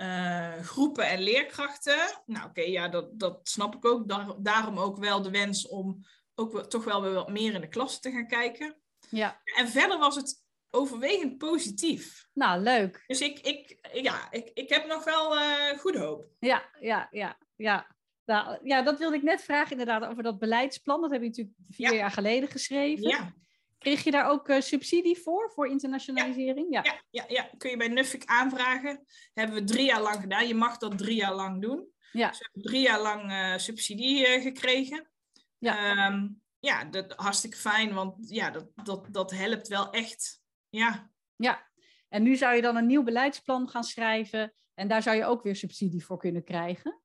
uh, 0.00 0.58
groepen 0.62 1.08
en 1.08 1.20
leerkrachten. 1.20 2.22
Nou, 2.26 2.48
oké, 2.48 2.60
okay, 2.60 2.70
ja, 2.70 2.88
dat, 2.88 3.18
dat 3.20 3.40
snap 3.42 3.74
ik 3.74 3.84
ook. 3.84 4.08
Daar, 4.08 4.26
daarom 4.38 4.78
ook 4.78 4.98
wel 4.98 5.22
de 5.22 5.30
wens 5.30 5.68
om 5.68 6.04
ook 6.34 6.62
toch 6.62 6.84
wel 6.84 7.02
weer 7.02 7.12
wat 7.12 7.30
meer 7.30 7.54
in 7.54 7.60
de 7.60 7.68
klas 7.68 8.00
te 8.00 8.10
gaan 8.10 8.26
kijken. 8.26 8.76
Ja. 9.10 9.40
En 9.44 9.68
verder 9.68 9.98
was 9.98 10.16
het 10.16 10.42
overwegend 10.70 11.38
positief. 11.38 12.28
Nou, 12.32 12.62
leuk. 12.62 13.04
Dus 13.06 13.20
ik, 13.20 13.38
ik, 13.38 13.78
ja, 13.92 14.30
ik, 14.30 14.50
ik 14.54 14.68
heb 14.68 14.86
nog 14.86 15.04
wel 15.04 15.36
uh, 15.36 15.78
goede 15.78 15.98
hoop. 15.98 16.26
Ja, 16.38 16.70
ja, 16.80 17.08
ja, 17.10 17.38
ja. 17.56 17.96
Nou, 18.24 18.58
ja, 18.62 18.82
dat 18.82 18.98
wilde 18.98 19.16
ik 19.16 19.22
net 19.22 19.42
vragen 19.42 19.70
inderdaad 19.70 20.04
over 20.04 20.22
dat 20.22 20.38
beleidsplan. 20.38 21.00
Dat 21.00 21.10
heb 21.10 21.20
je 21.20 21.26
natuurlijk 21.26 21.56
vier 21.70 21.92
ja. 21.92 21.96
jaar 21.96 22.10
geleden 22.10 22.48
geschreven. 22.48 23.08
Ja. 23.08 23.32
Kreeg 23.78 24.04
je 24.04 24.10
daar 24.10 24.30
ook 24.30 24.48
uh, 24.48 24.60
subsidie 24.60 25.18
voor, 25.18 25.50
voor 25.54 25.68
internationalisering? 25.68 26.66
Ja. 26.70 26.82
Ja. 26.82 27.02
ja, 27.10 27.24
ja, 27.28 27.50
kun 27.58 27.70
je 27.70 27.76
bij 27.76 27.88
Nuffic 27.88 28.24
aanvragen. 28.24 29.04
Hebben 29.34 29.56
we 29.56 29.64
drie 29.64 29.84
jaar 29.84 30.02
lang 30.02 30.20
gedaan. 30.20 30.48
Je 30.48 30.54
mag 30.54 30.76
dat 30.76 30.98
drie 30.98 31.16
jaar 31.16 31.34
lang 31.34 31.62
doen. 31.62 31.88
Ja. 32.12 32.28
Dus 32.28 32.38
we 32.38 32.48
hebben 32.52 32.70
drie 32.70 32.82
jaar 32.82 33.00
lang 33.00 33.30
uh, 33.30 33.56
subsidie 33.56 34.36
uh, 34.36 34.42
gekregen. 34.42 35.10
Ja. 35.58 36.06
Um, 36.06 36.42
ja, 36.58 36.84
dat, 36.84 37.12
hartstikke 37.16 37.56
fijn, 37.56 37.94
want 37.94 38.30
ja, 38.30 38.50
dat, 38.50 38.66
dat, 38.74 39.06
dat 39.10 39.30
helpt 39.30 39.68
wel 39.68 39.90
echt. 39.90 40.40
Ja. 40.68 41.10
ja, 41.36 41.68
en 42.08 42.22
nu 42.22 42.36
zou 42.36 42.54
je 42.54 42.62
dan 42.62 42.76
een 42.76 42.86
nieuw 42.86 43.02
beleidsplan 43.02 43.68
gaan 43.68 43.84
schrijven 43.84 44.54
en 44.74 44.88
daar 44.88 45.02
zou 45.02 45.16
je 45.16 45.24
ook 45.24 45.42
weer 45.42 45.56
subsidie 45.56 46.04
voor 46.04 46.18
kunnen 46.18 46.44
krijgen. 46.44 47.00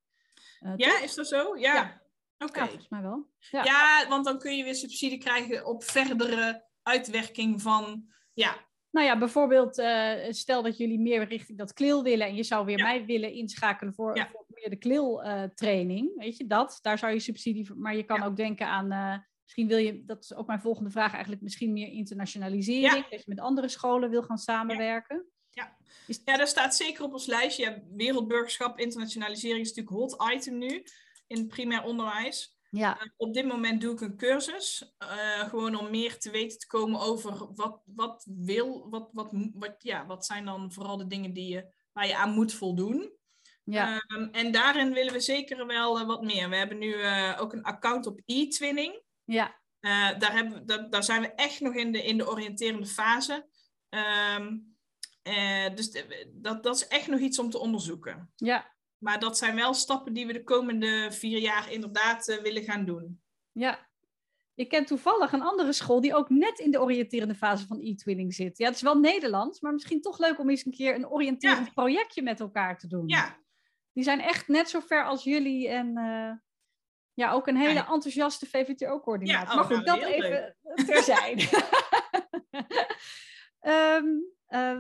ja, 0.76 1.02
is 1.02 1.14
dat 1.14 1.28
zo? 1.28 1.58
Ja. 1.58 1.74
ja. 1.74 2.03
Oké. 2.38 2.52
Okay. 2.52 2.64
Ja, 2.64 2.68
volgens 2.68 2.90
mij 2.90 3.02
wel. 3.02 3.28
Ja. 3.40 3.64
ja. 3.64 4.08
want 4.10 4.26
dan 4.26 4.40
kun 4.40 4.58
je 4.58 4.64
weer 4.64 4.76
subsidie 4.76 5.18
krijgen 5.18 5.66
op 5.66 5.84
verdere 5.84 6.66
uitwerking 6.82 7.62
van, 7.62 8.06
ja. 8.34 8.72
Nou 8.92 9.06
ja, 9.06 9.18
bijvoorbeeld 9.18 9.78
uh, 9.78 10.14
stel 10.30 10.62
dat 10.62 10.78
jullie 10.78 11.00
meer 11.00 11.28
richting 11.28 11.58
dat 11.58 11.74
kleel 11.74 12.04
willen 12.04 12.28
en 12.28 12.36
je 12.36 12.44
zou 12.44 12.66
weer 12.66 12.78
Ja. 12.78 12.84
mij 12.84 13.06
willen 13.06 13.34
inschakelen 13.34 13.94
voor, 13.94 14.30
voor 14.32 14.46
meer 14.48 14.70
de 14.70 14.76
kleel 14.76 15.24
eh, 15.24 15.44
training, 15.44 16.12
weet 16.16 16.38
je, 16.38 16.48
dat, 16.48 16.80
daar 16.82 16.98
zou 16.98 17.14
je 17.14 17.20
subsidie 17.20 17.68
voor, 17.68 17.78
maar 17.78 17.96
je 17.96 18.04
kan 18.04 18.24
ook 18.24 18.36
denken 18.36 18.68
aan, 18.68 18.92
eh, 18.92 19.18
misschien 19.44 19.68
wil 19.68 19.78
je, 19.78 20.06
dat 20.06 20.24
is 20.24 20.34
ook 20.34 20.48
mijn 20.48 20.62
volgende 20.62 20.90
vraag 20.90 21.14
eigenlijk, 21.14 21.42
misschien 21.42 21.74
meer 21.74 21.88
internationalisering, 21.88 23.10
dat 23.10 23.20
je 23.20 23.24
met 23.26 23.40
andere 23.40 23.68
scholen 23.68 24.10
wil 24.10 24.24
gaan 24.24 24.38
samenwerken. 24.38 25.26
Ja. 25.50 25.78
Ja, 26.26 26.38
dat 26.38 26.48
staat 26.48 26.76
zeker 26.76 27.04
op 27.04 27.14
ons 27.14 27.26
lijstje. 27.26 27.64
Ja, 27.64 27.82
wereldburgerschap, 27.96 28.80
internationalisering 28.80 29.62
is 29.62 29.74
natuurlijk 29.74 29.96
hot 29.96 30.34
item 30.34 30.58
nu 30.58 30.84
in 31.28 31.38
het 31.38 31.48
primair 31.48 31.84
onderwijs. 31.84 32.58
Ja, 32.70 33.02
Uh, 33.02 33.10
op 33.18 33.34
dit 33.34 33.46
moment 33.46 33.82
doe 33.82 33.94
ik 33.94 34.02
een 34.02 34.18
cursus, 34.18 34.94
uh, 35.04 35.40
gewoon 35.40 35.76
om 35.76 35.90
meer 35.90 36.20
te 36.20 36.32
weten 36.32 36.60
te 36.60 36.68
komen 36.68 37.00
over 37.00 37.54
wat, 37.56 37.82
wat 37.86 38.28
wil, 38.30 38.90
wat, 38.90 39.10
wat, 39.12 39.32
wat, 39.54 39.76
ja, 39.78 40.06
wat 40.06 40.26
zijn 40.26 40.46
dan 40.46 40.72
vooral 40.72 40.98
de 40.98 41.08
dingen 41.08 41.34
die 41.34 41.48
je, 41.48 41.74
waar 41.92 42.08
je 42.08 42.16
aan 42.18 42.34
moet 42.34 42.54
voldoen. 42.54 43.12
ja, 43.64 44.04
Um, 44.08 44.30
en 44.32 44.52
daarin 44.52 44.94
willen 44.94 45.14
we 45.14 45.20
zeker 45.20 45.68
wel 45.68 46.00
uh, 46.00 46.08
wat 46.08 46.22
meer. 46.22 46.50
We 46.50 46.56
hebben 46.56 46.78
nu 46.78 46.96
ook 47.38 47.54
een 47.54 47.64
account 47.64 48.06
op 48.08 48.22
e-twinning. 48.26 49.02
ja, 49.24 49.62
daar, 50.18 50.34
hebben, 50.34 50.66
daar, 50.66 50.90
daar 50.90 51.04
zijn 51.04 51.22
we 51.22 51.34
echt 51.34 51.60
nog 51.60 51.74
in 51.74 51.92
de, 51.92 52.04
in 52.04 52.18
de 52.18 52.30
oriënterende 52.30 52.88
fase. 52.88 53.48
Um, 54.38 54.76
dus 55.76 56.06
dat, 56.34 56.64
dat 56.64 56.76
is 56.76 56.88
echt 56.88 57.08
nog 57.08 57.20
iets 57.20 57.40
om 57.40 57.50
te 57.50 57.60
onderzoeken. 57.60 58.32
ja, 58.36 58.73
Maar 59.04 59.20
dat 59.20 59.38
zijn 59.38 59.56
wel 59.56 59.74
stappen 59.74 60.14
die 60.14 60.28
we 60.28 60.34
de 60.34 60.44
komende 60.44 61.08
vier 61.12 61.40
jaar 61.40 61.72
inderdaad 61.72 62.28
uh, 62.28 62.38
willen 62.38 62.64
gaan 62.64 62.86
doen. 62.86 63.22
ja. 63.52 63.92
Ik 64.56 64.70
ken 64.70 64.86
toevallig 64.86 65.32
een 65.32 65.42
andere 65.42 65.74
school 65.74 66.02
die 66.02 66.16
ook 66.16 66.30
net 66.30 66.60
in 66.60 66.72
de 66.72 66.82
oriënterende 66.82 67.36
fase 67.36 67.66
van 67.68 67.80
e-twinning 67.82 68.34
zit. 68.34 68.58
Ja, 68.58 68.66
het 68.66 68.76
is 68.76 68.82
wel 68.82 69.00
Nederlands, 69.00 69.60
maar 69.60 69.74
misschien 69.74 70.02
toch 70.02 70.18
leuk 70.20 70.40
om 70.40 70.50
eens 70.50 70.66
een 70.66 70.72
keer 70.72 70.96
een 70.96 71.08
oriënterend 71.10 71.74
projectje 71.74 72.22
met 72.22 72.40
elkaar 72.40 72.78
te 72.78 72.88
doen. 72.88 73.08
Ja, 73.08 73.38
Die 73.94 74.04
zijn 74.04 74.22
echt 74.22 74.48
net 74.48 74.70
zo 74.70 74.80
ver 74.80 75.06
als 75.06 75.24
jullie 75.24 75.68
en 75.70 75.98
eh, 75.98 76.32
ja, 77.14 77.32
ook 77.32 77.48
een 77.48 77.58
hele 77.58 77.74
Ja. 77.74 77.88
enthousiaste 77.92 78.46
VVTO-coördinator. 78.46 79.46
Ja, 79.48 79.50
oh, 79.50 79.56
maar 79.70 79.78
goed, 79.78 79.86
nou, 79.86 80.00
dat 80.00 80.10
heel 80.10 80.24
even 80.24 80.56
terzijde. 80.88 81.48
Ehm, 83.60 84.06
eh, 84.46 84.80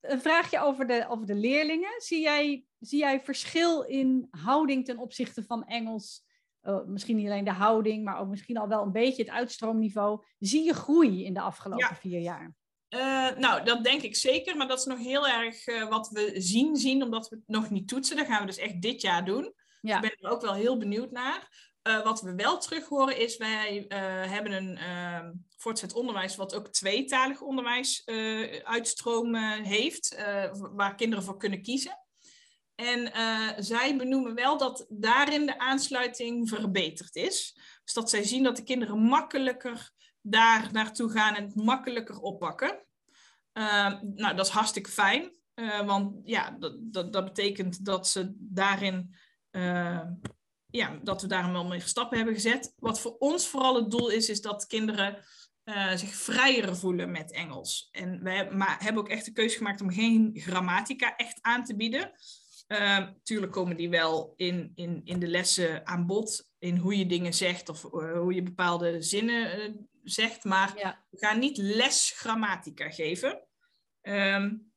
een 0.00 0.20
vraagje 0.20 0.60
over 0.60 0.86
de, 0.86 1.06
over 1.08 1.26
de 1.26 1.34
leerlingen. 1.34 2.00
Zie 2.00 2.20
jij, 2.20 2.64
zie 2.82 2.98
jij 2.98 3.20
verschil 3.20 3.82
in 3.82 4.28
houding 4.30 4.84
ten 4.84 4.98
opzichte 4.98 5.44
van 5.44 5.64
Engels? 5.64 6.24
Eh, 6.60 6.84
misschien 6.84 7.16
niet 7.16 7.26
alleen 7.26 7.44
de 7.44 7.52
houding, 7.52 8.04
maar 8.04 8.18
ook 8.18 8.28
misschien 8.28 8.56
al 8.56 8.68
wel 8.68 8.82
een 8.82 8.92
beetje 8.92 9.22
het 9.22 9.32
uitstroomniveau. 9.32 10.24
Zie 10.38 10.64
je 10.64 10.74
groei 10.74 11.24
in 11.24 11.34
de 11.34 11.40
afgelopen 11.40 11.86
Ja. 11.88 11.94
vier 11.94 12.20
jaar? 12.20 12.54
Uh, 12.88 13.30
nou, 13.30 13.64
dat 13.64 13.84
denk 13.84 14.02
ik 14.02 14.16
zeker, 14.16 14.56
maar 14.56 14.68
dat 14.68 14.78
is 14.78 14.84
nog 14.84 14.98
heel 14.98 15.28
erg 15.28 15.66
uh, 15.66 15.88
wat 15.88 16.08
we 16.08 16.32
zien, 16.34 16.76
zien, 16.76 17.02
omdat 17.02 17.28
we 17.28 17.36
het 17.36 17.44
nog 17.46 17.70
niet 17.70 17.88
toetsen. 17.88 18.16
Dat 18.16 18.26
gaan 18.26 18.40
we 18.40 18.46
dus 18.46 18.56
echt 18.56 18.82
dit 18.82 19.00
jaar 19.00 19.24
doen. 19.24 19.54
Ja. 19.80 19.96
Ik 19.96 20.00
ben 20.00 20.16
er 20.18 20.30
ook 20.30 20.42
wel 20.42 20.54
heel 20.54 20.76
benieuwd 20.76 21.10
naar. 21.10 21.70
Uh, 21.88 22.02
wat 22.02 22.20
we 22.20 22.34
wel 22.34 22.58
terug 22.58 22.88
horen 22.88 23.18
is, 23.18 23.36
wij 23.36 23.84
hebben 24.28 24.52
een 24.52 24.78
voortgezet 25.56 25.96
onderwijs 25.96 26.36
wat 26.36 26.54
ook 26.54 26.68
tweetalig 26.68 27.40
onderwijs 27.40 28.06
uitstroom 28.62 29.34
heeft, 29.62 30.16
waar 30.52 30.94
kinderen 30.94 31.24
voor 31.24 31.36
kunnen 31.36 31.62
kiezen. 31.62 32.01
En 32.74 33.12
zij 33.64 33.96
benoemen 33.96 34.34
wel 34.34 34.58
dat 34.58 34.86
daarin 34.88 35.46
de 35.46 35.58
aansluiting 35.58 36.48
verbeterd 36.48 37.16
is. 37.16 37.56
Dus 37.84 37.94
dat 37.94 38.10
zij 38.10 38.24
zien 38.24 38.42
dat 38.42 38.56
de 38.56 38.62
kinderen 38.62 38.98
makkelijker 38.98 39.92
daar 40.22 40.68
naartoe 40.72 41.10
gaan 41.10 41.34
en 41.34 41.44
het 41.44 41.54
makkelijker 41.54 42.20
oppakken. 42.20 42.84
Uh, 43.52 44.00
nou, 44.02 44.36
dat 44.36 44.46
is 44.46 44.52
hartstikke 44.52 44.90
fijn. 44.90 45.36
Uh, 45.54 45.86
want 45.86 46.20
ja, 46.24 46.50
dat, 46.50 46.76
dat, 46.78 47.12
dat, 47.12 47.24
betekent 47.24 47.84
dat 47.84 48.08
ze 48.08 48.34
daarin... 48.36 49.14
Uh, 49.50 50.00
ja, 50.66 50.98
dat 51.02 51.22
we 51.22 51.28
daarin 51.28 51.52
wel 51.52 51.66
meer 51.66 51.82
stappen 51.82 52.16
hebben 52.16 52.34
gezet. 52.34 52.74
Wat 52.76 53.00
voor 53.00 53.16
ons 53.18 53.48
vooral 53.48 53.74
het 53.74 53.90
doel 53.90 54.08
is, 54.08 54.28
is 54.28 54.40
dat 54.40 54.66
kinderen 54.66 55.24
uh, 55.64 55.96
zich 55.96 56.14
vrijer 56.14 56.76
voelen 56.76 57.10
met 57.10 57.32
Engels. 57.32 57.88
En 57.90 58.22
maar, 58.56 58.76
hebben 58.82 59.02
ook 59.02 59.08
echt 59.08 59.24
de 59.24 59.32
keuze 59.32 59.56
gemaakt 59.56 59.80
om 59.80 59.90
geen 59.90 60.30
grammatica 60.34 61.16
echt 61.16 61.38
aan 61.42 61.64
te 61.64 61.76
bieden. 61.76 62.12
Uh, 62.72 63.08
tuurlijk 63.22 63.52
komen 63.52 63.76
die 63.76 63.88
wel 63.88 64.32
in, 64.36 64.72
in, 64.74 65.00
in 65.04 65.18
de 65.18 65.26
lessen 65.26 65.86
aan 65.86 66.06
bod, 66.06 66.50
in 66.58 66.76
hoe 66.76 66.98
je 66.98 67.06
dingen 67.06 67.34
zegt 67.34 67.68
of 67.68 67.84
uh, 67.84 68.18
hoe 68.18 68.34
je 68.34 68.42
bepaalde 68.42 69.02
zinnen 69.02 69.58
uh, 69.58 69.76
zegt, 70.02 70.44
maar 70.44 70.72
ja. 70.78 71.04
we 71.10 71.18
gaan 71.18 71.38
niet 71.38 71.56
les 71.56 72.12
grammatica 72.16 72.90
geven. 72.90 73.46
Um, 74.02 74.72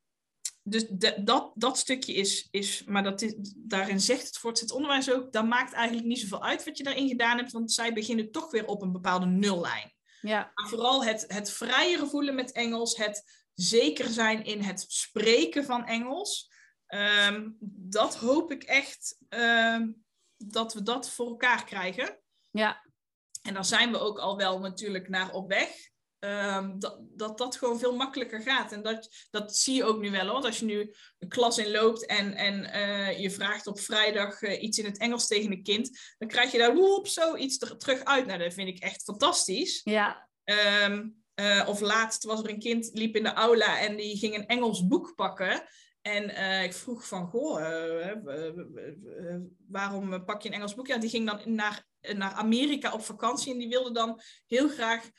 dus 0.63 0.85
dat, 1.19 1.51
dat 1.55 1.77
stukje 1.77 2.13
is, 2.13 2.47
is 2.51 2.83
maar 2.83 3.03
dat 3.03 3.21
is, 3.21 3.33
daarin 3.55 3.99
zegt 3.99 4.27
het 4.27 4.37
voortgezet 4.37 4.75
onderwijs 4.75 5.11
ook, 5.11 5.31
dat 5.31 5.47
maakt 5.47 5.73
eigenlijk 5.73 6.07
niet 6.07 6.19
zoveel 6.19 6.43
uit 6.43 6.65
wat 6.65 6.77
je 6.77 6.83
daarin 6.83 7.07
gedaan 7.07 7.37
hebt, 7.37 7.51
want 7.51 7.71
zij 7.71 7.93
beginnen 7.93 8.31
toch 8.31 8.51
weer 8.51 8.65
op 8.65 8.81
een 8.81 8.91
bepaalde 8.91 9.25
nullijn. 9.25 9.93
Ja. 10.21 10.51
Maar 10.53 10.69
vooral 10.69 11.03
het, 11.03 11.25
het 11.27 11.51
vrijere 11.51 12.07
voelen 12.07 12.35
met 12.35 12.51
Engels, 12.51 12.97
het 12.97 13.47
zeker 13.53 14.09
zijn 14.09 14.45
in 14.45 14.61
het 14.61 14.85
spreken 14.87 15.65
van 15.65 15.85
Engels, 15.85 16.53
ehm, 16.87 17.49
dat 17.89 18.15
hoop 18.15 18.51
ik 18.51 18.63
echt 18.63 19.17
ehm, 19.29 19.91
dat 20.37 20.73
we 20.73 20.83
dat 20.83 21.09
voor 21.09 21.27
elkaar 21.27 21.65
krijgen. 21.65 22.19
Ja. 22.51 22.83
En 23.41 23.53
daar 23.53 23.65
zijn 23.65 23.91
we 23.91 23.97
ook 23.97 24.19
al 24.19 24.37
wel 24.37 24.59
natuurlijk 24.59 25.09
naar 25.09 25.31
op 25.31 25.47
weg. 25.47 25.69
Ehm, 26.19 26.79
dat, 26.79 26.99
dat 27.01 27.37
dat 27.37 27.55
gewoon 27.55 27.79
veel 27.79 27.95
makkelijker 27.95 28.41
gaat. 28.41 28.71
En 28.71 28.81
dat, 28.81 29.27
dat 29.29 29.55
zie 29.55 29.75
je 29.75 29.83
ook 29.83 30.01
nu 30.01 30.11
wel. 30.11 30.25
Want 30.25 30.45
als 30.45 30.59
je 30.59 30.65
nu 30.65 30.93
een 31.19 31.29
klas 31.29 31.57
inloopt 31.57 32.05
en, 32.05 32.33
en 32.33 32.75
uh, 32.75 33.19
je 33.19 33.31
vraagt 33.31 33.67
op 33.67 33.79
vrijdag 33.79 34.41
uh, 34.41 34.61
iets 34.61 34.77
in 34.77 34.85
het 34.85 34.97
Engels 34.97 35.27
tegen 35.27 35.51
een 35.51 35.63
kind, 35.63 35.99
dan 36.17 36.27
krijg 36.27 36.51
je 36.51 36.57
daar 36.57 36.75
woep, 36.75 37.07
zo 37.07 37.35
iets 37.35 37.61
er, 37.61 37.77
terug 37.77 38.03
uit. 38.03 38.25
Nou, 38.25 38.39
dat 38.39 38.53
vind 38.53 38.67
ik 38.67 38.79
echt 38.79 39.03
fantastisch. 39.03 39.81
Ja. 39.83 40.29
Um, 40.83 41.23
uh, 41.35 41.65
of 41.67 41.79
laatst 41.79 42.23
was 42.23 42.39
er 42.43 42.49
een 42.49 42.59
kind, 42.59 42.89
liep 42.93 43.15
in 43.15 43.23
de 43.23 43.33
aula 43.33 43.79
en 43.79 43.95
die 43.95 44.17
ging 44.17 44.35
een 44.35 44.47
Engels 44.47 44.87
boek 44.87 45.15
pakken. 45.15 45.67
En 46.05 46.63
ik 46.63 46.73
vroeg 46.73 47.07
van, 47.07 47.27
goh, 47.27 47.61
waarom 49.67 50.25
pak 50.25 50.41
je 50.41 50.49
een 50.49 50.55
Engels 50.55 50.75
boek? 50.75 50.87
Ja, 50.87 50.97
die 50.97 51.09
ging 51.09 51.27
dan 51.27 51.55
naar, 51.55 51.85
naar 52.15 52.31
Amerika 52.31 52.93
op 52.93 53.01
vakantie 53.01 53.53
en 53.53 53.59
die 53.59 53.69
wilde 53.69 53.91
dan 53.91 54.21
heel 54.47 54.69
graag 54.69 55.09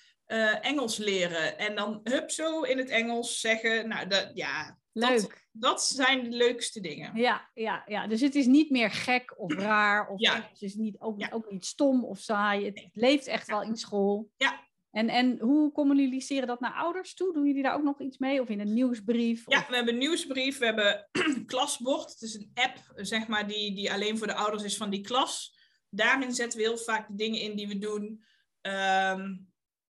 Engels 0.60 0.96
leren. 0.96 1.58
En 1.58 1.74
dan 1.76 2.00
hup 2.04 2.30
zo 2.30 2.62
in 2.62 2.78
het 2.78 2.88
Engels 2.88 3.40
zeggen. 3.40 3.88
Nou, 3.88 4.06
dat, 4.06 4.30
ja, 4.34 4.78
Leuk. 4.92 5.20
Dat, 5.20 5.30
dat 5.52 5.84
zijn 5.84 6.22
de 6.30 6.36
leukste 6.36 6.80
dingen. 6.80 7.16
Ja, 7.16 7.50
ja, 7.54 7.82
ja, 7.86 8.06
dus 8.06 8.20
het 8.20 8.34
is 8.34 8.46
niet 8.46 8.70
meer 8.70 8.90
gek 8.90 9.34
of 9.38 9.54
raar. 9.54 10.08
Of 10.08 10.20
Ja. 10.20 10.48
het 10.50 10.62
is 10.62 10.74
niet, 10.74 10.96
ook, 10.98 11.20
Ja. 11.20 11.28
ook 11.32 11.50
niet 11.50 11.64
stom 11.66 12.04
of 12.04 12.18
saai. 12.18 12.64
Het 12.64 12.88
leeft 12.92 13.26
echt 13.26 13.46
wel 13.46 13.62
in 13.62 13.76
school. 13.76 14.30
Ja. 14.36 14.65
En, 14.96 15.08
en 15.08 15.38
hoe 15.40 15.72
communiceren 15.72 16.46
dat 16.46 16.60
naar 16.60 16.72
ouders 16.72 17.14
toe? 17.14 17.32
Doen 17.32 17.46
jullie 17.46 17.62
daar 17.62 17.74
ook 17.74 17.82
nog 17.82 18.00
iets 18.00 18.18
mee? 18.18 18.40
Of 18.40 18.48
in 18.48 18.60
een 18.60 18.72
nieuwsbrief? 18.74 19.42
Ja, 19.46 19.66
we 19.68 19.74
hebben 19.74 19.92
een 19.94 20.00
nieuwsbrief, 20.00 20.58
we 20.58 20.64
hebben 20.64 21.08
Klasbord. 21.46 22.10
Het 22.10 22.22
is 22.22 22.34
een 22.34 22.50
app, 22.54 22.92
zeg 22.94 23.26
maar, 23.26 23.46
die, 23.48 23.74
die 23.74 23.92
alleen 23.92 24.18
voor 24.18 24.26
de 24.26 24.34
ouders 24.34 24.62
is 24.62 24.76
van 24.76 24.90
die 24.90 25.00
klas. 25.00 25.58
Daarin 25.90 26.32
zetten 26.32 26.58
we 26.58 26.64
heel 26.64 26.78
vaak 26.78 27.08
de 27.08 27.14
dingen 27.14 27.40
in 27.40 27.56
die 27.56 27.68
we 27.68 27.78
doen. 27.78 28.24
Ehm, 28.60 29.36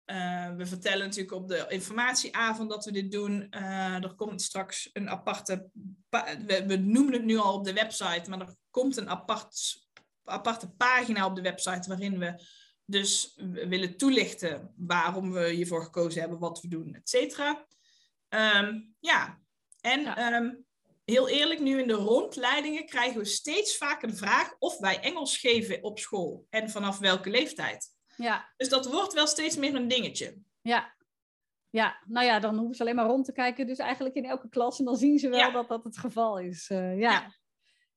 eh, 0.05 0.55
we 0.55 0.65
vertellen 0.65 1.05
natuurlijk 1.05 1.35
op 1.35 1.47
de 1.47 1.65
informatieavond 1.69 2.69
dat 2.69 2.85
we 2.85 2.91
dit 2.91 3.11
doen. 3.11 3.47
Eh, 3.49 4.03
er 4.03 4.15
komt 4.15 4.41
straks 4.41 4.89
een 4.93 5.09
aparte... 5.09 5.69
pa- 6.09 6.37
We, 6.45 6.65
we 6.65 6.75
noemen 6.75 7.13
het 7.13 7.23
nu 7.25 7.37
al 7.37 7.53
op 7.53 7.65
de 7.65 7.73
website, 7.73 8.29
maar 8.29 8.39
er 8.39 8.55
komt 8.69 8.97
een 8.97 9.09
apart, 9.09 9.85
aparte 10.23 10.69
pagina 10.69 11.25
op 11.25 11.35
de 11.35 11.41
website 11.41 11.89
waarin 11.89 12.19
we 12.19 12.43
dus 12.86 13.33
w- 13.38 13.67
willen 13.67 13.97
toelichten 13.97 14.73
waarom 14.77 15.31
we 15.31 15.49
hiervoor 15.49 15.83
gekozen 15.83 16.19
hebben, 16.21 16.39
wat 16.39 16.61
we 16.61 16.67
doen, 16.67 16.93
et 16.95 17.09
cetera. 17.09 17.65
Ehm, 18.29 18.81
ja, 18.99 19.39
en 19.81 20.01
Ja. 20.01 20.17
ehm, 20.17 20.53
heel 21.05 21.29
eerlijk, 21.29 21.59
nu 21.59 21.79
in 21.81 21.88
de 21.88 21.93
rondleidingen 21.93 22.86
krijgen 22.86 23.17
we 23.19 23.25
steeds 23.25 23.77
vaker 23.77 24.07
de 24.07 24.15
vraag 24.15 24.55
of 24.59 24.77
wij 24.77 24.99
Engels 24.99 25.38
geven 25.38 25.83
op 25.83 25.99
school 25.99 26.45
en 26.49 26.69
vanaf 26.69 26.99
welke 26.99 27.29
leeftijd. 27.29 27.93
ja, 28.17 28.53
Dus 28.57 28.69
dat 28.69 28.86
wordt 28.91 29.13
wel 29.13 29.27
steeds 29.27 29.55
meer 29.57 29.75
een 29.75 29.88
dingetje. 29.88 30.38
ja. 30.61 30.93
Ja, 31.69 32.01
nou 32.07 32.25
ja, 32.25 32.39
dan 32.39 32.57
hoeven 32.57 32.75
ze 32.75 32.81
alleen 32.81 32.95
maar 32.95 33.05
rond 33.05 33.25
te 33.25 33.31
kijken. 33.31 33.67
Dus 33.67 33.77
eigenlijk 33.77 34.15
in 34.15 34.25
elke 34.25 34.49
klas. 34.49 34.79
En 34.79 34.86
dan 34.86 34.95
zien 34.95 35.19
ze 35.19 35.29
wel 35.29 35.39
Ja. 35.39 35.51
dat 35.51 35.67
dat 35.67 35.83
het 35.83 35.97
geval 35.97 36.39
is. 36.39 36.69
Eh, 36.69 36.99
ja. 36.99 37.11
Ja. 37.11 37.33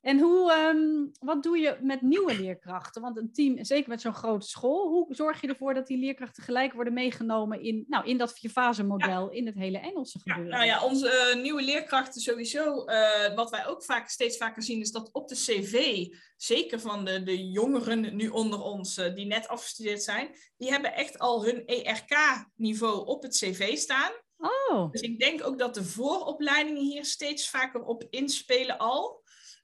En 0.01 0.19
hoe, 0.21 0.53
ehm, 0.53 1.07
wat 1.29 1.43
doe 1.43 1.59
je 1.59 1.77
met 1.83 2.03
nieuwe 2.03 2.37
leerkrachten? 2.41 3.03
Want 3.03 3.17
een 3.17 3.33
team, 3.33 3.65
zeker 3.65 3.89
met 3.89 4.01
zo'n 4.01 4.15
grote 4.15 4.47
school, 4.49 4.89
hoe 4.89 5.15
zorg 5.15 5.41
je 5.41 5.49
ervoor 5.49 5.75
dat 5.75 5.87
die 5.87 5.99
leerkrachten 5.99 6.43
gelijk 6.43 6.73
worden 6.73 6.93
meegenomen 6.93 7.63
in, 7.63 7.85
nou, 7.89 8.07
in 8.07 8.19
dat 8.19 8.33
vierfase 8.39 8.85
model, 8.85 9.31
in 9.31 9.47
het 9.47 9.55
hele 9.55 9.79
Engelse 9.79 10.21
Ja, 10.25 10.33
gebeuren? 10.33 10.59
nou 10.59 10.67
ja, 10.69 10.85
onze 10.85 11.11
eh, 11.11 11.43
nieuwe 11.43 11.63
leerkrachten 11.63 12.21
sowieso. 12.21 12.85
eh, 12.85 13.35
wat 13.35 13.51
wij 13.51 13.67
ook 13.67 13.85
vaak, 13.85 14.09
steeds 14.09 14.37
vaker 14.37 14.63
zien, 14.63 14.81
is 14.81 14.91
dat 14.93 15.13
op 15.13 15.29
de 15.29 15.35
cv, 15.35 16.07
zeker 16.37 16.81
van 16.81 17.05
de, 17.05 17.23
de 17.23 17.49
jongeren 17.51 18.17
nu 18.17 18.29
onder 18.29 18.61
ons, 18.63 18.97
eh, 18.97 19.15
die 19.15 19.27
net 19.27 19.49
afgestudeerd 19.49 20.03
zijn, 20.03 20.29
die 20.57 20.71
hebben 20.71 20.95
echt 20.95 21.19
al 21.19 21.45
hun 21.45 21.63
ERK-niveau 21.67 23.07
op 23.07 23.23
het 23.23 23.37
cv 23.37 23.77
staan. 23.77 24.13
Oh, 24.39 24.91
Dus 24.91 25.01
ik 25.01 25.19
denk 25.19 25.45
ook 25.47 25.59
dat 25.59 25.75
de 25.75 25.85
vooropleidingen 25.85 26.83
hier 26.83 27.05
steeds 27.05 27.51
vaker 27.51 27.83
op 27.85 28.07
inspelen 28.11 28.79
al. 28.79 29.18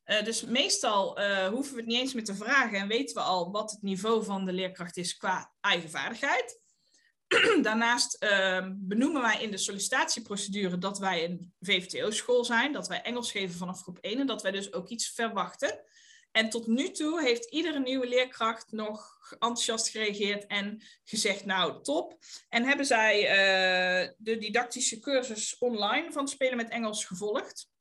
Eh, 0.05 0.25
dus 0.25 0.45
meestal 0.45 1.19
eh, 1.19 1.49
hoeven 1.49 1.75
we 1.75 1.81
het 1.81 1.89
niet 1.89 1.99
eens 2.01 2.15
meer 2.15 2.25
te 2.25 2.35
vragen 2.35 2.79
en 2.79 2.89
weten 2.89 3.15
we 3.15 3.21
al 3.21 3.51
wat 3.51 3.71
het 3.71 3.83
niveau 3.83 4.25
van 4.25 4.45
de 4.45 4.53
leerkracht 4.53 4.97
is 4.97 5.17
qua 5.17 5.53
eigen 5.61 5.91
vaardigheid. 5.91 6.61
Daarnaast 7.63 8.15
eh, 8.15 8.69
benoemen 8.73 9.23
wij 9.23 9.43
in 9.43 9.51
de 9.51 9.57
sollicitatieprocedure 9.57 10.79
dat 10.79 10.99
wij 10.99 11.25
een 11.25 11.53
VVTO-school 11.61 12.45
zijn, 12.45 12.73
dat 12.73 12.89
wij 12.89 13.03
Engels 13.03 13.31
geven 13.31 13.57
vanaf 13.57 13.83
groep 13.83 13.99
1 13.99 14.21
en 14.21 14.27
dat 14.27 14.43
wij 14.43 14.51
dus 14.51 14.73
ook 14.73 14.89
iets 14.89 15.09
verwachten. 15.09 15.85
En 16.31 16.51
tot 16.51 16.67
nu 16.67 16.91
toe 16.91 17.23
heeft 17.23 17.45
iedere 17.45 17.79
nieuwe 17.79 18.09
leerkracht 18.09 18.73
nog 18.73 19.19
enthousiast 19.31 19.89
gereageerd 19.89 20.47
en 20.47 20.83
gezegd, 21.05 21.45
nou 21.45 21.83
top. 21.83 22.19
En 22.49 22.65
hebben 22.65 22.87
zij 22.87 23.29
eh, 23.29 24.11
de 24.19 24.39
didactische 24.39 25.01
cursus 25.01 25.59
online 25.59 26.13
van 26.13 26.29
Spelen 26.29 26.57
met 26.57 26.69
Engels 26.69 27.05
gevolgd. 27.05 27.73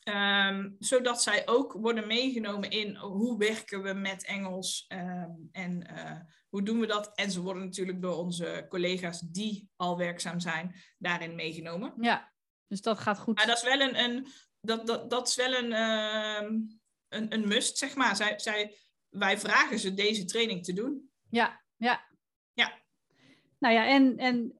Ehm, 0.00 0.70
zodat 0.78 1.22
zij 1.22 1.46
ook 1.46 1.72
worden 1.72 2.06
meegenomen 2.06 2.70
in 2.70 2.96
hoe 2.96 3.38
werken 3.38 3.82
we 3.82 3.92
met 3.92 4.24
Engels 4.24 4.84
ehm, 4.88 5.30
en 5.52 5.86
eh, 5.86 6.20
hoe 6.48 6.62
doen 6.62 6.80
we 6.80 6.86
dat. 6.86 7.14
En 7.14 7.30
ze 7.30 7.40
worden 7.40 7.64
natuurlijk 7.64 8.02
door 8.02 8.16
onze 8.16 8.66
collega's 8.68 9.20
die 9.20 9.68
al 9.76 9.96
werkzaam 9.96 10.40
zijn 10.40 10.74
daarin 10.98 11.34
meegenomen. 11.34 11.94
ja. 12.00 12.32
Dus 12.66 12.80
dat 12.80 12.98
gaat 12.98 13.18
goed. 13.18 13.36
Maar 13.36 13.46
dat 13.46 13.56
is 13.56 13.62
wel 13.62 13.80
een, 13.80 13.98
een, 13.98 14.26
dat, 14.60 14.86
dat, 14.86 15.10
dat 15.10 15.28
is 15.28 15.36
wel 15.36 15.54
een, 15.54 15.72
ehm, 15.72 16.60
een, 17.08 17.32
een 17.34 17.48
must, 17.48 17.78
zeg 17.78 17.94
maar. 17.94 18.16
Zij, 18.16 18.38
zij, 18.38 18.76
wij 19.08 19.38
vragen 19.38 19.78
ze 19.78 19.94
deze 19.94 20.24
training 20.24 20.64
te 20.64 20.72
doen. 20.72 21.10
Ja, 21.28 21.62
ja. 21.76 22.08
Ja. 22.52 22.82
Nou 23.58 23.74
ja, 23.74 23.86
en, 23.86 24.18
en 24.18 24.59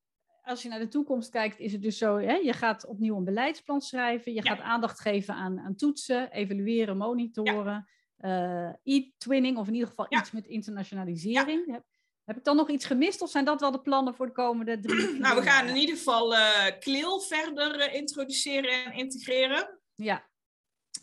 als 0.50 0.62
je 0.62 0.68
naar 0.68 0.78
de 0.78 0.88
toekomst 0.88 1.30
kijkt, 1.30 1.58
is 1.58 1.72
het 1.72 1.82
dus 1.82 1.98
zo, 1.98 2.16
hè, 2.18 2.34
je 2.34 2.52
gaat 2.52 2.86
opnieuw 2.86 3.16
een 3.16 3.24
beleidsplan 3.24 3.80
schrijven, 3.80 4.32
je 4.34 4.42
Ja. 4.42 4.50
gaat 4.54 4.60
aandacht 4.64 5.00
geven 5.00 5.34
aan, 5.34 5.60
aan 5.60 5.74
toetsen, 5.76 6.30
evalueren, 6.32 6.96
monitoren, 6.96 7.88
eh, 8.16 8.70
e-twinning, 8.82 9.56
of 9.56 9.66
in 9.66 9.72
ieder 9.74 9.88
geval 9.88 10.06
Ja. 10.08 10.20
iets 10.20 10.30
met 10.30 10.46
internationalisering. 10.46 11.72
Heb, 11.72 11.84
heb 12.24 12.36
ik 12.36 12.44
dan 12.44 12.56
nog 12.56 12.70
iets 12.70 12.84
gemist, 12.84 13.22
of 13.22 13.30
zijn 13.30 13.44
dat 13.44 13.60
wel 13.60 13.70
de 13.70 13.80
plannen 13.80 14.14
voor 14.14 14.26
de 14.26 14.32
komende 14.32 14.80
drie? 14.80 15.18
Nou, 15.18 15.36
we 15.40 15.42
gaan 15.42 15.68
in 15.68 15.76
ieder 15.76 15.96
geval 15.96 16.34
eh 16.34 16.78
CLIL 16.78 17.20
verder 17.20 17.80
eh, 17.80 17.94
introduceren 17.94 18.84
en 18.84 18.92
integreren. 18.92 19.80
Ja, 19.94 20.28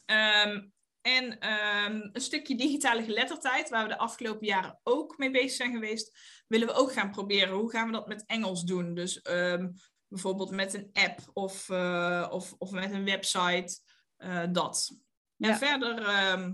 Ehm, 0.06 0.68
en 1.02 1.40
ehm, 1.40 2.10
een 2.14 2.22
stukje 2.22 2.56
digitale 2.56 3.04
geletterdheid, 3.04 3.70
waar 3.70 3.84
we 3.84 3.90
de 3.90 3.98
afgelopen 3.98 4.48
jaren 4.48 4.80
ook 4.84 5.18
mee 5.18 5.32
bezig 5.32 5.52
zijn 5.52 5.72
geweest, 5.74 6.18
willen 6.48 6.68
we 6.68 6.74
ook 6.74 6.92
gaan 6.94 7.12
proberen. 7.12 7.54
Hoe 7.54 7.70
gaan 7.70 7.86
we 7.86 7.94
dat 7.94 8.08
met 8.08 8.26
Engels 8.26 8.64
doen? 8.64 8.94
Dus 8.94 9.22
ehm, 9.22 9.70
bijvoorbeeld 10.08 10.52
met 10.52 10.74
een 10.74 10.90
app 10.94 11.20
of, 11.34 11.70
eh, 11.70 12.28
of, 12.32 12.56
of 12.58 12.72
met 12.72 12.92
een 12.92 13.06
website, 13.06 13.80
eh, 14.16 14.44
dat. 14.52 14.98
En 15.38 15.56
verder 15.56 15.98
ehm, 15.98 16.54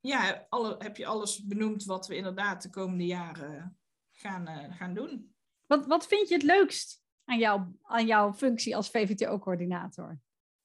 ja, 0.00 0.46
alle, 0.48 0.74
heb 0.78 0.96
je 0.96 1.06
alles 1.06 1.44
benoemd 1.44 1.84
wat 1.84 2.06
we 2.06 2.16
inderdaad 2.16 2.62
de 2.62 2.70
komende 2.70 3.06
jaren 3.06 3.78
gaan, 4.10 4.46
eh, 4.46 4.76
gaan 4.76 4.94
doen. 4.94 5.34
wat, 5.66 5.86
wat 5.86 6.06
vind 6.06 6.28
je 6.28 6.34
het 6.34 6.42
leukst 6.42 7.02
aan, 7.24 7.38
jou, 7.38 7.62
aan 7.82 8.06
jouw 8.06 8.32
functie 8.32 8.76
als 8.76 8.90
VVTO-coördinator? 8.90 10.20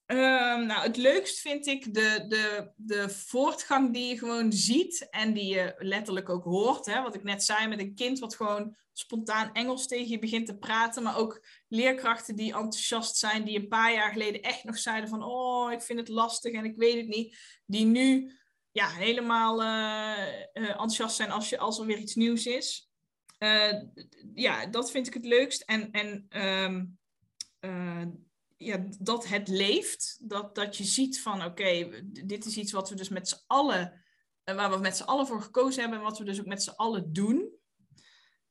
Ehm, 0.07 0.65
nou, 0.65 0.81
het 0.81 0.97
leukst 0.97 1.39
vind 1.39 1.65
ik 1.65 1.93
de, 1.93 2.25
de, 2.27 2.71
de 2.75 3.09
voortgang 3.09 3.93
die 3.93 4.07
je 4.07 4.17
gewoon 4.17 4.51
ziet 4.51 5.07
en 5.09 5.33
die 5.33 5.55
je 5.55 5.75
letterlijk 5.77 6.29
ook 6.29 6.43
hoort. 6.43 6.85
Hè? 6.85 7.01
Wat 7.01 7.15
ik 7.15 7.23
net 7.23 7.43
zei 7.43 7.67
met 7.67 7.79
een 7.79 7.95
kind 7.95 8.19
wat 8.19 8.35
gewoon 8.35 8.75
spontaan 8.93 9.53
Engels 9.53 9.87
tegen 9.87 10.09
je 10.09 10.19
begint 10.19 10.45
te 10.45 10.57
praten. 10.57 11.03
Maar 11.03 11.17
ook 11.17 11.45
leerkrachten 11.67 12.35
die 12.35 12.53
enthousiast 12.53 13.17
zijn, 13.17 13.43
die 13.43 13.59
een 13.59 13.67
paar 13.67 13.93
jaar 13.93 14.11
geleden 14.11 14.41
echt 14.41 14.63
nog 14.63 14.77
zeiden 14.77 15.09
van... 15.09 15.23
Oh, 15.23 15.71
ik 15.71 15.81
vind 15.81 15.99
het 15.99 16.09
lastig 16.09 16.53
en 16.53 16.65
ik 16.65 16.77
weet 16.77 16.97
het 16.97 17.07
niet. 17.07 17.37
Die 17.65 17.85
nu 17.85 18.31
ja, 18.71 18.89
helemaal 18.89 19.61
eh, 19.61 20.27
eh, 20.53 20.69
enthousiast 20.69 21.15
zijn 21.15 21.31
als, 21.31 21.49
je, 21.49 21.57
als 21.57 21.79
er 21.79 21.85
weer 21.85 21.97
iets 21.97 22.15
nieuws 22.15 22.45
is. 22.45 22.89
Eh, 23.37 23.73
ja, 24.33 24.65
dat 24.65 24.91
vind 24.91 25.07
ik 25.07 25.13
het 25.13 25.25
leukst. 25.25 25.61
En, 25.61 25.91
en 25.91 26.25
ehm, 26.29 26.85
eh, 27.59 28.05
ja, 28.57 28.83
dat 28.99 29.27
het 29.27 29.47
leeft. 29.47 30.17
Dat, 30.21 30.55
dat 30.55 30.77
je 30.77 30.83
ziet 30.83 31.21
van 31.21 31.43
oké, 31.43 32.01
dit 32.03 32.45
is 32.45 32.57
iets 32.57 32.71
wat 32.71 32.89
we 32.89 32.95
dus 32.95 33.09
met 33.09 33.29
z'n 33.29 33.43
allen, 33.47 34.03
eh, 34.43 34.55
waar 34.55 34.69
we 34.69 34.77
met 34.77 34.97
z'n 34.97 35.03
allen 35.03 35.27
voor 35.27 35.41
gekozen 35.41 35.81
hebben 35.81 35.99
en 35.99 36.05
wat 36.05 36.17
we 36.17 36.23
dus 36.23 36.39
ook 36.39 36.45
met 36.45 36.63
z'n 36.63 36.75
allen 36.75 37.13
doen. 37.13 37.55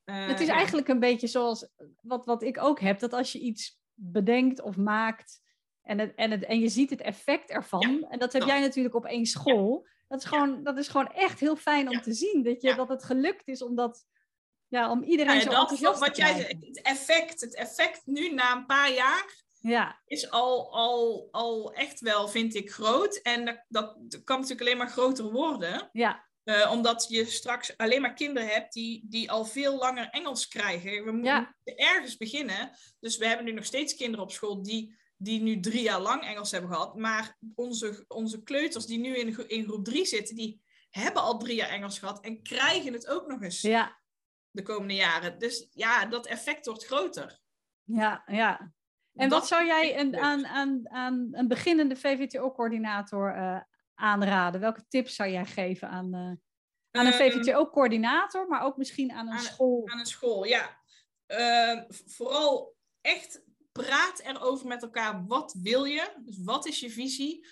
Eh, 0.04 0.26
Het 0.26 0.40
is 0.40 0.46
ja. 0.46 0.54
eigenlijk 0.54 0.88
een 0.88 1.00
beetje 1.00 1.26
zoals 1.26 1.68
wat, 2.00 2.26
wat 2.26 2.42
ik 2.42 2.58
ook 2.58 2.80
heb, 2.80 2.98
dat 2.98 3.12
als 3.12 3.32
je 3.32 3.38
iets 3.38 3.80
bedenkt 3.92 4.60
of 4.60 4.76
maakt 4.76 5.40
En, 5.82 5.98
het, 5.98 6.14
en, 6.14 6.30
het, 6.30 6.44
en 6.44 6.60
je 6.60 6.68
ziet 6.68 6.90
het 6.90 7.00
effect 7.00 7.50
ervan. 7.50 8.06
en 8.08 8.18
dat 8.18 8.32
heb 8.32 8.42
jij 8.42 8.60
natuurlijk 8.60 8.94
op 8.94 9.04
één 9.04 9.26
school. 9.26 9.86
Dat, 10.08 10.18
is 10.22 10.24
gewoon, 10.24 10.62
dat 10.62 10.78
is 10.78 10.88
gewoon 10.88 11.12
echt 11.12 11.40
heel 11.40 11.56
fijn 11.56 11.88
om 11.88 12.00
te 12.00 12.12
zien. 12.12 12.42
Dat, 12.42 12.62
je, 12.62 12.74
dat 12.74 12.88
het 12.88 13.04
gelukt 13.04 13.48
is 13.48 13.62
om 13.62 13.74
dat 13.74 14.06
ja, 14.68 14.90
om 14.90 15.02
iedereen 15.02 15.34
ja, 15.34 15.40
zo 15.40 15.50
dat, 15.50 15.58
enthousiast 15.58 16.00
wat 16.00 16.16
jij 16.16 16.32
Het 16.32 16.82
effect, 16.82 17.40
het 17.40 17.54
effect 17.54 18.02
nu 18.04 18.34
na 18.34 18.56
een 18.56 18.66
paar 18.66 18.92
jaar 18.92 19.44
ja. 19.60 20.02
is 20.06 20.30
al, 20.30 20.74
al, 20.74 21.28
al 21.30 21.72
echt 21.72 22.00
wel, 22.00 22.28
vind 22.28 22.54
ik, 22.54 22.70
groot. 22.70 23.16
En 23.16 23.44
dat, 23.68 23.96
dat 23.98 24.24
kan 24.24 24.40
natuurlijk 24.40 24.60
alleen 24.60 24.78
maar 24.78 24.90
groter 24.90 25.32
worden. 25.32 25.88
Ja. 25.92 26.24
Uh, 26.44 26.70
omdat 26.70 27.06
je 27.08 27.24
straks 27.24 27.76
alleen 27.76 28.00
maar 28.00 28.14
kinderen 28.14 28.48
hebt 28.48 28.72
die, 28.72 29.04
die 29.08 29.30
al 29.30 29.44
veel 29.44 29.76
langer 29.76 30.08
Engels 30.08 30.48
krijgen. 30.48 31.04
We 31.04 31.12
moeten 31.12 31.54
ergens 31.64 32.16
beginnen. 32.16 32.70
Dus 33.00 33.16
we 33.16 33.26
hebben 33.26 33.46
nu 33.46 33.52
nog 33.52 33.64
steeds 33.64 33.96
kinderen 33.96 34.24
op 34.24 34.32
school 34.32 34.62
die, 34.62 34.98
die 35.16 35.40
nu 35.40 35.60
drie 35.60 35.82
jaar 35.82 36.00
lang 36.00 36.22
Engels 36.22 36.50
hebben 36.50 36.70
gehad. 36.70 36.96
Maar 36.96 37.38
onze, 37.54 38.04
onze 38.08 38.42
kleuters 38.42 38.86
die 38.86 38.98
nu 38.98 39.16
in, 39.16 39.48
in 39.48 39.64
groep 39.64 39.84
drie 39.84 40.04
zitten, 40.04 40.34
die 40.34 40.62
hebben 40.90 41.22
al 41.22 41.38
drie 41.38 41.54
jaar 41.54 41.68
Engels 41.68 41.98
gehad 41.98 42.24
en 42.24 42.42
krijgen 42.42 42.92
het 42.92 43.06
ook 43.06 43.26
nog 43.26 43.42
eens. 43.42 43.60
Ja, 43.60 44.00
de 44.50 44.62
komende 44.62 44.94
jaren. 44.94 45.38
Dus 45.38 45.68
ja, 45.70 46.06
dat 46.06 46.26
effect 46.26 46.66
wordt 46.66 46.84
groter. 46.84 47.40
Ja, 47.82 48.22
ja. 48.26 48.72
En 49.16 49.28
wat 49.28 49.46
zou 49.46 49.66
jij 49.66 49.98
een, 49.98 50.16
aan, 50.16 50.46
aan, 50.46 50.90
aan 50.90 51.28
een 51.32 51.48
beginnende 51.48 51.96
VVTO-coördinator 51.96 53.36
uh, 53.36 53.60
aanraden? 53.94 54.60
Welke 54.60 54.84
tips 54.88 55.14
zou 55.14 55.30
jij 55.30 55.44
geven 55.44 55.88
aan, 55.88 56.14
uh, 56.14 56.20
aan 56.20 57.06
een 57.06 57.12
ehm, 57.12 57.30
VVTO-coördinator, 57.30 58.48
maar 58.48 58.62
ook 58.62 58.76
misschien 58.76 59.12
aan 59.12 59.32
een 59.32 59.38
school? 59.38 59.88
Aan 59.88 59.98
een 59.98 60.06
school, 60.06 60.44
ja. 60.44 60.80
Uh, 61.28 61.82
vooral 61.88 62.76
echt 63.00 63.44
praat 63.72 64.18
erover 64.18 64.66
met 64.66 64.82
elkaar. 64.82 65.26
Wat 65.26 65.56
wil 65.62 65.84
je? 65.84 66.12
Dus 66.24 66.42
wat 66.42 66.66
is 66.66 66.80
je 66.80 66.90
visie? 66.90 67.46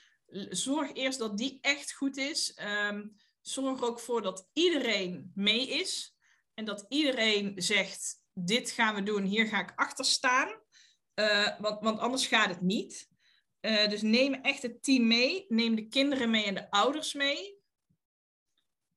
Zorg 0.49 0.93
eerst 0.93 1.19
dat 1.19 1.39
die 1.39 1.59
echt 1.61 1.95
goed 1.95 2.17
is. 2.17 2.59
Um, 2.89 3.17
zorg 3.41 3.81
er 3.81 3.87
ook 3.87 4.01
voor 4.01 4.23
dat 4.23 4.49
iedereen 4.53 5.33
mee 5.35 5.69
is. 5.69 6.17
En 6.55 6.65
dat 6.65 6.87
iedereen 6.89 7.53
zegt, 7.57 8.23
dit 8.33 8.71
gaan 8.71 8.95
we 8.95 9.03
doen, 9.03 9.23
hier 9.23 9.47
ga 9.47 9.61
ik 9.61 9.73
achter 9.77 10.05
staan. 10.05 10.62
Uh, 11.15 11.61
want, 11.61 11.81
want 11.81 11.99
anders 11.99 12.27
gaat 12.27 12.49
het 12.49 12.61
niet. 12.61 13.09
Uh, 13.61 13.89
dus 13.89 14.03
neem 14.03 14.35
echt 14.35 14.62
het 14.62 14.83
team 14.83 15.07
mee. 15.07 15.45
Neem 15.49 15.75
de 15.75 15.89
kinderen 15.89 16.31
mee 16.31 16.45
en 16.45 16.55
de 16.55 16.71
ouders 16.71 17.12
mee. 17.12 17.62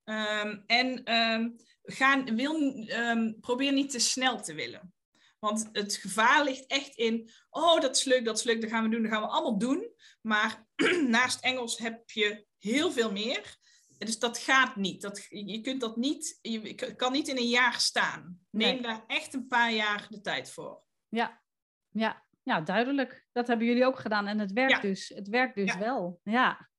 Um, 0.03 0.63
en 0.65 1.13
um, 1.13 1.55
gaan, 1.83 2.35
wil, 2.35 2.85
um, 2.89 3.39
probeer 3.39 3.73
niet 3.73 3.89
te 3.89 3.99
snel 3.99 4.41
te 4.41 4.53
willen. 4.53 4.93
Want 5.39 5.69
het 5.71 5.95
gevaar 5.95 6.43
ligt 6.43 6.65
echt 6.67 6.95
in, 6.95 7.29
oh 7.49 7.81
dat 7.81 7.95
is 7.95 8.03
leuk, 8.03 8.25
dat 8.25 8.37
is 8.37 8.43
leuk, 8.43 8.61
dat 8.61 8.69
gaan 8.69 8.83
we 8.83 8.89
doen, 8.89 9.01
dat 9.01 9.11
gaan 9.11 9.21
we 9.21 9.27
allemaal 9.27 9.57
doen. 9.57 9.93
Maar 10.21 10.67
naast 11.07 11.43
Engels 11.43 11.77
heb 11.77 12.09
je 12.09 12.45
heel 12.57 12.91
veel 12.91 13.11
meer. 13.11 13.57
Dus 13.97 14.19
dat 14.19 14.37
gaat 14.37 14.75
niet. 14.75 15.01
Dat, 15.01 15.25
je 15.29 15.61
kunt 15.61 15.81
dat 15.81 15.97
niet, 15.97 16.39
je 16.41 16.95
kan 16.95 17.11
niet 17.11 17.27
in 17.27 17.37
een 17.37 17.49
jaar 17.49 17.79
staan. 17.79 18.39
Neem 18.49 18.81
daar 18.81 19.03
echt 19.07 19.33
een 19.33 19.47
paar 19.47 19.73
jaar 19.73 20.07
de 20.09 20.21
tijd 20.21 20.51
voor. 20.51 20.83
Ja, 21.09 21.41
ja. 21.89 22.25
ja 22.43 22.61
duidelijk. 22.61 23.25
Dat 23.31 23.47
hebben 23.47 23.67
jullie 23.67 23.85
ook 23.85 23.99
gedaan 23.99 24.27
en 24.27 24.39
het 24.39 24.51
werkt 24.51 24.81
dus. 24.81 25.09
Het 25.15 25.27
werkt 25.27 25.55
dus 25.55 25.77
wel. 25.77 26.19
Ja. 26.23 26.69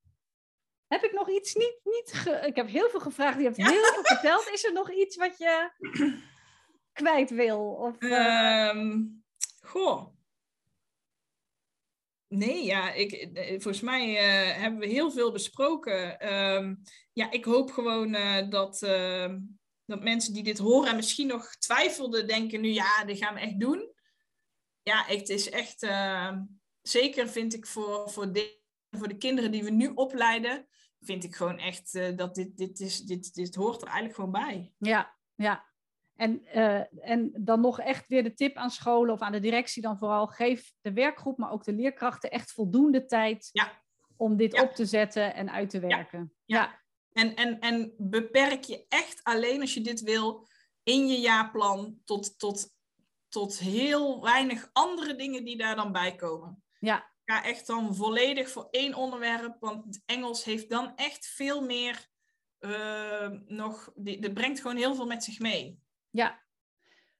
Heb 0.87 1.03
ik 1.03 1.13
nog 1.13 1.31
iets 1.31 1.55
niet, 1.55 1.81
niet 1.83 2.41
ik 2.47 2.57
heb 2.57 2.69
heel 2.69 2.89
veel 2.89 3.01
gevraagd, 3.01 3.39
je 3.39 3.45
hebt 3.45 3.57
heel 3.57 3.93
veel 3.93 4.05
verteld. 4.05 4.49
Is 4.49 4.65
er 4.65 4.73
nog 4.73 4.93
iets 4.93 5.17
wat 5.17 5.39
je 5.39 5.71
kwijt 7.01 7.31
wil? 7.31 7.61
Of, 7.61 8.03
uh... 8.03 8.95
goh, 9.61 10.19
Nee, 12.29 12.65
ja, 12.65 12.93
ik, 12.93 13.13
eh, 13.13 13.49
volgens 13.49 13.81
mij 13.81 14.11
uh, 14.11 14.61
hebben 14.61 14.81
we 14.81 14.87
heel 14.87 15.11
veel 15.11 15.33
besproken. 15.33 16.33
Um, 16.35 16.83
ja, 17.13 17.31
ik 17.31 17.45
hoop 17.45 17.71
gewoon 17.71 18.15
uh, 18.15 18.51
dat, 18.51 18.83
uh, 18.83 19.35
dat 19.85 20.03
mensen 20.03 20.35
die 20.35 20.43
dit 20.43 20.59
horen 20.59 20.91
en 20.91 20.97
misschien 20.97 21.27
nog 21.27 21.57
twijfelden, 21.57 22.27
denken 22.27 22.61
nu 22.61 22.69
ja, 22.69 23.05
dit 23.05 23.19
gaan 23.19 23.35
we 23.35 23.41
echt 23.41 23.61
doen. 23.61 23.93
Ja, 24.83 25.05
het 25.07 25.29
is 25.29 25.51
echt, 25.51 25.83
ehm, 25.83 26.45
zeker 26.83 27.29
vind 27.29 27.55
ik 27.55 27.67
voor, 27.67 28.11
voor, 28.11 28.33
de, 28.33 28.61
voor 28.91 29.09
de 29.09 29.17
kinderen 29.17 29.51
die 29.51 29.65
we 29.65 29.71
nu 29.71 29.93
opleiden, 29.95 30.69
vind 31.01 31.25
ik 31.25 31.35
gewoon 31.35 31.59
echt 31.59 32.17
dat 32.17 32.35
dit, 32.35 32.57
dit, 32.57 32.81
is, 32.81 33.01
dit, 33.01 33.35
dit 33.35 33.55
hoort 33.55 33.81
er 33.83 33.89
eigenlijk 33.89 34.15
gewoon 34.15 34.33
bij. 34.33 34.73
Ja, 34.79 35.17
ja. 35.35 35.67
En, 36.19 36.43
uh, 36.55 37.09
en 37.11 37.33
dan 37.41 37.61
nog 37.61 37.81
echt 37.81 38.09
weer 38.09 38.23
de 38.23 38.35
tip 38.35 38.57
aan 38.57 38.71
scholen 38.71 39.15
of 39.15 39.21
aan 39.21 39.33
de 39.33 39.41
directie 39.41 39.83
dan 39.83 39.99
vooral, 39.99 40.27
geef 40.27 40.73
de 40.81 40.93
werkgroep, 40.93 41.39
maar 41.39 41.51
ook 41.51 41.65
de 41.65 41.73
leerkrachten 41.73 42.31
echt 42.31 42.53
voldoende 42.53 43.07
tijd 43.07 43.49
ja. 43.53 43.83
om 44.17 44.37
dit 44.37 44.61
op 44.61 44.75
te 44.75 44.87
zetten 44.87 45.35
en 45.35 45.51
uit 45.51 45.71
te 45.71 45.81
werken. 45.81 46.35
Ja. 46.45 46.61
ja. 46.61 46.81
En, 47.13 47.35
en, 47.35 47.59
en 47.59 47.95
beperk 47.99 48.65
je 48.65 48.85
echt 48.89 49.25
alleen 49.25 49.61
als 49.61 49.75
je 49.75 49.81
dit 49.81 50.01
wil 50.01 50.47
in 50.83 51.07
je 51.07 51.21
jaarplan 51.21 52.01
tot, 52.05 52.39
tot, 52.39 52.77
tot 53.29 53.59
heel 53.59 54.23
weinig 54.23 54.71
andere 54.73 55.15
dingen 55.15 55.45
die 55.45 55.57
daar 55.57 55.77
dan 55.77 55.93
bij 55.93 56.15
komen. 56.15 56.63
Ja. 56.81 57.11
Ga 57.25 57.45
echt 57.45 57.67
dan 57.67 57.95
volledig 57.95 58.51
voor 58.51 58.69
één 58.71 58.95
onderwerp, 58.95 59.57
want 59.61 60.03
Engels 60.07 60.45
heeft 60.45 60.71
dan 60.71 60.93
echt 60.97 61.27
veel 61.27 61.65
meer 61.65 62.07
uh, 62.61 63.31
nog, 63.47 63.93
die, 63.95 64.33
brengt 64.33 64.61
gewoon 64.61 64.77
heel 64.77 64.95
veel 64.95 65.07
met 65.07 65.25
zich 65.25 65.39
mee. 65.39 65.81
Ja. 66.11 66.47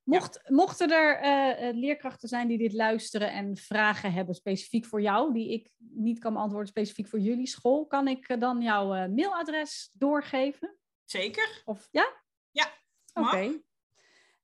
Mocht, 0.03 0.51
Mochten 0.51 0.91
er 0.91 1.23
uh, 1.23 1.75
leerkrachten 1.81 2.29
zijn 2.29 2.49
die 2.49 2.59
dit 2.59 2.73
luisteren 2.73 3.33
en 3.33 3.57
vragen 3.57 4.13
hebben 4.13 4.35
specifiek 4.35 4.87
voor 4.87 5.01
jou, 5.01 5.33
die 5.33 5.53
ik 5.53 5.71
niet 5.77 6.19
kan 6.19 6.33
beantwoorden 6.33 6.69
specifiek 6.69 7.09
voor 7.09 7.21
jullie 7.21 7.47
school, 7.47 7.87
kan 7.87 8.09
ik 8.09 8.29
uh, 8.29 8.41
dan 8.41 8.63
jouw 8.63 9.09
mailadres 9.09 9.91
doorgeven? 9.93 10.79
Zeker. 11.05 11.63
Of 11.65 11.89
ja? 11.91 12.23
Ja. 12.51 12.73
Oké. 13.15 13.61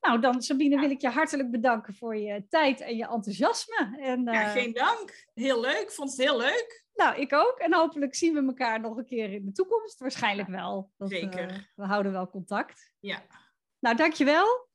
Nou, 0.05 0.21
dan 0.21 0.43
Sabine 0.43 0.81
wil 0.81 0.91
ik 0.91 1.01
je 1.01 1.09
hartelijk 1.09 1.51
bedanken 1.51 1.95
voor 1.95 2.17
je 2.17 2.47
tijd 2.49 2.81
en 2.81 2.97
je 2.97 3.09
enthousiasme. 3.09 3.97
En, 4.01 4.25
ja, 4.25 4.49
geen 4.49 4.73
dank. 4.73 5.27
Heel 5.35 5.61
leuk. 5.61 5.93
Vond 5.93 6.11
het 6.11 6.21
heel 6.21 6.37
leuk. 6.37 6.85
Nou, 6.95 7.21
ik 7.21 7.33
ook. 7.33 7.59
En 7.59 7.75
hopelijk 7.75 8.15
zien 8.15 8.35
we 8.35 8.47
elkaar 8.47 8.81
nog 8.81 8.97
een 8.97 9.05
keer 9.05 9.33
in 9.33 9.45
de 9.45 9.53
toekomst. 9.53 9.99
Waarschijnlijk 9.99 10.49
wel. 10.49 10.91
Dat, 10.97 11.11
Zeker. 11.11 11.73
we 11.75 11.85
houden 11.85 12.13
wel 12.13 12.29
contact. 12.29 12.93
Ja. 13.01 13.23
Nou, 13.79 13.97
dankjewel. 13.97 14.69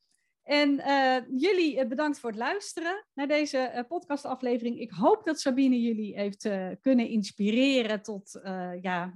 En 0.43 0.69
uh, 0.79 1.17
jullie 1.39 1.79
eh, 1.79 1.87
bedankt 1.87 2.19
voor 2.19 2.29
het 2.29 2.39
luisteren 2.39 3.05
naar 3.13 3.27
deze 3.27 3.85
podcastaflevering. 3.87 4.79
Ik 4.79 4.91
hoop 4.91 5.23
dat 5.23 5.39
Sabine 5.39 5.81
jullie 5.81 6.15
heeft 6.15 6.49
kunnen 6.81 7.07
inspireren 7.07 8.01
tot, 8.01 8.39
ja, 8.81 9.13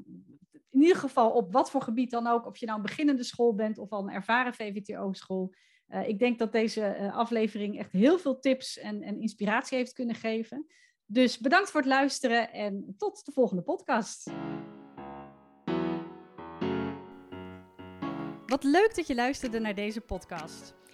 in 0.69 0.81
ieder 0.81 0.97
geval 0.97 1.31
op 1.31 1.53
wat 1.53 1.71
voor 1.71 1.81
gebied 1.81 2.11
dan 2.11 2.27
ook. 2.27 2.45
Of 2.45 2.57
je 2.57 2.65
nou 2.65 2.77
een 2.77 2.85
beginnende 2.85 3.23
school 3.23 3.55
bent 3.55 3.77
of 3.77 3.89
al 3.89 4.01
een 4.01 4.13
ervaren 4.13 4.53
VVTO-school. 4.53 5.53
Ik 6.05 6.19
denk 6.19 6.39
dat 6.39 6.51
deze 6.51 7.11
aflevering 7.13 7.79
echt 7.79 7.91
heel 7.91 8.19
veel 8.19 8.39
tips 8.39 8.77
en, 8.77 9.01
en 9.01 9.21
inspiratie 9.21 9.77
heeft 9.77 9.93
kunnen 9.93 10.15
geven. 10.15 10.65
Dus 11.05 11.37
bedankt 11.37 11.71
voor 11.71 11.79
het 11.79 11.89
luisteren 11.89 12.51
en 12.51 12.95
tot 12.97 13.25
de 13.25 13.31
volgende 13.31 13.63
podcast. 13.63 14.31
Wat 18.45 18.63
leuk 18.63 18.95
dat 18.95 19.07
je 19.07 19.15
luisterde 19.15 19.59
naar 19.59 19.75
deze 19.75 20.01
podcast. 20.01 20.75